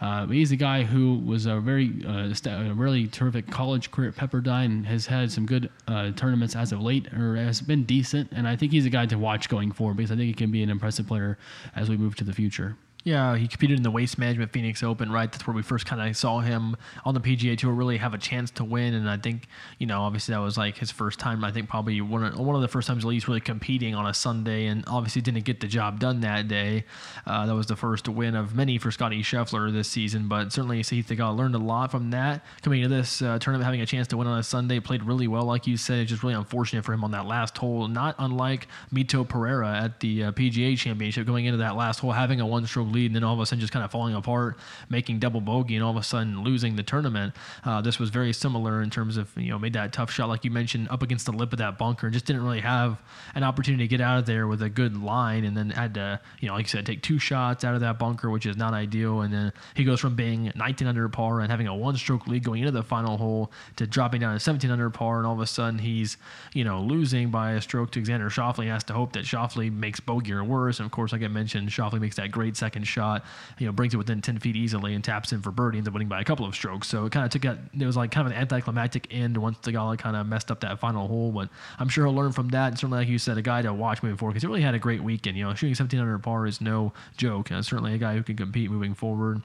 [0.00, 4.14] Uh, he's a guy who was a very, uh, a really terrific college career at
[4.14, 8.30] Pepperdine has had some good uh, tournaments as of late, or has been decent.
[8.30, 10.52] And I think he's a guy to watch going forward because I think he can
[10.52, 11.36] be an impressive player
[11.74, 12.76] as we move to the future.
[13.04, 15.30] Yeah, he competed in the Waste Management Phoenix Open, right?
[15.30, 18.18] That's where we first kind of saw him on the PGA Tour really have a
[18.18, 18.92] chance to win.
[18.92, 19.46] And I think,
[19.78, 21.44] you know, obviously that was like his first time.
[21.44, 24.06] I think probably one of, one of the first times at least really competing on
[24.06, 26.84] a Sunday, and obviously didn't get the job done that day.
[27.24, 30.82] Uh, that was the first win of many for Scotty Scheffler this season, but certainly
[30.82, 32.44] Sahith Theegala learned a lot from that.
[32.62, 35.28] Coming into this uh, tournament, having a chance to win on a Sunday, played really
[35.28, 36.00] well, like you said.
[36.00, 37.86] It's just really unfortunate for him on that last hole.
[37.86, 42.40] Not unlike Mito Pereira at the uh, PGA Championship, going into that last hole, having
[42.40, 42.46] a
[42.88, 44.58] lead, and then all of a sudden just kind of falling apart,
[44.88, 47.34] making double bogey, and all of a sudden losing the tournament.
[47.64, 50.44] Uh, this was very similar in terms of you know made that tough shot like
[50.44, 53.00] you mentioned up against the lip of that bunker, and just didn't really have
[53.34, 56.20] an opportunity to get out of there with a good line, and then had to
[56.40, 58.74] you know like you said take two shots out of that bunker, which is not
[58.74, 59.20] ideal.
[59.20, 62.60] And then he goes from being 19 under par and having a one-stroke lead going
[62.60, 65.46] into the final hole to dropping down to 17 under par, and all of a
[65.46, 66.16] sudden he's
[66.54, 68.68] you know losing by a stroke to Xander Schauffele.
[68.68, 71.68] Has to hope that Schauffele makes bogey or worse, and of course like I mentioned,
[71.68, 73.24] Schauffele makes that great second shot
[73.58, 75.94] you know, brings it within 10 feet easily and taps in for birdie, ends up
[75.94, 76.88] winning by a couple of strokes.
[76.88, 79.58] So it kind of took that, it was like kind of an anticlimactic end once
[79.58, 81.32] Theegala kind of messed up that final hole.
[81.32, 81.48] But
[81.78, 82.68] I'm sure he'll learn from that.
[82.68, 84.74] And certainly, like you said, a guy to watch moving forward because he really had
[84.74, 85.36] a great weekend.
[85.36, 87.50] You know, shooting 1700 par is no joke.
[87.50, 89.42] And certainly a guy who can compete moving forward.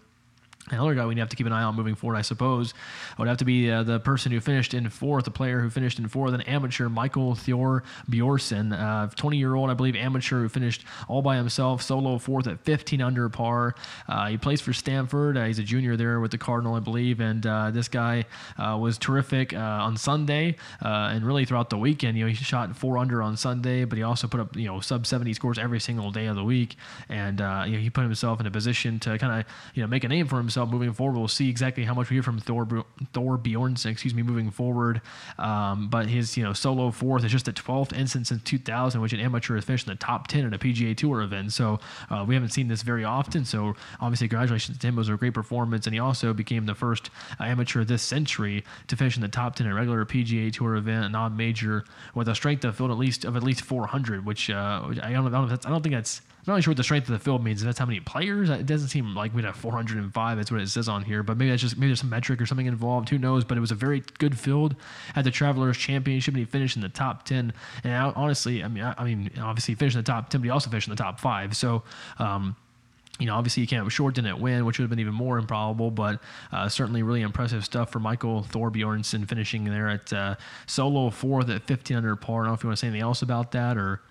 [0.69, 2.73] Another guy we have to keep an eye on moving forward, I suppose,
[3.19, 5.99] would have to be uh, the person who finished in fourth, the player who finished
[5.99, 8.69] in fourth, an amateur, Michael Thor Bjorsen,
[9.13, 12.61] 20 uh, year old, I believe, amateur who finished all by himself, solo fourth at
[12.61, 13.75] 15 under par.
[14.07, 15.35] Uh, he plays for Stanford.
[15.35, 17.19] Uh, he's a junior there with the Cardinal, I believe.
[17.19, 18.23] And uh, this guy
[18.57, 22.17] uh, was terrific on Sunday and really throughout the weekend.
[22.17, 24.79] You know, he shot four under on Sunday, but he also put up, you know,
[24.79, 26.77] sub 70 scores every single day of the week.
[27.09, 27.45] And, you
[27.75, 30.25] know, he put himself in a position to kind of, you know, make a name
[30.25, 31.17] for himself himself moving forward.
[31.17, 32.65] We'll see exactly how much we hear from Thor
[33.13, 35.01] Thorbjornsen, excuse me, moving forward.
[35.39, 39.13] Um, but his you know solo fourth is just the 12th instance since 2000, which
[39.13, 41.53] an amateur has finished in the top 10 at a PGA Tour event.
[41.53, 43.45] So uh, we haven't seen this very often.
[43.45, 44.95] So obviously, congratulations to him.
[44.95, 47.09] It was a great performance, and he also became the first
[47.39, 50.75] uh, amateur this century to finish in the top 10 at a regular PGA Tour
[50.75, 54.25] event, a non-major, with a strength of field at least of at least 400.
[54.25, 56.71] Which, uh, which I don't, I don't, I don't think that's I'm not really sure
[56.71, 57.63] what the strength of the field means.
[57.63, 60.37] That's how many players, it doesn't seem like we'd have 405.
[60.37, 61.23] That's what it says on here.
[61.23, 63.07] But maybe that's just maybe there's some metric or something involved.
[63.07, 63.45] Who knows?
[63.45, 64.75] But it was a very good field
[65.15, 67.53] at the Travelers Championship, and he finished in the top 10.
[67.85, 70.41] And I, honestly, I mean, I, I, mean, obviously he finished in the top 10,
[70.41, 71.55] but he also finished in the top five.
[71.55, 71.83] So.
[72.19, 72.57] Um,
[73.19, 75.91] you know, obviously you can't short didn't win, which would have been even more improbable,
[75.91, 76.19] but
[76.51, 81.69] uh, certainly really impressive stuff for Michael Thorbjornsen finishing there at uh, solo fourth at
[81.69, 82.41] 1500 par.
[82.41, 84.01] I don't know if you want to say anything else about that or.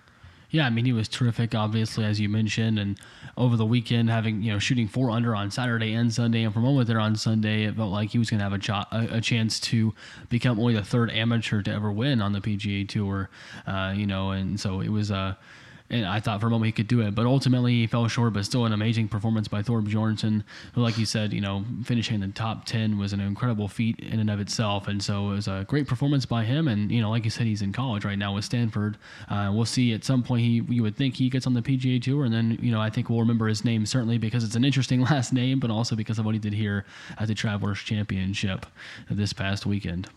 [0.53, 3.01] Yeah, I mean he was terrific, obviously as you mentioned, and
[3.39, 6.61] over the weekend having you know shooting four under on Saturday and Sunday, and for
[6.61, 8.85] a moment there on Sunday, it felt like he was going to have a, cho-
[8.93, 9.95] a, a, chance to
[10.29, 13.31] become only the third amateur to ever win on the PGA Tour,
[13.67, 15.17] uh, you know, and so it was a.
[15.17, 15.35] Uh,
[15.93, 18.33] and I thought for a moment he could do it, but ultimately he fell short.
[18.33, 20.43] But still, an amazing performance by Thorbjornsen,
[20.75, 23.99] who, like you said, you know, finishing in the top ten was an incredible feat
[23.99, 24.89] in and of itself.
[24.89, 26.67] And so it was a great performance by him.
[26.67, 28.97] And you know, like you said, he's in college right now with Stanford.
[29.29, 32.03] Uh, we'll see at some point he you would think he gets on the PGA
[32.03, 34.65] Tour, and then you know I think we'll remember his name certainly because it's an
[34.65, 36.87] interesting last name, but also because of what he did here
[37.19, 38.65] at the Travelers Championship
[39.11, 40.09] this past weekend.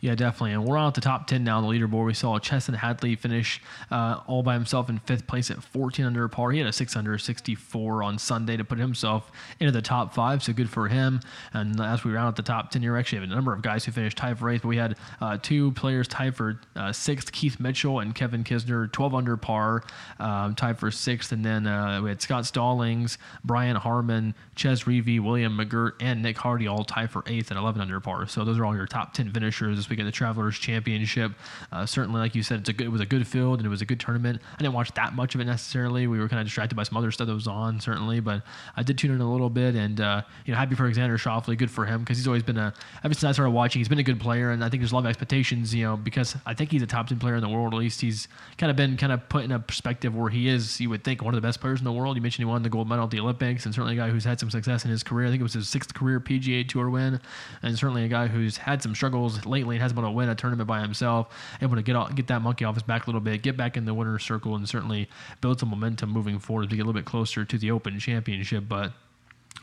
[0.00, 0.52] Yeah, definitely.
[0.52, 2.06] And we're on at the top 10 now on the leaderboard.
[2.06, 3.60] We saw Chesson Hadley finish
[3.90, 6.50] uh, all by himself in fifth place at 14 under par.
[6.50, 9.30] He had a 6 under 64 on Sunday to put himself
[9.60, 11.20] into the top five, so good for him.
[11.52, 13.84] And as we round out the top 10, you actually have a number of guys
[13.84, 17.32] who finished tied for eighth, but we had uh, two players tied for uh, sixth
[17.32, 19.84] Keith Mitchell and Kevin Kisner, 12 under par,
[20.18, 21.32] um, tied for sixth.
[21.32, 26.38] And then uh, we had Scott Stallings, Brian Harman, Chez Reavie, William McGirt, and Nick
[26.38, 28.26] Hardy all tied for eighth at 11 under par.
[28.26, 31.32] So those are all your top 10 finishers this week the Travelers Championship.
[31.70, 33.84] Uh, certainly, like you said, good, it was a good field and it was a
[33.84, 34.40] good tournament.
[34.54, 36.06] I didn't watch that much of it necessarily.
[36.06, 38.42] We were kind of distracted by some other stuff that was on, certainly, but
[38.76, 41.56] I did tune in a little bit and, uh, you know, happy for Alexander Schauffele.
[41.58, 43.98] Good for him because he's always been a, ever since I started watching, he's been
[43.98, 44.50] a good player.
[44.50, 46.86] And I think there's a lot of expectations, you know, because I think he's a
[46.86, 47.74] top 10 player in the world.
[47.74, 50.80] At least he's kind of been kind of put in a perspective where he is,
[50.80, 52.16] you would think, one of the best players in the world.
[52.16, 54.24] You mentioned he won the gold medal at the Olympics and certainly a guy who's
[54.24, 55.26] had some success in his career.
[55.26, 57.20] I think it was his sixth career PGA Tour win,
[57.62, 60.28] and certainly a guy who's had some struggles lately and hasn't been able to win
[60.28, 61.28] a tournament by himself.
[61.60, 63.76] Able to get off, get that monkey off his back a little bit, get back
[63.76, 65.08] in the winner's circle, and certainly
[65.40, 67.98] build some momentum moving forward as we get a little bit closer to the Open
[67.98, 68.64] Championship.
[68.68, 68.92] But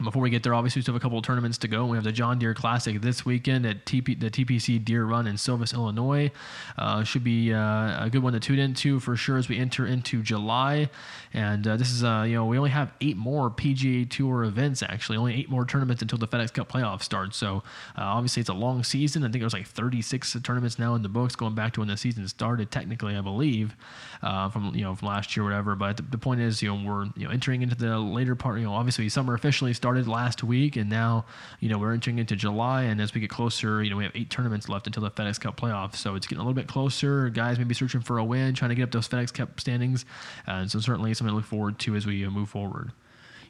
[0.03, 1.85] before we get there, obviously we still have a couple of tournaments to go.
[1.85, 5.38] We have the John Deere Classic this weekend at TP, the TPC Deer Run in
[5.38, 6.31] Silvis, Illinois.
[6.77, 9.85] Uh, should be uh, a good one to tune into for sure as we enter
[9.85, 10.89] into July.
[11.34, 14.81] And uh, this is, uh, you know, we only have eight more PGA Tour events
[14.81, 17.35] actually, only eight more tournaments until the FedEx Cup playoffs start.
[17.35, 17.57] So
[17.97, 19.23] uh, obviously it's a long season.
[19.23, 21.97] I think there's like 36 tournaments now in the books going back to when the
[21.97, 23.76] season started, technically, I believe,
[24.23, 25.76] uh, from you know from last year, or whatever.
[25.76, 28.60] But the, the point is, you know, we're you know entering into the later part.
[28.60, 31.26] You know, obviously summer officially started last week, and now
[31.60, 34.15] you know we're entering into July, and as we get closer, you know we have
[34.15, 37.30] eight tournaments left until the FedEx Cup playoffs, so it's getting a little bit closer.
[37.30, 40.06] Guys may be searching for a win, trying to get up those FedEx Cup standings,
[40.48, 42.91] and so certainly something to look forward to as we uh, move forward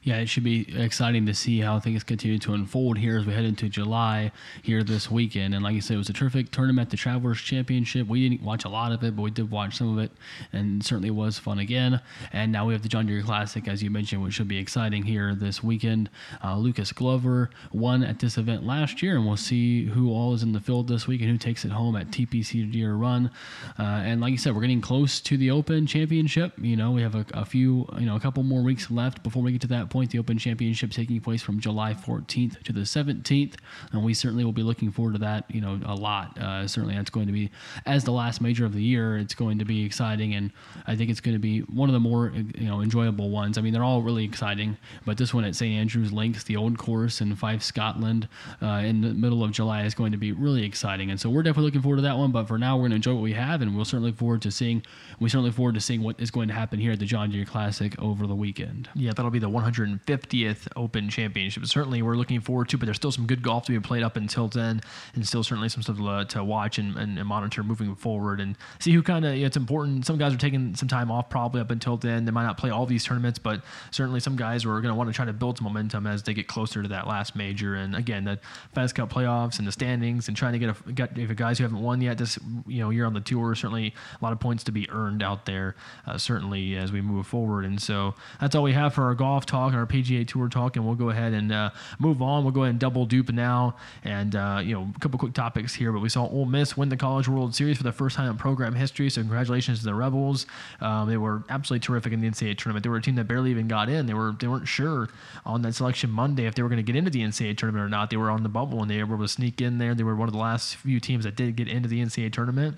[0.03, 3.33] yeah, it should be exciting to see how things continue to unfold here as we
[3.33, 4.31] head into July
[4.63, 5.53] here this weekend.
[5.53, 8.07] And like I said, it was a terrific tournament, the Travelers Championship.
[8.07, 10.11] We didn't watch a lot of it, but we did watch some of it,
[10.53, 12.01] and certainly was fun again.
[12.33, 15.03] And now we have the John Deere Classic, as you mentioned, which should be exciting
[15.03, 16.09] here this weekend.
[16.43, 20.41] Uh, Lucas Glover won at this event last year, and we'll see who all is
[20.41, 23.29] in the field this week and who takes it home at TPC Deer Run.
[23.77, 26.53] Uh, and like you said, we're getting close to the Open Championship.
[26.57, 29.43] You know, we have a, a few, you know, a couple more weeks left before
[29.43, 30.09] we get to that point.
[30.09, 33.55] The Open Championship taking place from July 14th to the 17th,
[33.91, 35.45] and we certainly will be looking forward to that.
[35.53, 36.37] You know, a lot.
[36.39, 37.51] Uh, certainly, that's going to be
[37.85, 39.17] as the last major of the year.
[39.17, 40.51] It's going to be exciting, and
[40.87, 43.57] I think it's going to be one of the more you know enjoyable ones.
[43.57, 46.77] I mean, they're all really exciting, but this one at St Andrews Links, the old
[46.77, 48.27] course in Fife, Scotland,
[48.61, 51.43] uh, in the middle of July is going to be really exciting, and so we're
[51.43, 52.31] definitely looking forward to that one.
[52.31, 54.41] But for now, we're going to enjoy what we have, and we'll certainly look forward
[54.43, 54.83] to seeing.
[55.19, 57.29] We certainly look forward to seeing what is going to happen here at the John
[57.29, 58.89] Deere Classic over the weekend.
[58.95, 59.49] Yeah, that'll be the
[59.85, 61.65] 150th Open Championship.
[61.65, 64.15] Certainly, we're looking forward to, but there's still some good golf to be played up
[64.15, 64.81] until then,
[65.15, 68.57] and still certainly some stuff to, to watch and, and, and, monitor moving forward and
[68.79, 69.33] see who kind of.
[69.33, 70.05] it's important.
[70.05, 72.25] Some guys are taking some time off probably up until then.
[72.25, 75.09] They might not play all these tournaments, but certainly some guys are going to want
[75.09, 77.75] to try to build some momentum as they get closer to that last major.
[77.75, 78.39] And again, the
[78.75, 81.63] FedEx Cup playoffs and the standings and trying to get a get if guys who
[81.63, 82.37] haven't won yet this
[82.67, 85.45] you know you're on the tour certainly a lot of points to be earned out
[85.45, 85.75] there.
[86.05, 89.45] Uh, certainly as we move forward, and so that's all we have for our golf
[89.45, 92.43] talk and our PGA Tour talk, and we'll go ahead and uh, move on.
[92.43, 95.73] We'll go ahead and double dupe now, and uh, you know a couple quick topics
[95.73, 95.91] here.
[95.91, 98.37] But we saw Ole Miss win the College World Series for the first time in
[98.37, 99.09] program history.
[99.09, 100.45] So congratulations to the Rebels.
[100.79, 102.83] Um, they were absolutely terrific in the NCAA tournament.
[102.83, 104.05] They were a team that barely even got in.
[104.05, 105.09] They were they weren't sure
[105.45, 107.89] on that selection Monday if they were going to get into the NCAA tournament or
[107.89, 108.09] not.
[108.09, 109.95] They were on the bubble and they were able to sneak in there.
[109.95, 112.77] They were one of the last few teams that did get into the NCAA tournament.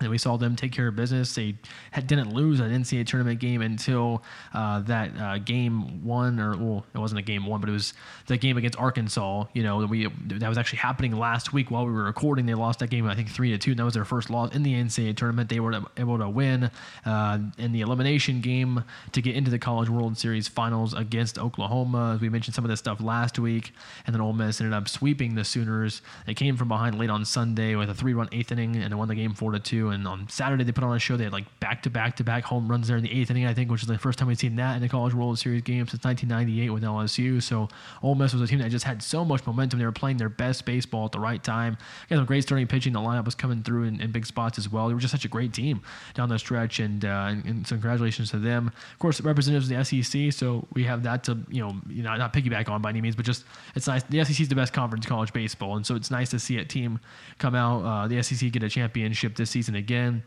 [0.00, 1.34] And we saw them take care of business.
[1.34, 1.56] They
[1.90, 4.22] had, didn't lose an NCAA tournament game until
[4.54, 7.94] uh, that uh, game one, or well, it wasn't a game one, but it was
[8.26, 9.46] the game against Arkansas.
[9.54, 12.46] You know, we that was actually happening last week while we were recording.
[12.46, 13.72] They lost that game, I think three to two.
[13.72, 15.48] And that was their first loss in the NCAA tournament.
[15.48, 16.70] They were able to win
[17.04, 22.14] uh, in the elimination game to get into the College World Series finals against Oklahoma.
[22.14, 23.72] As we mentioned some of this stuff last week,
[24.06, 26.02] and then Ole Miss ended up sweeping the Sooners.
[26.26, 29.08] They came from behind late on Sunday with a three-run eighth inning and they won
[29.08, 31.16] the game four to two And on Saturday they put on a show.
[31.16, 33.46] They had like back to back to back home runs there in the eighth inning,
[33.46, 35.62] I think, which is the first time we've seen that in a College World Series
[35.62, 37.42] game since 1998 with LSU.
[37.42, 37.68] So
[38.02, 39.78] Ole Miss was a team that just had so much momentum.
[39.78, 41.76] They were playing their best baseball at the right time.
[42.08, 42.92] Got some great starting pitching.
[42.92, 44.88] The lineup was coming through in, in big spots as well.
[44.88, 45.82] They were just such a great team
[46.14, 48.68] down the stretch, and, uh, and, and so congratulations to them.
[48.92, 52.16] Of course, representatives of the SEC, so we have that to you know you know
[52.16, 53.44] not piggyback on by any means, but just
[53.74, 54.02] it's nice.
[54.04, 56.64] The SEC is the best conference college baseball, and so it's nice to see a
[56.64, 57.00] team
[57.38, 57.84] come out.
[57.84, 60.22] Uh, the SEC get a championship this season again.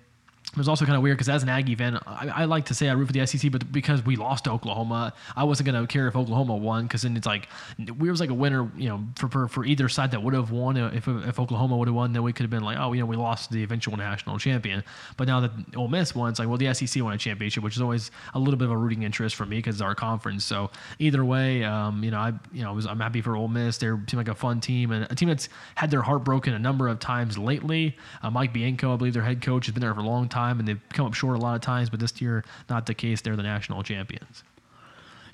[0.52, 2.74] It was also kind of weird because as an Aggie fan, I, I, like to
[2.74, 5.88] say I root for the SEC, but because we lost to Oklahoma, I wasn't gonna
[5.88, 7.48] care if Oklahoma won because then it's like
[7.98, 10.52] we was like a winner, you know, for for, for either side that would have
[10.52, 10.76] won.
[10.76, 13.06] If if Oklahoma would have won, then we could have been like, oh, you know,
[13.06, 14.84] we lost the eventual national champion.
[15.16, 17.78] But now that Ole Miss won, it's like, well, the SEC won a championship, which
[17.78, 20.44] is always a little bit of a rooting interest for me because it's our conference.
[20.44, 20.70] So
[21.00, 23.78] either way, um, you know, I you know, was, I'm happy for Ole Miss.
[23.78, 26.60] They seem like a fun team and a team that's had their heart broken a
[26.60, 27.96] number of times lately.
[28.22, 30.60] Uh, Mike Bianco, I believe their head coach, has been there for a long time,
[30.60, 33.22] and they've come up short a lot of times, but this year, not the case.
[33.22, 34.44] They're the national champions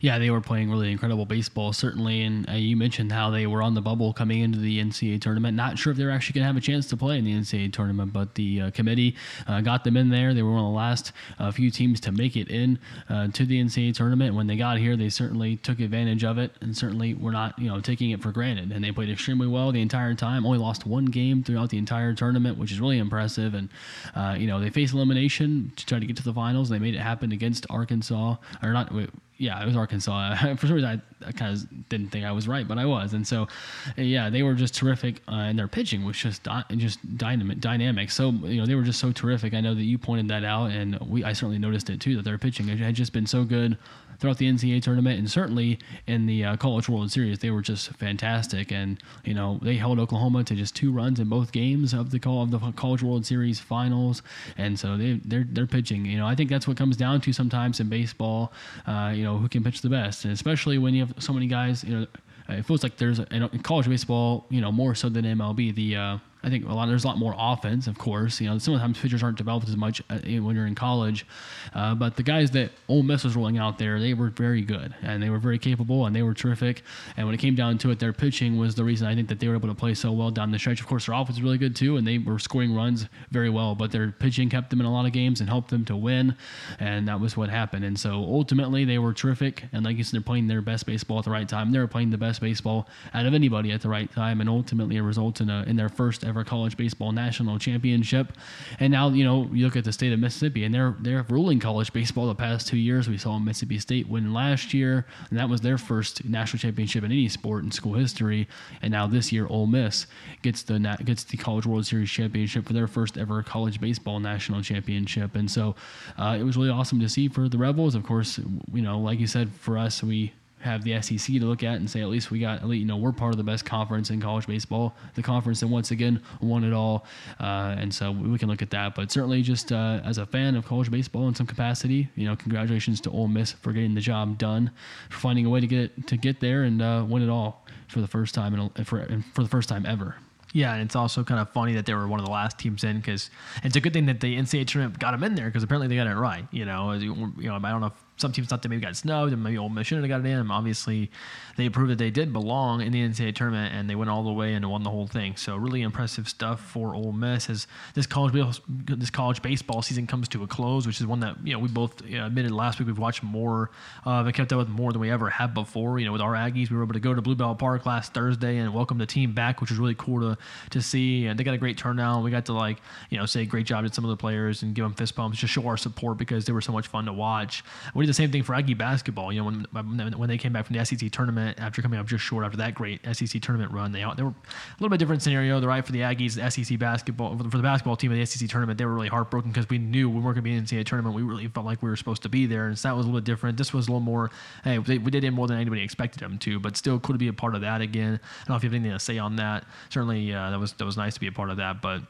[0.07, 2.21] yeah, they were playing really incredible baseball, certainly.
[2.21, 5.57] And uh, you mentioned how they were on the bubble coming into the NCAA tournament.
[5.57, 7.73] Not sure if they're actually going to have a chance to play in the NCAA
[7.73, 9.17] tournament, but the uh, committee
[9.47, 10.33] uh, got them in there.
[10.33, 12.79] They were one of the last uh, few teams to make it in
[13.09, 14.33] uh, to the NCAA tournament.
[14.33, 17.67] When they got here, they certainly took advantage of it, and certainly were not, you
[17.67, 18.71] know, taking it for granted.
[18.71, 20.45] And they played extremely well the entire time.
[20.45, 23.55] Only lost one game throughout the entire tournament, which is really impressive.
[23.55, 23.67] And
[24.15, 26.69] uh, you know, they faced elimination to try to get to the finals.
[26.69, 28.93] They made it happen against Arkansas, or not
[29.37, 30.35] yeah, it was Arkansas.
[30.57, 33.13] For some reason, I, I kind of didn't think I was right, but I was.
[33.13, 33.47] And so,
[33.95, 37.59] yeah, they were just terrific, uh, and their pitching was just di- just dynamic.
[37.59, 38.11] Dynamic.
[38.11, 39.53] So you know, they were just so terrific.
[39.53, 42.25] I know that you pointed that out, and we I certainly noticed it too that
[42.25, 43.77] their pitching had just been so good
[44.19, 47.39] throughout the NCAA tournament and certainly in the uh, College World Series.
[47.39, 51.29] They were just fantastic, and you know they held Oklahoma to just two runs in
[51.29, 54.21] both games of the call of the College World Series finals,
[54.57, 56.05] and so they they're they're pitching.
[56.05, 58.51] You know, I think that's what comes down to sometimes in baseball.
[58.85, 61.47] Uh, you know, who can pitch the best, and especially when you have so many
[61.47, 61.83] guys.
[61.83, 62.07] You know,
[62.49, 65.75] it feels like there's in college baseball, you know, more so than MLB.
[65.75, 68.39] The uh, I think a lot there's a lot more offense, of course.
[68.39, 71.25] You know, sometimes pitchers aren't developed as much uh, when you're in college,
[71.73, 74.93] uh, but the guys that Ole Miss was rolling out there, they were very good
[75.01, 76.83] and they were very capable and they were terrific.
[77.17, 79.39] And when it came down to it, their pitching was the reason I think that
[79.39, 80.79] they were able to play so well down the stretch.
[80.79, 83.75] Of course, their offense was really good too, and they were scoring runs very well.
[83.75, 86.35] But their pitching kept them in a lot of games and helped them to win,
[86.79, 87.83] and that was what happened.
[87.83, 89.65] And so ultimately, they were terrific.
[89.73, 91.71] And like you said, they're playing their best baseball at the right time.
[91.71, 94.97] They were playing the best baseball out of anybody at the right time, and ultimately,
[94.97, 98.33] it resulted in, a, in their first ever college baseball national championship.
[98.79, 101.59] And now, you know, you look at the state of Mississippi, and they're they're ruling
[101.59, 103.09] college baseball the past two years.
[103.09, 107.11] We saw Mississippi State win last year, and that was their first national championship in
[107.11, 108.47] any sport in school history.
[108.81, 110.07] And now this year, Ole Miss
[110.41, 114.61] gets the gets the College World Series championship for their first ever college baseball national
[114.61, 115.35] championship.
[115.35, 115.75] And so,
[116.17, 117.95] uh, it was really awesome to see for the Rebels.
[117.95, 118.39] Of course,
[118.73, 121.89] you know, like you said, for us, we have the SEC to look at and
[121.89, 124.47] say at least we got you know we're part of the best conference in college
[124.47, 127.05] baseball, the conference that once again won it all,
[127.39, 128.95] uh, and so we can look at that.
[128.95, 132.35] But certainly, just uh, as a fan of college baseball in some capacity, you know,
[132.35, 134.71] congratulations to Ole Miss for getting the job done,
[135.09, 138.01] for finding a way to get to get there and uh, win it all for
[138.01, 140.15] the first time and for for the first time ever.
[140.53, 142.83] Yeah, and it's also kind of funny that they were one of the last teams
[142.83, 143.29] in because
[143.63, 145.95] it's a good thing that the NCAA tournament got them in there because apparently they
[145.95, 146.47] got it right.
[146.51, 149.31] You know, you know, I don't know if some teams thought they maybe got snubbed
[149.31, 150.51] and maybe Ole Miss shouldn't have got it in.
[150.51, 151.09] Obviously,
[151.55, 154.31] they proved that they did belong in the NCAA tournament and they went all the
[154.31, 155.35] way and won the whole thing.
[155.35, 158.33] So really impressive stuff for Ole Miss as this college
[158.67, 161.67] this college baseball season comes to a close, which is one that you know we
[161.67, 163.69] both you know, admitted last week we've watched more
[164.03, 165.99] of and kept up with more than we ever have before.
[165.99, 168.13] You know, with our Aggies, we were able to go to Blue Bell Park last
[168.13, 170.37] Thursday and welcome the team back, which was really cool to
[170.71, 171.27] to see.
[171.27, 172.23] And they got a great turnout.
[172.23, 172.77] We got to like
[173.09, 175.37] you know say great job to some of the players and give them fist bumps,
[175.37, 177.63] just show our support because they were so much fun to watch.
[177.93, 179.31] We did the same thing for Aggie basketball.
[179.33, 182.23] You know, when when they came back from the SEC tournament after coming up just
[182.23, 184.35] short after that great SEC tournament run, they they were a
[184.79, 185.59] little bit different scenario.
[185.59, 188.47] The right for the Aggies, the SEC basketball for the basketball team of the SEC
[188.49, 190.69] tournament, they were really heartbroken because we knew we weren't going to be in the
[190.69, 191.15] NCAA tournament.
[191.15, 193.09] We really felt like we were supposed to be there, and so that was a
[193.09, 193.57] little bit different.
[193.57, 194.31] This was a little more.
[194.63, 197.33] Hey, we did it more than anybody expected them to, but still could be a
[197.33, 198.19] part of that again.
[198.23, 199.65] I don't know if you have anything to say on that.
[199.89, 202.01] Certainly, uh, that was that was nice to be a part of that, but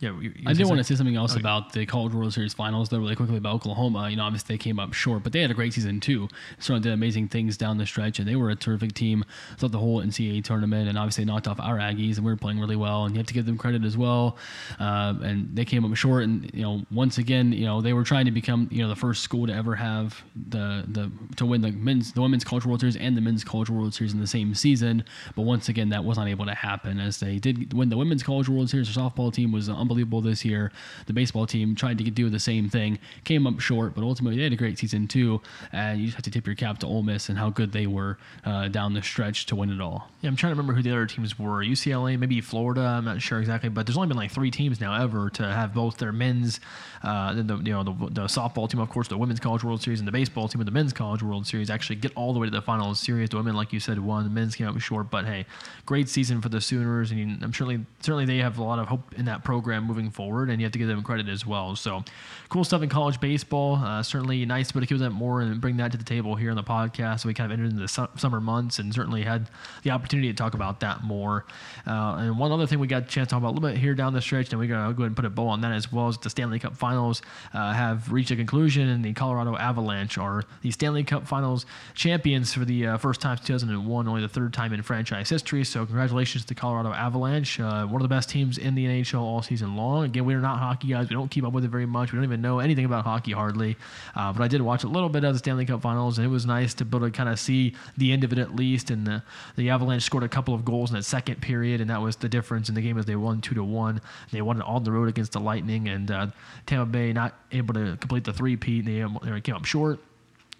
[0.00, 2.54] yeah, you, you I did want to say something else about the College World Series
[2.54, 4.08] finals, though, really quickly about Oklahoma.
[4.08, 6.28] You know, obviously they came up short, but they had a great season too.
[6.60, 9.24] Certainly did amazing things down the stretch, and they were a terrific team
[9.56, 10.88] throughout the whole NCAA tournament.
[10.88, 13.06] And obviously knocked off our Aggies, and we were playing really well.
[13.06, 14.36] And you have to give them credit as well.
[14.78, 18.04] Uh, and they came up short, and you know, once again, you know, they were
[18.04, 21.60] trying to become you know the first school to ever have the the to win
[21.60, 24.28] the men's the women's College World Series and the men's College World Series in the
[24.28, 25.02] same season.
[25.34, 28.22] But once again, that was not able to happen as they did win the women's
[28.22, 28.94] College World Series.
[28.94, 30.70] Their softball team was unbelievable this year.
[31.06, 34.44] The baseball team tried to do the same thing, came up short, but ultimately they
[34.44, 35.40] had a great season too.
[35.72, 37.86] And you just have to tip your cap to Ole Miss and how good they
[37.86, 40.10] were uh, down the stretch to win it all.
[40.20, 41.64] Yeah, I'm trying to remember who the other teams were.
[41.64, 42.82] UCLA, maybe Florida.
[42.82, 45.72] I'm not sure exactly, but there's only been like three teams now ever to have
[45.72, 46.60] both their men's,
[47.02, 50.00] uh, the, you know, the, the softball team, of course, the women's college World Series,
[50.00, 52.46] and the baseball team of the men's college World Series actually get all the way
[52.46, 53.30] to the final series.
[53.30, 54.24] The women, like you said, won.
[54.24, 55.46] The men's came up short, but hey,
[55.86, 59.14] great season for the Sooners, and I'm certainly certainly they have a lot of hope
[59.16, 61.76] in that program moving forward, and you have to give them credit as well.
[61.76, 62.04] So,
[62.48, 63.76] cool stuff in college baseball.
[63.76, 66.04] Uh, certainly nice to be able to give that more and bring that to the
[66.04, 67.20] table here on the podcast.
[67.20, 69.48] So we kind of entered into the su- summer months and certainly had
[69.82, 71.44] the opportunity to talk about that more.
[71.86, 73.78] Uh, and one other thing we got a chance to talk about a little bit
[73.78, 75.72] here down the stretch, and we're to go ahead and put a bow on that
[75.72, 77.20] as well, is the Stanley Cup Finals
[77.52, 82.54] uh, have reached a conclusion, and the Colorado Avalanche are the Stanley Cup Finals champions
[82.54, 85.64] for the uh, first time since 2001, only the third time in franchise history.
[85.64, 89.20] So congratulations to the Colorado Avalanche, uh, one of the best teams in the NHL
[89.20, 90.06] all season long.
[90.06, 92.10] Again, we're not hockey guys; we don't keep up with it very much.
[92.10, 93.76] We don't even know anything about hockey hardly,
[94.16, 96.30] uh, but I did watch a little bit of the Stanley Cup Finals, and it
[96.30, 98.90] was nice to be able to kind of see the end of it at least.
[98.90, 99.22] And the,
[99.56, 102.30] the Avalanche scored a couple of goals in that second period, and that was the
[102.30, 104.00] difference in the game as they won two to one.
[104.32, 106.26] They won it on the road against the Lightning, and uh,
[106.64, 108.84] Tampa Bay not able to complete the three-peat.
[108.84, 110.00] They, they came up short.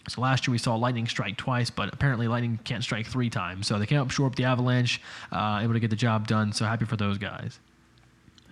[0.09, 3.66] So last year we saw Lightning strike twice, but apparently Lightning can't strike three times.
[3.66, 5.01] So they came up short the Avalanche,
[5.31, 6.53] uh, able to get the job done.
[6.53, 7.61] So happy for those guys.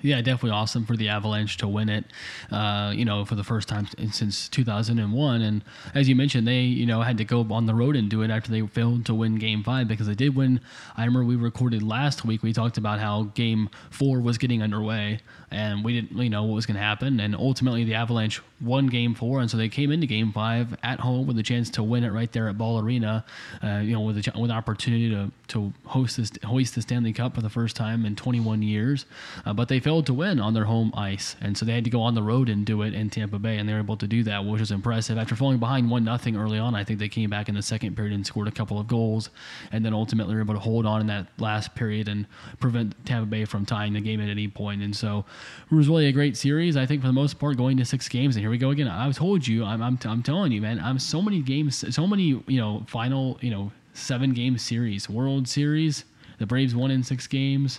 [0.02, 2.04] Yeah, definitely awesome for the Avalanche to win it,
[2.50, 5.40] uh, you know, for the first time since 2001.
[5.40, 5.64] And
[5.94, 8.30] as you mentioned, they, you know, had to go on the road and do it
[8.30, 10.60] after they failed to win game five because they did win.
[10.96, 15.20] I remember we recorded last week, we talked about how game four was getting underway
[15.50, 17.20] and we didn't really know what was going to happen.
[17.20, 19.40] And ultimately, the Avalanche won game four.
[19.40, 22.10] And so they came into game five at home with a chance to win it
[22.10, 23.24] right there at Ball Arena,
[23.62, 27.12] uh, you know, with, a, with an opportunity to, to host this, hoist the Stanley
[27.12, 29.06] Cup for the first time in 21 years.
[29.44, 31.90] Uh, but they failed to win on their home ice, and so they had to
[31.90, 34.08] go on the road and do it in Tampa Bay, and they were able to
[34.08, 35.16] do that, which was impressive.
[35.16, 37.94] After falling behind one nothing early on, I think they came back in the second
[37.94, 39.30] period and scored a couple of goals,
[39.70, 42.26] and then ultimately were able to hold on in that last period and
[42.58, 44.82] prevent Tampa Bay from tying the game at any point.
[44.82, 45.24] And so
[45.70, 48.08] it was really a great series, I think, for the most part, going to six
[48.08, 48.34] games.
[48.34, 48.88] And here we go again.
[48.88, 52.42] I told you, I'm, I'm, I'm telling you, man, I'm so many games, so many,
[52.48, 56.02] you know, final, you know, seven game series, World Series.
[56.40, 57.78] The Braves won in six games.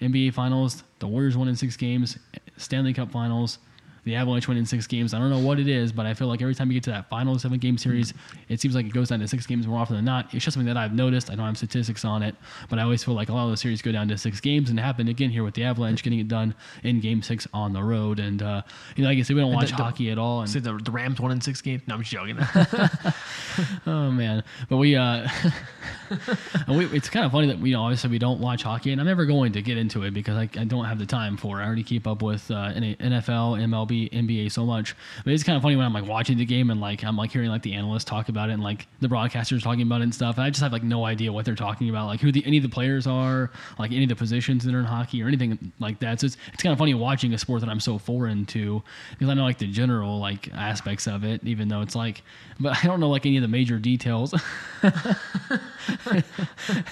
[0.00, 2.18] NBA Finals, the Warriors won in six games,
[2.56, 3.58] Stanley Cup Finals,
[4.06, 5.12] the Avalanche win in six games.
[5.12, 6.90] I don't know what it is, but I feel like every time you get to
[6.90, 8.14] that final seven game series,
[8.48, 10.26] it seems like it goes down to six games more often than not.
[10.32, 11.28] It's just something that I've noticed.
[11.28, 12.36] I don't have statistics on it,
[12.70, 14.70] but I always feel like a lot of the series go down to six games,
[14.70, 16.54] and it happened again here with the Avalanche getting it done
[16.84, 18.20] in Game Six on the road.
[18.20, 18.62] And uh,
[18.94, 20.42] you know, like I said, we don't watch the, hockey at all.
[20.42, 21.82] And so the, the Rams won in six games.
[21.88, 22.38] No, I'm just joking.
[23.86, 24.94] oh man, but we.
[24.94, 25.28] Uh,
[26.68, 29.00] we, it's kind of funny that we you know, obviously we don't watch hockey, and
[29.00, 31.60] I'm never going to get into it because I, I don't have the time for
[31.60, 31.64] it.
[31.64, 34.94] I already keep up with uh, NFL, MLB, NBA so much.
[35.24, 37.32] But it's kind of funny when I'm like watching the game and like I'm like
[37.32, 40.14] hearing like the analysts talk about it and like the broadcasters talking about it and
[40.14, 40.36] stuff.
[40.36, 42.56] And I just have like no idea what they're talking about, like who the, any
[42.58, 45.72] of the players are, like any of the positions that are in hockey or anything
[45.78, 46.20] like that.
[46.20, 49.28] So it's it's kind of funny watching a sport that I'm so foreign to because
[49.28, 52.22] I know like the general like aspects of it, even though it's like,
[52.60, 54.34] but I don't know like any of the major details.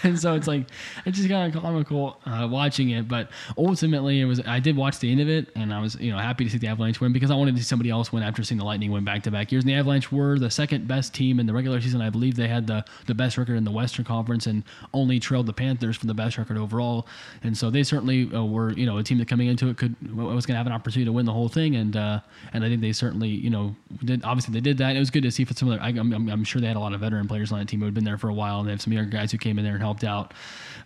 [0.03, 0.67] and so it's like
[1.05, 3.09] it's just kind of comical uh, watching it.
[3.09, 6.13] But ultimately, it was I did watch the end of it, and I was you
[6.13, 8.23] know happy to see the Avalanche win because I wanted to see somebody else win
[8.23, 9.65] after seeing the Lightning win back to back years.
[9.65, 12.01] And the Avalanche were the second best team in the regular season.
[12.01, 14.63] I believe they had the the best record in the Western Conference and
[14.93, 17.07] only trailed the Panthers for the best record overall.
[17.43, 19.95] And so they certainly uh, were you know a team that coming into it could
[20.15, 21.77] was going to have an opportunity to win the whole thing.
[21.77, 22.21] And uh,
[22.53, 24.97] and I think they certainly you know did obviously they did that.
[24.97, 26.77] It was good to see for some of the, I, am I'm sure they had
[26.77, 28.61] a lot of veteran players on that team who had been there for a while
[28.61, 30.35] and they have some younger guys who came in there and helped out.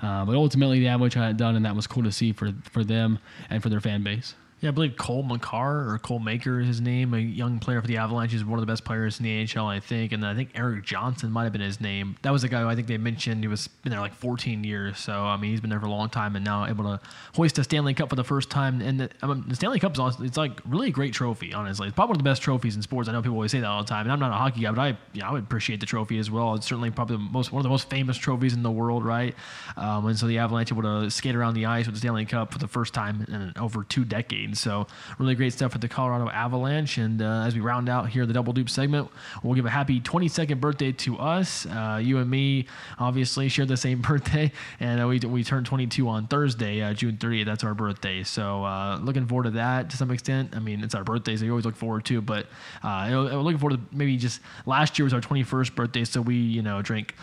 [0.02, 2.84] Uh, but ultimately, the Avalanche had done, and that was cool to see for for
[2.84, 3.18] them
[3.50, 4.34] and for their fan base.
[4.60, 7.86] Yeah, I believe Cole Makar or Cole Maker is his name, a young player for
[7.86, 8.32] the Avalanche.
[8.32, 10.10] He's one of the best players in the NHL, I think.
[10.10, 12.16] And I think Erik Johnson might have been his name.
[12.22, 13.44] That was the guy I think they mentioned.
[13.44, 14.98] He was been there like 14 years.
[14.98, 17.00] So I mean, he's been there for a long time and now able to
[17.36, 18.80] hoist a Stanley Cup for the first time.
[18.80, 21.54] And the, I mean, the Stanley Cup is it's like really a great trophy.
[21.54, 23.08] Honestly, it's probably one of the best trophies in sports.
[23.08, 24.72] I know people always say that all the time, and I'm not a hockey guy,
[24.72, 26.54] but I yeah, I would appreciate the trophy as well.
[26.54, 29.36] It's certainly probably the most one of the most famous trophies in the world, right?
[29.76, 32.52] Um, and so the Avalanche able to skate around the ice with the Stanley Cup
[32.52, 34.47] for the first time in over two decades.
[34.56, 34.86] So
[35.18, 36.98] really great stuff with the Colorado Avalanche.
[36.98, 39.08] And uh, as we round out here the Double Dupe segment,
[39.42, 41.66] we'll give a happy 22nd birthday to us.
[41.66, 42.66] Uh, you and me
[42.98, 47.16] obviously share the same birthday, and uh, we, we turned 22 on Thursday, uh, June
[47.16, 47.46] 30th.
[47.46, 48.22] That's our birthday.
[48.22, 50.54] So uh, looking forward to that to some extent.
[50.54, 52.20] I mean, it's our birthday, so you always look forward to.
[52.20, 52.46] But
[52.84, 56.82] looking forward to maybe just last year was our 21st birthday, so we you know
[56.82, 57.14] drank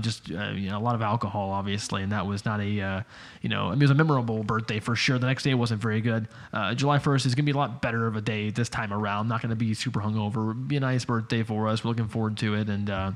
[0.00, 0.36] just you
[0.70, 3.04] know, a lot of alcohol, obviously, and that was not a
[3.42, 5.18] you know it was a memorable birthday for sure.
[5.18, 6.28] The next day wasn't very good
[6.64, 8.92] uh, July 1st is going to be a lot better of a day this time
[8.92, 9.28] around.
[9.28, 10.50] Not going to be super hungover.
[10.50, 11.84] It'll be a nice birthday for us.
[11.84, 12.68] We're looking forward to it.
[12.68, 13.12] And, uh,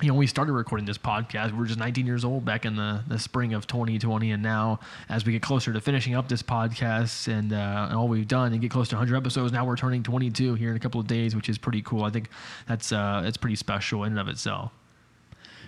[0.00, 1.52] you know, we started recording this podcast.
[1.52, 4.30] We were just 19 years old back in the, the spring of 2020.
[4.30, 8.08] And now, as we get closer to finishing up this podcast and, uh, and all
[8.08, 10.80] we've done and get close to 100 episodes, now we're turning 22 here in a
[10.80, 12.04] couple of days, which is pretty cool.
[12.04, 12.30] I think
[12.66, 14.72] that's uh, that's pretty special in and of itself.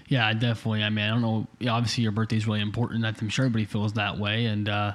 [0.06, 0.82] Yeah, definitely.
[0.82, 1.46] I mean, I don't know.
[1.70, 3.04] Obviously, your birthday is really important.
[3.04, 4.46] I'm sure everybody feels that way.
[4.46, 4.94] And, uh,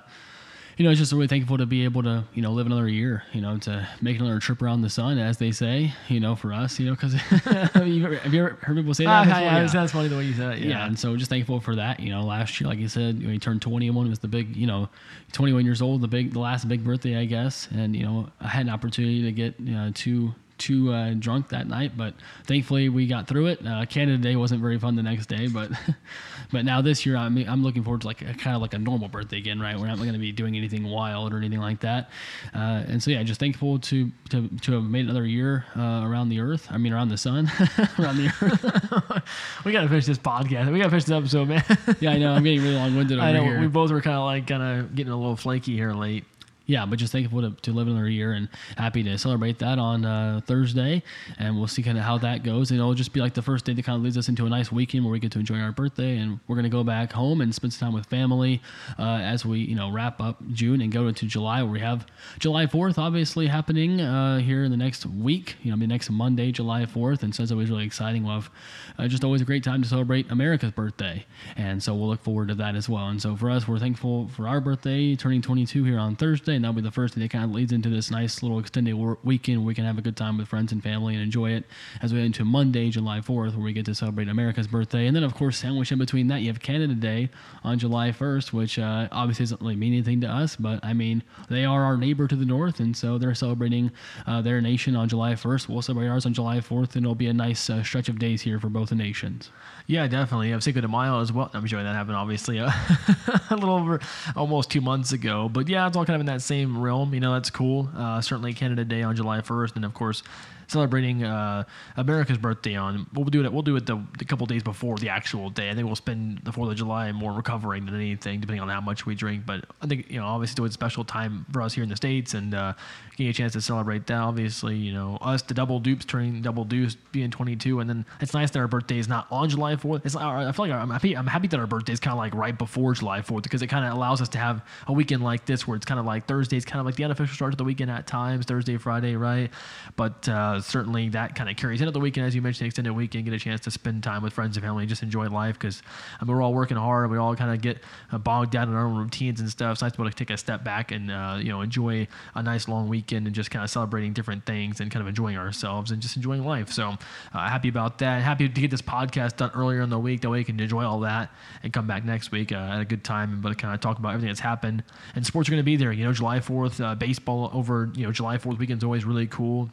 [0.78, 3.24] you know, it's just really thankful to be able to, you know, live another year,
[3.32, 6.52] you know, to make another trip around the sun, as they say, you know, for
[6.52, 7.14] us, you know, because
[7.74, 9.10] have, you ever, have you ever heard people say that?
[9.10, 9.42] Ah, before?
[9.42, 10.60] yeah, that's funny the way you said it.
[10.60, 10.70] yeah.
[10.70, 10.86] Yeah.
[10.88, 12.00] and so just thankful for that.
[12.00, 14.56] You know, last year, like you said, when you turned 21 it was the big,
[14.56, 14.90] you know,
[15.32, 17.70] 21 years old, the big, the last big birthday, I guess.
[17.74, 21.50] And you know, I had an opportunity to get you know, too too uh, drunk
[21.50, 22.14] that night, but
[22.46, 23.66] thankfully we got through it.
[23.66, 25.72] Uh, Canada Day wasn't very fun the next day, but
[26.52, 28.78] but now this year I'm I'm looking forward to like a, kind of like a
[28.78, 29.78] normal birthday again, right?
[29.78, 32.10] We're not going to be doing anything wild or anything like that.
[32.54, 36.30] Uh, and so yeah, just thankful to to to have made another year uh, around
[36.30, 36.68] the Earth.
[36.70, 37.52] I mean, around the sun,
[38.00, 39.24] around the Earth.
[39.66, 40.72] we got to finish this podcast.
[40.72, 41.64] We got to finish this episode, man.
[42.00, 42.34] yeah, I know.
[42.34, 43.60] I'm getting really long winded over I know here.
[43.60, 46.26] we both were kind of like kind of getting a little flaky here late.
[46.66, 50.04] Yeah, but just thankful to, to live another year and happy to celebrate that on
[50.04, 51.04] uh, Thursday.
[51.38, 52.72] And we'll see kind of how that goes.
[52.72, 54.50] And it'll just be like the first day that kind of leads us into a
[54.50, 56.18] nice weekend where we get to enjoy our birthday.
[56.18, 58.62] And we're going to go back home and spend some time with family
[58.98, 62.08] uh, as we, you know, wrap up June and go into July where we have
[62.40, 66.52] July 4th obviously happening uh, here in the next week, you know, the next Monday,
[66.52, 67.22] July 4th.
[67.22, 68.24] And so it's always really exciting.
[68.24, 68.50] We'll have
[68.98, 71.26] uh, just always a great time to celebrate America's birthday.
[71.56, 73.08] And so we'll look forward to that as well.
[73.08, 76.55] And so for us, we're thankful for our birthday, turning 22 here on Thursday.
[76.56, 78.94] And that'll be the first day that kind of leads into this nice little extended
[78.94, 81.52] wor- weekend where we can have a good time with friends and family and enjoy
[81.52, 81.66] it
[82.02, 85.08] as we head into Monday, July 4th, where we get to celebrate America's birthday.
[85.08, 87.30] And then, of course, sandwiched in between that, you have Canada Day
[87.64, 91.24] on July 1st, which uh, obviously doesn't really mean anything to us, but I mean,
[91.50, 92.80] they are our neighbor to the north.
[92.80, 93.92] And so they're celebrating
[94.26, 95.70] uh, their nation on July 1st.
[95.70, 98.42] We'll celebrate ours on July 4th, and it'll be a nice uh, stretch of days
[98.42, 99.52] here for both the nations.
[99.88, 100.50] Yeah, definitely.
[100.50, 101.52] Yeah, Cinco de Mayo as well.
[101.54, 102.72] I'm sure that happened obviously uh,
[103.52, 104.00] a little over
[104.36, 105.48] almost two months ago.
[105.48, 107.14] But yeah, it's all kind of in that same realm.
[107.14, 107.90] You know, that's cool.
[107.96, 110.24] Uh, certainly Canada Day on July 1st, and of course
[110.68, 111.64] celebrating uh,
[111.98, 113.08] America's birthday on.
[113.14, 113.52] We'll do it.
[113.52, 115.70] We'll do it the, the couple days before the actual day.
[115.70, 118.82] I think we'll spend the Fourth of July more recovering than anything, depending on how
[118.82, 119.46] much we drink.
[119.46, 121.96] But I think you know, obviously, it's a special time for us here in the
[121.96, 122.74] states, and uh,
[123.12, 124.20] getting a chance to celebrate that.
[124.20, 128.34] Obviously, you know, us the double dupes turning double deuce, being 22, and then it's
[128.34, 130.06] nice that our birthday is not on July 4th.
[130.06, 131.16] It's I feel like I'm happy.
[131.16, 133.68] I'm happy that our birthday is kind of like right before July 4th because it
[133.68, 136.28] kind of allows us to have a weekend like this where it's kind of like
[136.28, 139.50] Thursday's kind of like the unofficial start to the weekend at times, Thursday, Friday, right?
[139.96, 143.26] But uh, certainly that kind of carries into the weekend, as you mentioned, extended weekend,
[143.26, 145.82] get a chance to spend time with friends and family, just enjoy life because
[146.20, 147.10] I mean, we're all working hard.
[147.10, 147.80] We all kind of get
[148.12, 149.66] uh, bogged down in our own routines and stuff.
[149.66, 151.62] So It's nice to be able to take a step back and uh, you know
[151.62, 155.08] enjoy a nice long weekend and just kind of celebrating different things and kind of
[155.08, 156.72] enjoying ourselves and just enjoying life.
[156.72, 156.90] So
[157.34, 158.22] uh, happy about that.
[158.22, 160.22] Happy to get this podcast done earlier in the week.
[160.22, 161.32] That way you can enjoy all that
[161.64, 164.10] and come back next week uh, at a good time and kind of talk about
[164.10, 164.84] everything that's happened.
[165.16, 165.92] And sports are going to be there.
[165.92, 169.28] You know, July 4th, uh, baseball over, you know, July 4th weekend is always really
[169.28, 169.70] cool.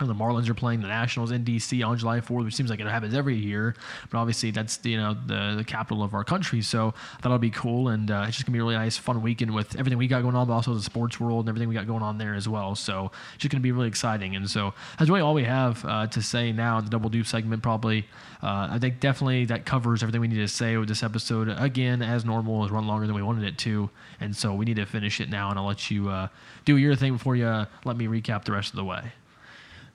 [0.00, 2.80] And the Marlins are playing the Nationals in DC on July 4th, which seems like
[2.80, 3.74] it happens every year.
[4.10, 7.88] But obviously, that's you know the, the capital of our country, so that'll be cool.
[7.88, 10.22] And uh, it's just gonna be a really nice, fun weekend with everything we got
[10.22, 12.48] going on, but also the sports world and everything we got going on there as
[12.48, 12.74] well.
[12.74, 14.36] So it's just gonna be really exciting.
[14.36, 17.26] And so that's really all we have uh, to say now in the Double Dupe
[17.26, 17.62] segment.
[17.62, 18.06] Probably,
[18.42, 21.48] uh, I think definitely that covers everything we need to say with this episode.
[21.58, 24.76] Again, as normal, has run longer than we wanted it to, and so we need
[24.76, 25.50] to finish it now.
[25.50, 26.28] And I'll let you uh,
[26.64, 29.12] do your thing before you uh, let me recap the rest of the way.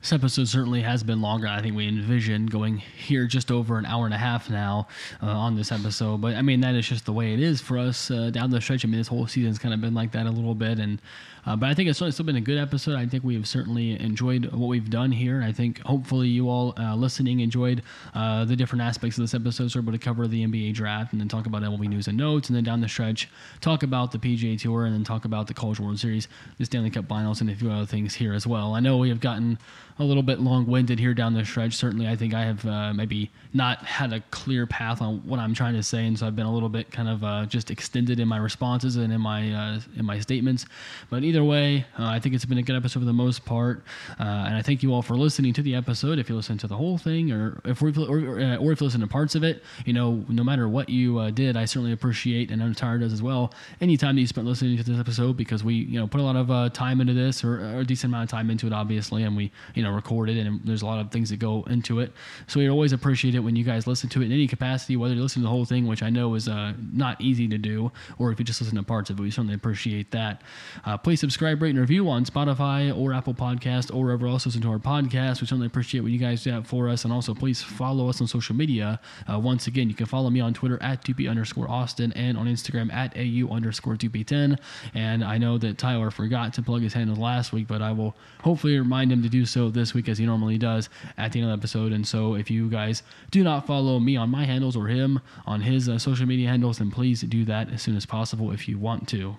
[0.06, 1.48] This episode certainly has been longer.
[1.48, 4.88] I think we envisioned going here just over an hour and a half now
[5.24, 6.22] uh, on this episode.
[6.22, 8.62] But I mean, that is just the way it is for us uh, down the
[8.62, 8.86] stretch.
[8.86, 10.78] I mean, this whole season's kind of been like that a little bit.
[10.78, 11.02] And
[11.48, 12.96] uh, but I think it's still been a good episode.
[12.96, 15.44] I think we have certainly enjoyed what we've done here.
[15.44, 17.84] I think hopefully you all uh, listening enjoyed
[18.14, 19.72] uh, the different aspects of this episode.
[19.72, 22.18] So we're able to cover the NBA draft and then talk about MLB news and
[22.18, 23.30] notes, and then down the stretch
[23.62, 26.28] talk about the PGA Tour and then talk about the College World Series,
[26.58, 28.74] the Stanley Cup Finals, and a few other things here as well.
[28.74, 29.60] I know we have gotten
[29.98, 31.74] a little bit long-winded here down the stretch.
[31.74, 35.54] Certainly, I think I have uh, maybe not had a clear path on what I'm
[35.54, 38.20] trying to say, and so I've been a little bit kind of uh, just extended
[38.20, 40.66] in my responses and in my uh, in my statements.
[41.10, 43.84] But either way, uh, I think it's been a good episode for the most part,
[44.20, 46.20] uh, and I thank you all for listening to the episode.
[46.20, 48.86] If you listen to the whole thing, or if we or, or, uh, if you
[48.86, 52.52] listen to parts of it, you know, no matter what you did, I certainly appreciate,
[52.52, 53.54] and Untired does as well.
[53.80, 56.24] Any time that you spent listening to this episode, because we you know put a
[56.24, 59.24] lot of time into this, or, or a decent amount of time into it, obviously,
[59.24, 62.00] and we you know record it, and there's a lot of things that go into
[62.00, 62.12] it.
[62.48, 65.14] So we always appreciate it when you guys listen to it in any capacity, whether
[65.14, 67.92] you listen to the whole thing, which I know is uh, not easy to do,
[68.18, 69.24] or if you just listen to parts of it.
[69.24, 70.42] We certainly appreciate that.
[70.86, 74.62] Uh, please subscribe, rate, and review on Spotify or Apple Podcast or wherever else listen
[74.62, 75.42] to our podcast.
[75.42, 77.04] We certainly appreciate what you guys do for us.
[77.04, 79.00] And also, please follow us on social media.
[79.32, 82.48] Uh, once again, you can follow me on Twitter at 2P underscore Austin and on
[82.48, 84.58] Instagram at AU underscore 2P10.
[84.94, 88.16] And I know that Tyler forgot to plug his handle last week, but I will
[88.42, 91.50] hopefully remind him to do so this week as he normally does at the end
[91.50, 91.92] of the episode.
[91.92, 95.62] And so if you guys do not follow me on my handles or him on
[95.62, 98.78] his uh, social media handles, then please do that as soon as possible if you
[98.78, 99.38] want to.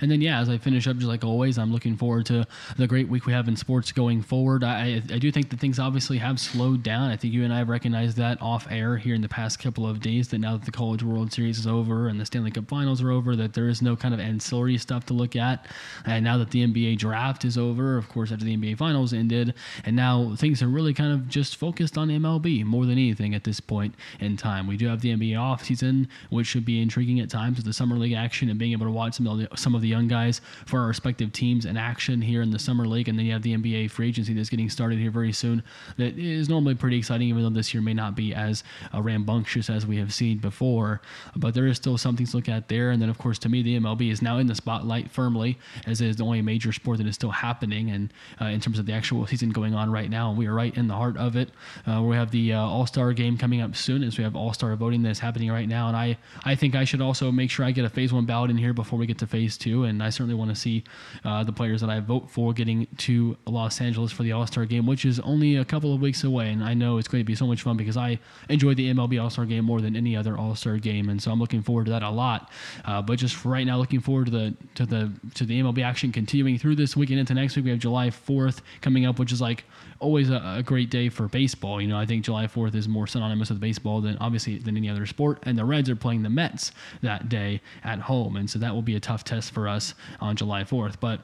[0.00, 2.46] And then, yeah, as I finish up, just like always, I'm looking forward to
[2.76, 4.64] the great week we have in sports going forward.
[4.64, 7.10] I, I do think that things obviously have slowed down.
[7.10, 9.86] I think you and I have recognized that off air here in the past couple
[9.86, 12.68] of days that now that the College World Series is over and the Stanley Cup
[12.68, 15.66] Finals are over, that there is no kind of ancillary stuff to look at.
[16.04, 19.54] And now that the NBA draft is over, of course, after the NBA Finals ended,
[19.84, 23.44] and now things are really kind of just focused on MLB more than anything at
[23.44, 24.66] this point in time.
[24.66, 27.72] We do have the NBA off season, which should be intriguing at times with the
[27.72, 30.08] summer league action and being able to watch some of the, some of the young
[30.08, 33.32] guys for our respective teams in action here in the summer league, and then you
[33.32, 35.62] have the NBA free agency that's getting started here very soon.
[35.96, 39.70] That is normally pretty exciting, even though this year may not be as uh, rambunctious
[39.70, 41.00] as we have seen before.
[41.36, 42.90] But there is still something to look at there.
[42.90, 46.00] And then, of course, to me, the MLB is now in the spotlight firmly, as
[46.00, 48.86] it is the only major sport that is still happening, and uh, in terms of
[48.86, 51.50] the actual season going on right now, we are right in the heart of it.
[51.86, 54.52] Uh, we have the uh, All Star game coming up soon, as we have All
[54.52, 57.64] Star voting that's happening right now, and I I think I should also make sure
[57.64, 60.02] I get a Phase One ballot in here before we get to Phase Two, and
[60.02, 60.84] I certainly want to see
[61.24, 64.64] uh, the players that I vote for getting to Los Angeles for the All Star
[64.64, 66.50] game, which is only a couple of weeks away.
[66.50, 69.20] And I know it's going to be so much fun because I enjoy the MLB
[69.20, 71.86] All Star game more than any other All Star game, and so I'm looking forward
[71.86, 72.50] to that a lot.
[72.84, 76.12] Uh, but just right now, looking forward to the to the to the MLB action
[76.12, 77.64] continuing through this week and into next week.
[77.64, 79.64] We have July 4th coming up, which is like
[80.00, 81.80] always a, a, great day for baseball.
[81.80, 84.88] You know, I think July 4th is more synonymous with baseball than obviously than any
[84.88, 85.38] other sport.
[85.44, 86.72] And the Reds are playing the Mets
[87.02, 90.36] that day at home, and so that will be a tough test for us on
[90.36, 90.96] July 4th.
[91.00, 91.20] But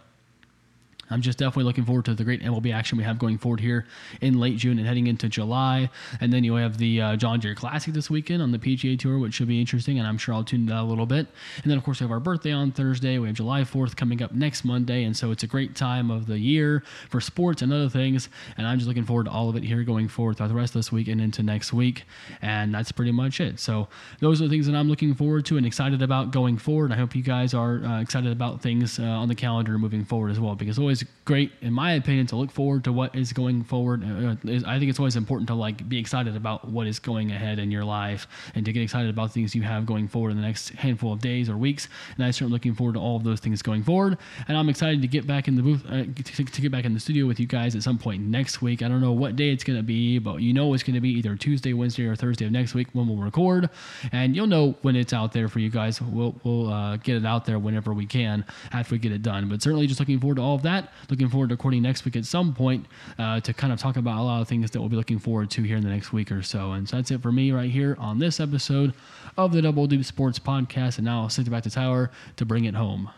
[1.11, 3.87] I'm just definitely looking forward to the great MLB action we have going forward here
[4.21, 5.91] in late June and heading into July.
[6.21, 9.19] And then you have the uh, John Deere Classic this weekend on the PGA Tour,
[9.19, 11.27] which should be interesting, and I'm sure I'll tune that a little bit.
[11.63, 13.19] And then, of course, we have our birthday on Thursday.
[13.19, 16.27] We have July 4th coming up next Monday, and so it's a great time of
[16.27, 18.29] the year for sports and other things.
[18.57, 20.75] And I'm just looking forward to all of it here going forward throughout the rest
[20.75, 22.05] of this week and into next week.
[22.41, 23.59] And that's pretty much it.
[23.59, 23.89] So
[24.21, 26.93] those are the things that I'm looking forward to and excited about going forward.
[26.93, 30.31] I hope you guys are uh, excited about things uh, on the calendar moving forward
[30.31, 33.63] as well, because always great, in my opinion, to look forward to what is going
[33.63, 34.03] forward.
[34.03, 34.35] Uh,
[34.67, 37.71] I think it's always important to like be excited about what is going ahead in
[37.71, 40.71] your life and to get excited about things you have going forward in the next
[40.71, 41.89] handful of days or weeks.
[42.17, 44.19] And I certainly looking forward to all of those things going forward.
[44.49, 46.95] And I'm excited to get back in the booth, uh, to, to, get back in
[46.95, 48.83] the studio with you guys at some point next week.
[48.83, 51.01] I don't know what day it's going to be, but you know it's going to
[51.01, 53.71] be either Tuesday, Wednesday, or Thursday of next week when we'll record.
[54.11, 56.01] And you'll know when it's out there for you guys.
[56.03, 59.49] We'll, we'll uh, get it out there whenever we can after we get it done.
[59.49, 60.90] But certainly just looking forward to all of that.
[61.09, 62.87] Looking forward to recording next week at some point
[63.19, 65.51] uh, to kind of talk about a lot of things that we'll be looking forward
[65.51, 66.73] to here in the next week or so.
[66.73, 68.95] And so that's it for me right here on this episode
[69.37, 70.99] of the Double Dupe Sports Podcast.
[70.99, 73.11] And now I'll send it back to Tyler to bring it home.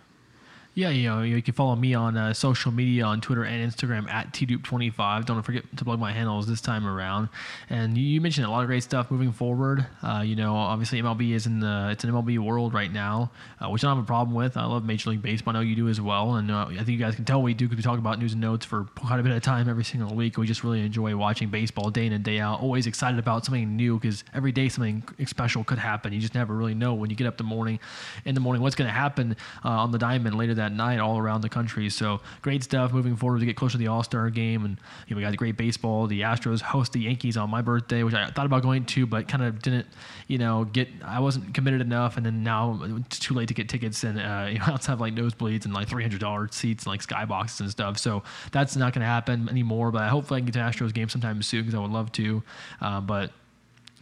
[0.75, 4.09] Yeah, you know, you can follow me on uh, social media on Twitter and Instagram
[4.11, 5.27] at tdupe25.
[5.27, 7.29] Don't forget to plug my handles this time around.
[7.69, 9.87] And you mentioned a lot of great stuff moving forward.
[10.03, 13.31] Uh, you know, obviously MLB is in the it's an MLB world right now,
[13.61, 14.57] uh, which I don't have a problem with.
[14.57, 15.55] I love Major League Baseball.
[15.55, 17.53] I know you do as well, and uh, I think you guys can tell we
[17.53, 19.85] do because we talk about news and notes for quite a bit of time every
[19.85, 20.39] single week.
[20.39, 22.63] We just really enjoy watching baseball day in and day out.
[22.63, 26.15] Always excited about something new because every day something special could happen.
[26.15, 27.79] You just never really know when you get up the morning
[28.25, 29.37] in the morning what's going to happen
[29.67, 31.91] uh, on the diamond later that night all around the country.
[31.91, 34.65] So great stuff moving forward to get closer to the All Star game.
[34.65, 36.07] And you know, we got the great baseball.
[36.07, 39.29] The Astros host the Yankees on my birthday, which I thought about going to, but
[39.29, 39.87] kind of didn't,
[40.29, 40.89] you know, get.
[41.05, 44.47] I wasn't committed enough, and then now it's too late to get tickets, and uh,
[44.53, 47.61] you know, outside of like nosebleeds and like three hundred dollars seats and like skyboxes
[47.61, 47.99] and stuff.
[47.99, 48.23] So
[48.53, 49.91] that's not going to happen anymore.
[49.91, 52.13] But I hopefully I can get to Astros game sometime soon because I would love
[52.13, 52.43] to.
[52.81, 53.33] Uh, but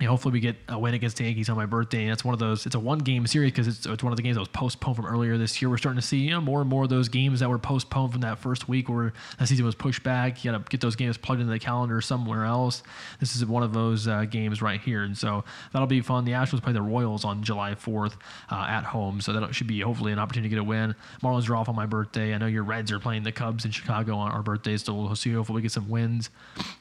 [0.08, 2.02] hopefully we get a win against the Yankees on my birthday.
[2.02, 2.66] And it's one of those.
[2.66, 4.96] It's a one game series because it's, it's one of the games that was postponed
[4.96, 5.68] from earlier this year.
[5.68, 8.12] We're starting to see you know more and more of those games that were postponed
[8.12, 10.44] from that first week where the season was pushed back.
[10.44, 12.82] You got to get those games plugged into the calendar somewhere else.
[13.18, 16.24] This is one of those uh, games right here, and so that'll be fun.
[16.24, 18.14] The Astros play the Royals on July 4th
[18.50, 20.94] uh, at home, so that should be hopefully an opportunity to get a win.
[21.22, 22.34] Marlins are off on my birthday.
[22.34, 25.14] I know your Reds are playing the Cubs in Chicago on our birthdays, so we'll
[25.16, 25.32] see.
[25.32, 26.30] Hopefully we get some wins.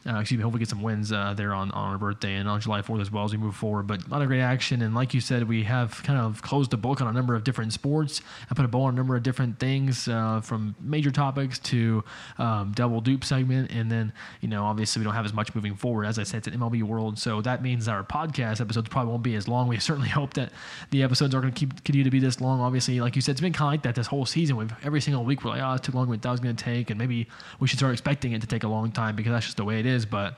[0.06, 0.44] Uh, excuse me.
[0.44, 3.09] Hopefully we get some wins uh, there on on our birthday and on July 4th
[3.10, 3.88] as well as we move forward.
[3.88, 6.70] But a lot of great action, and like you said, we have kind of closed
[6.70, 8.22] the book on a number of different sports.
[8.50, 12.04] I put a bow on a number of different things, uh, from major topics to
[12.38, 15.76] um, double dupe segment, and then you know obviously we don't have as much moving
[15.76, 16.06] forward.
[16.06, 19.24] As I said, it's an MLB world, so that means our podcast episodes probably won't
[19.24, 19.68] be as long.
[19.68, 20.52] We certainly hope that
[20.92, 22.62] the episodes are going to keep continue to be this long.
[22.62, 24.56] Obviously, like you said, it's been kind of like that this whole season.
[24.56, 26.64] We've every single week we're like, oh, it took longer than that was going to
[26.64, 27.28] take, and maybe
[27.60, 29.80] we should start expecting it to take a long time because that's just the way
[29.80, 30.06] it is.
[30.06, 30.38] But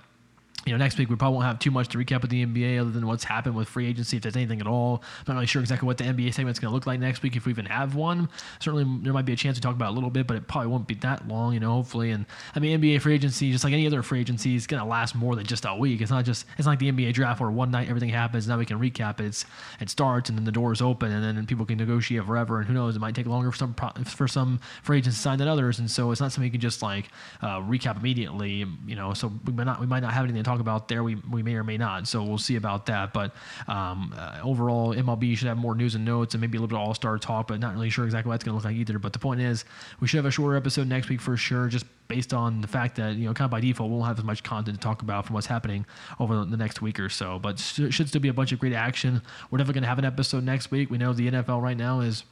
[0.65, 2.79] you know, next week we probably won't have too much to recap with the NBA
[2.79, 5.01] other than what's happened with free agency, if there's anything at all.
[5.19, 7.35] I'm not really sure exactly what the NBA segment's going to look like next week,
[7.35, 8.29] if we even have one.
[8.59, 10.67] Certainly, there might be a chance to talk about a little bit, but it probably
[10.67, 12.11] won't be that long, you know, hopefully.
[12.11, 12.25] And
[12.55, 15.15] I mean, NBA free agency, just like any other free agency, is going to last
[15.15, 16.01] more than just a week.
[16.01, 18.57] It's not just, it's not like the NBA draft where one night everything happens, now
[18.57, 19.25] we can recap it.
[19.25, 19.45] It's,
[19.79, 22.59] it starts and then the doors open and then people can negotiate forever.
[22.59, 23.73] And who knows, it might take longer for some,
[24.05, 25.79] for some free agents to sign than others.
[25.79, 27.09] And so it's not something you can just like
[27.41, 30.50] uh, recap immediately, you know, so we might not, we might not have anything to
[30.51, 31.03] talk about there.
[31.03, 32.07] We, we may or may not.
[32.07, 33.13] So we'll see about that.
[33.13, 33.33] But
[33.67, 36.81] um, uh, overall, MLB should have more news and notes and maybe a little bit
[36.81, 38.75] of all star talk, but not really sure exactly what it's going to look like
[38.75, 38.99] either.
[38.99, 39.65] But the point is,
[39.99, 42.97] we should have a shorter episode next week for sure, just based on the fact
[42.97, 45.01] that, you know, kind of by default, we won't have as much content to talk
[45.01, 45.85] about from what's happening
[46.19, 47.39] over the next week or so.
[47.39, 49.21] But should still be a bunch of great action.
[49.49, 50.89] We're definitely going to have an episode next week.
[50.89, 52.23] We know the NFL right now is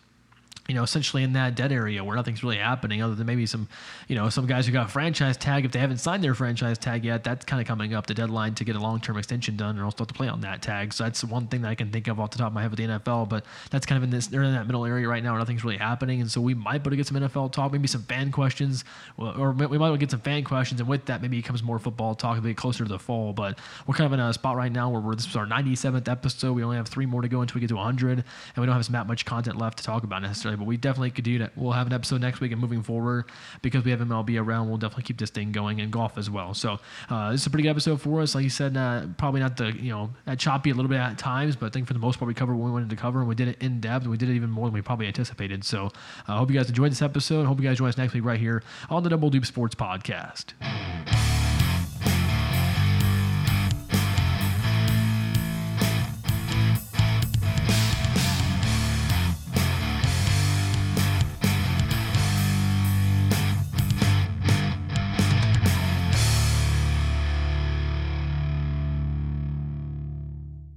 [0.70, 3.68] you know, essentially in that dead area where nothing's really happening other than maybe some,
[4.08, 5.66] you know, some guys who got franchise tag.
[5.66, 8.54] If they haven't signed their franchise tag yet, that's kind of coming up, the deadline
[8.54, 10.94] to get a long term extension done and also to play on that tag.
[10.94, 12.70] So that's one thing that I can think of off the top of my head
[12.70, 13.28] with the NFL.
[13.30, 15.64] But that's kind of in this, they're in that middle area right now where nothing's
[15.64, 16.22] really happening.
[16.22, 18.86] And so we might be able to get some NFL talk, maybe some fan questions,
[19.18, 20.80] or we might get some fan questions.
[20.80, 23.34] And with that, maybe it becomes more football talk a bit closer to the fall.
[23.34, 26.08] But we're kind of in a spot right now where we're, this is our 97th
[26.08, 26.54] episode.
[26.54, 28.20] We only have three more to go until we get to 100.
[28.20, 28.24] And
[28.56, 30.59] we don't have that much content left to talk about necessarily.
[30.60, 31.58] But we definitely could do that.
[31.58, 33.26] We'll have an episode next week and moving forward
[33.62, 34.70] because we have MLB around.
[34.70, 36.54] We'll definitely keep this thing going and golf as well.
[36.54, 36.80] So
[37.10, 38.36] uh, this is a pretty good episode for us.
[38.36, 41.56] Like you said, uh, probably not the you know choppy a little bit at times,
[41.56, 43.28] but I think for the most part we covered what we wanted to cover and
[43.28, 44.06] we did it in depth.
[44.06, 45.64] We did it even more than we probably anticipated.
[45.64, 45.90] So
[46.28, 47.46] I uh, hope you guys enjoyed this episode.
[47.46, 50.54] Hope you guys join us next week right here on the Double Dupe Sports Podcast.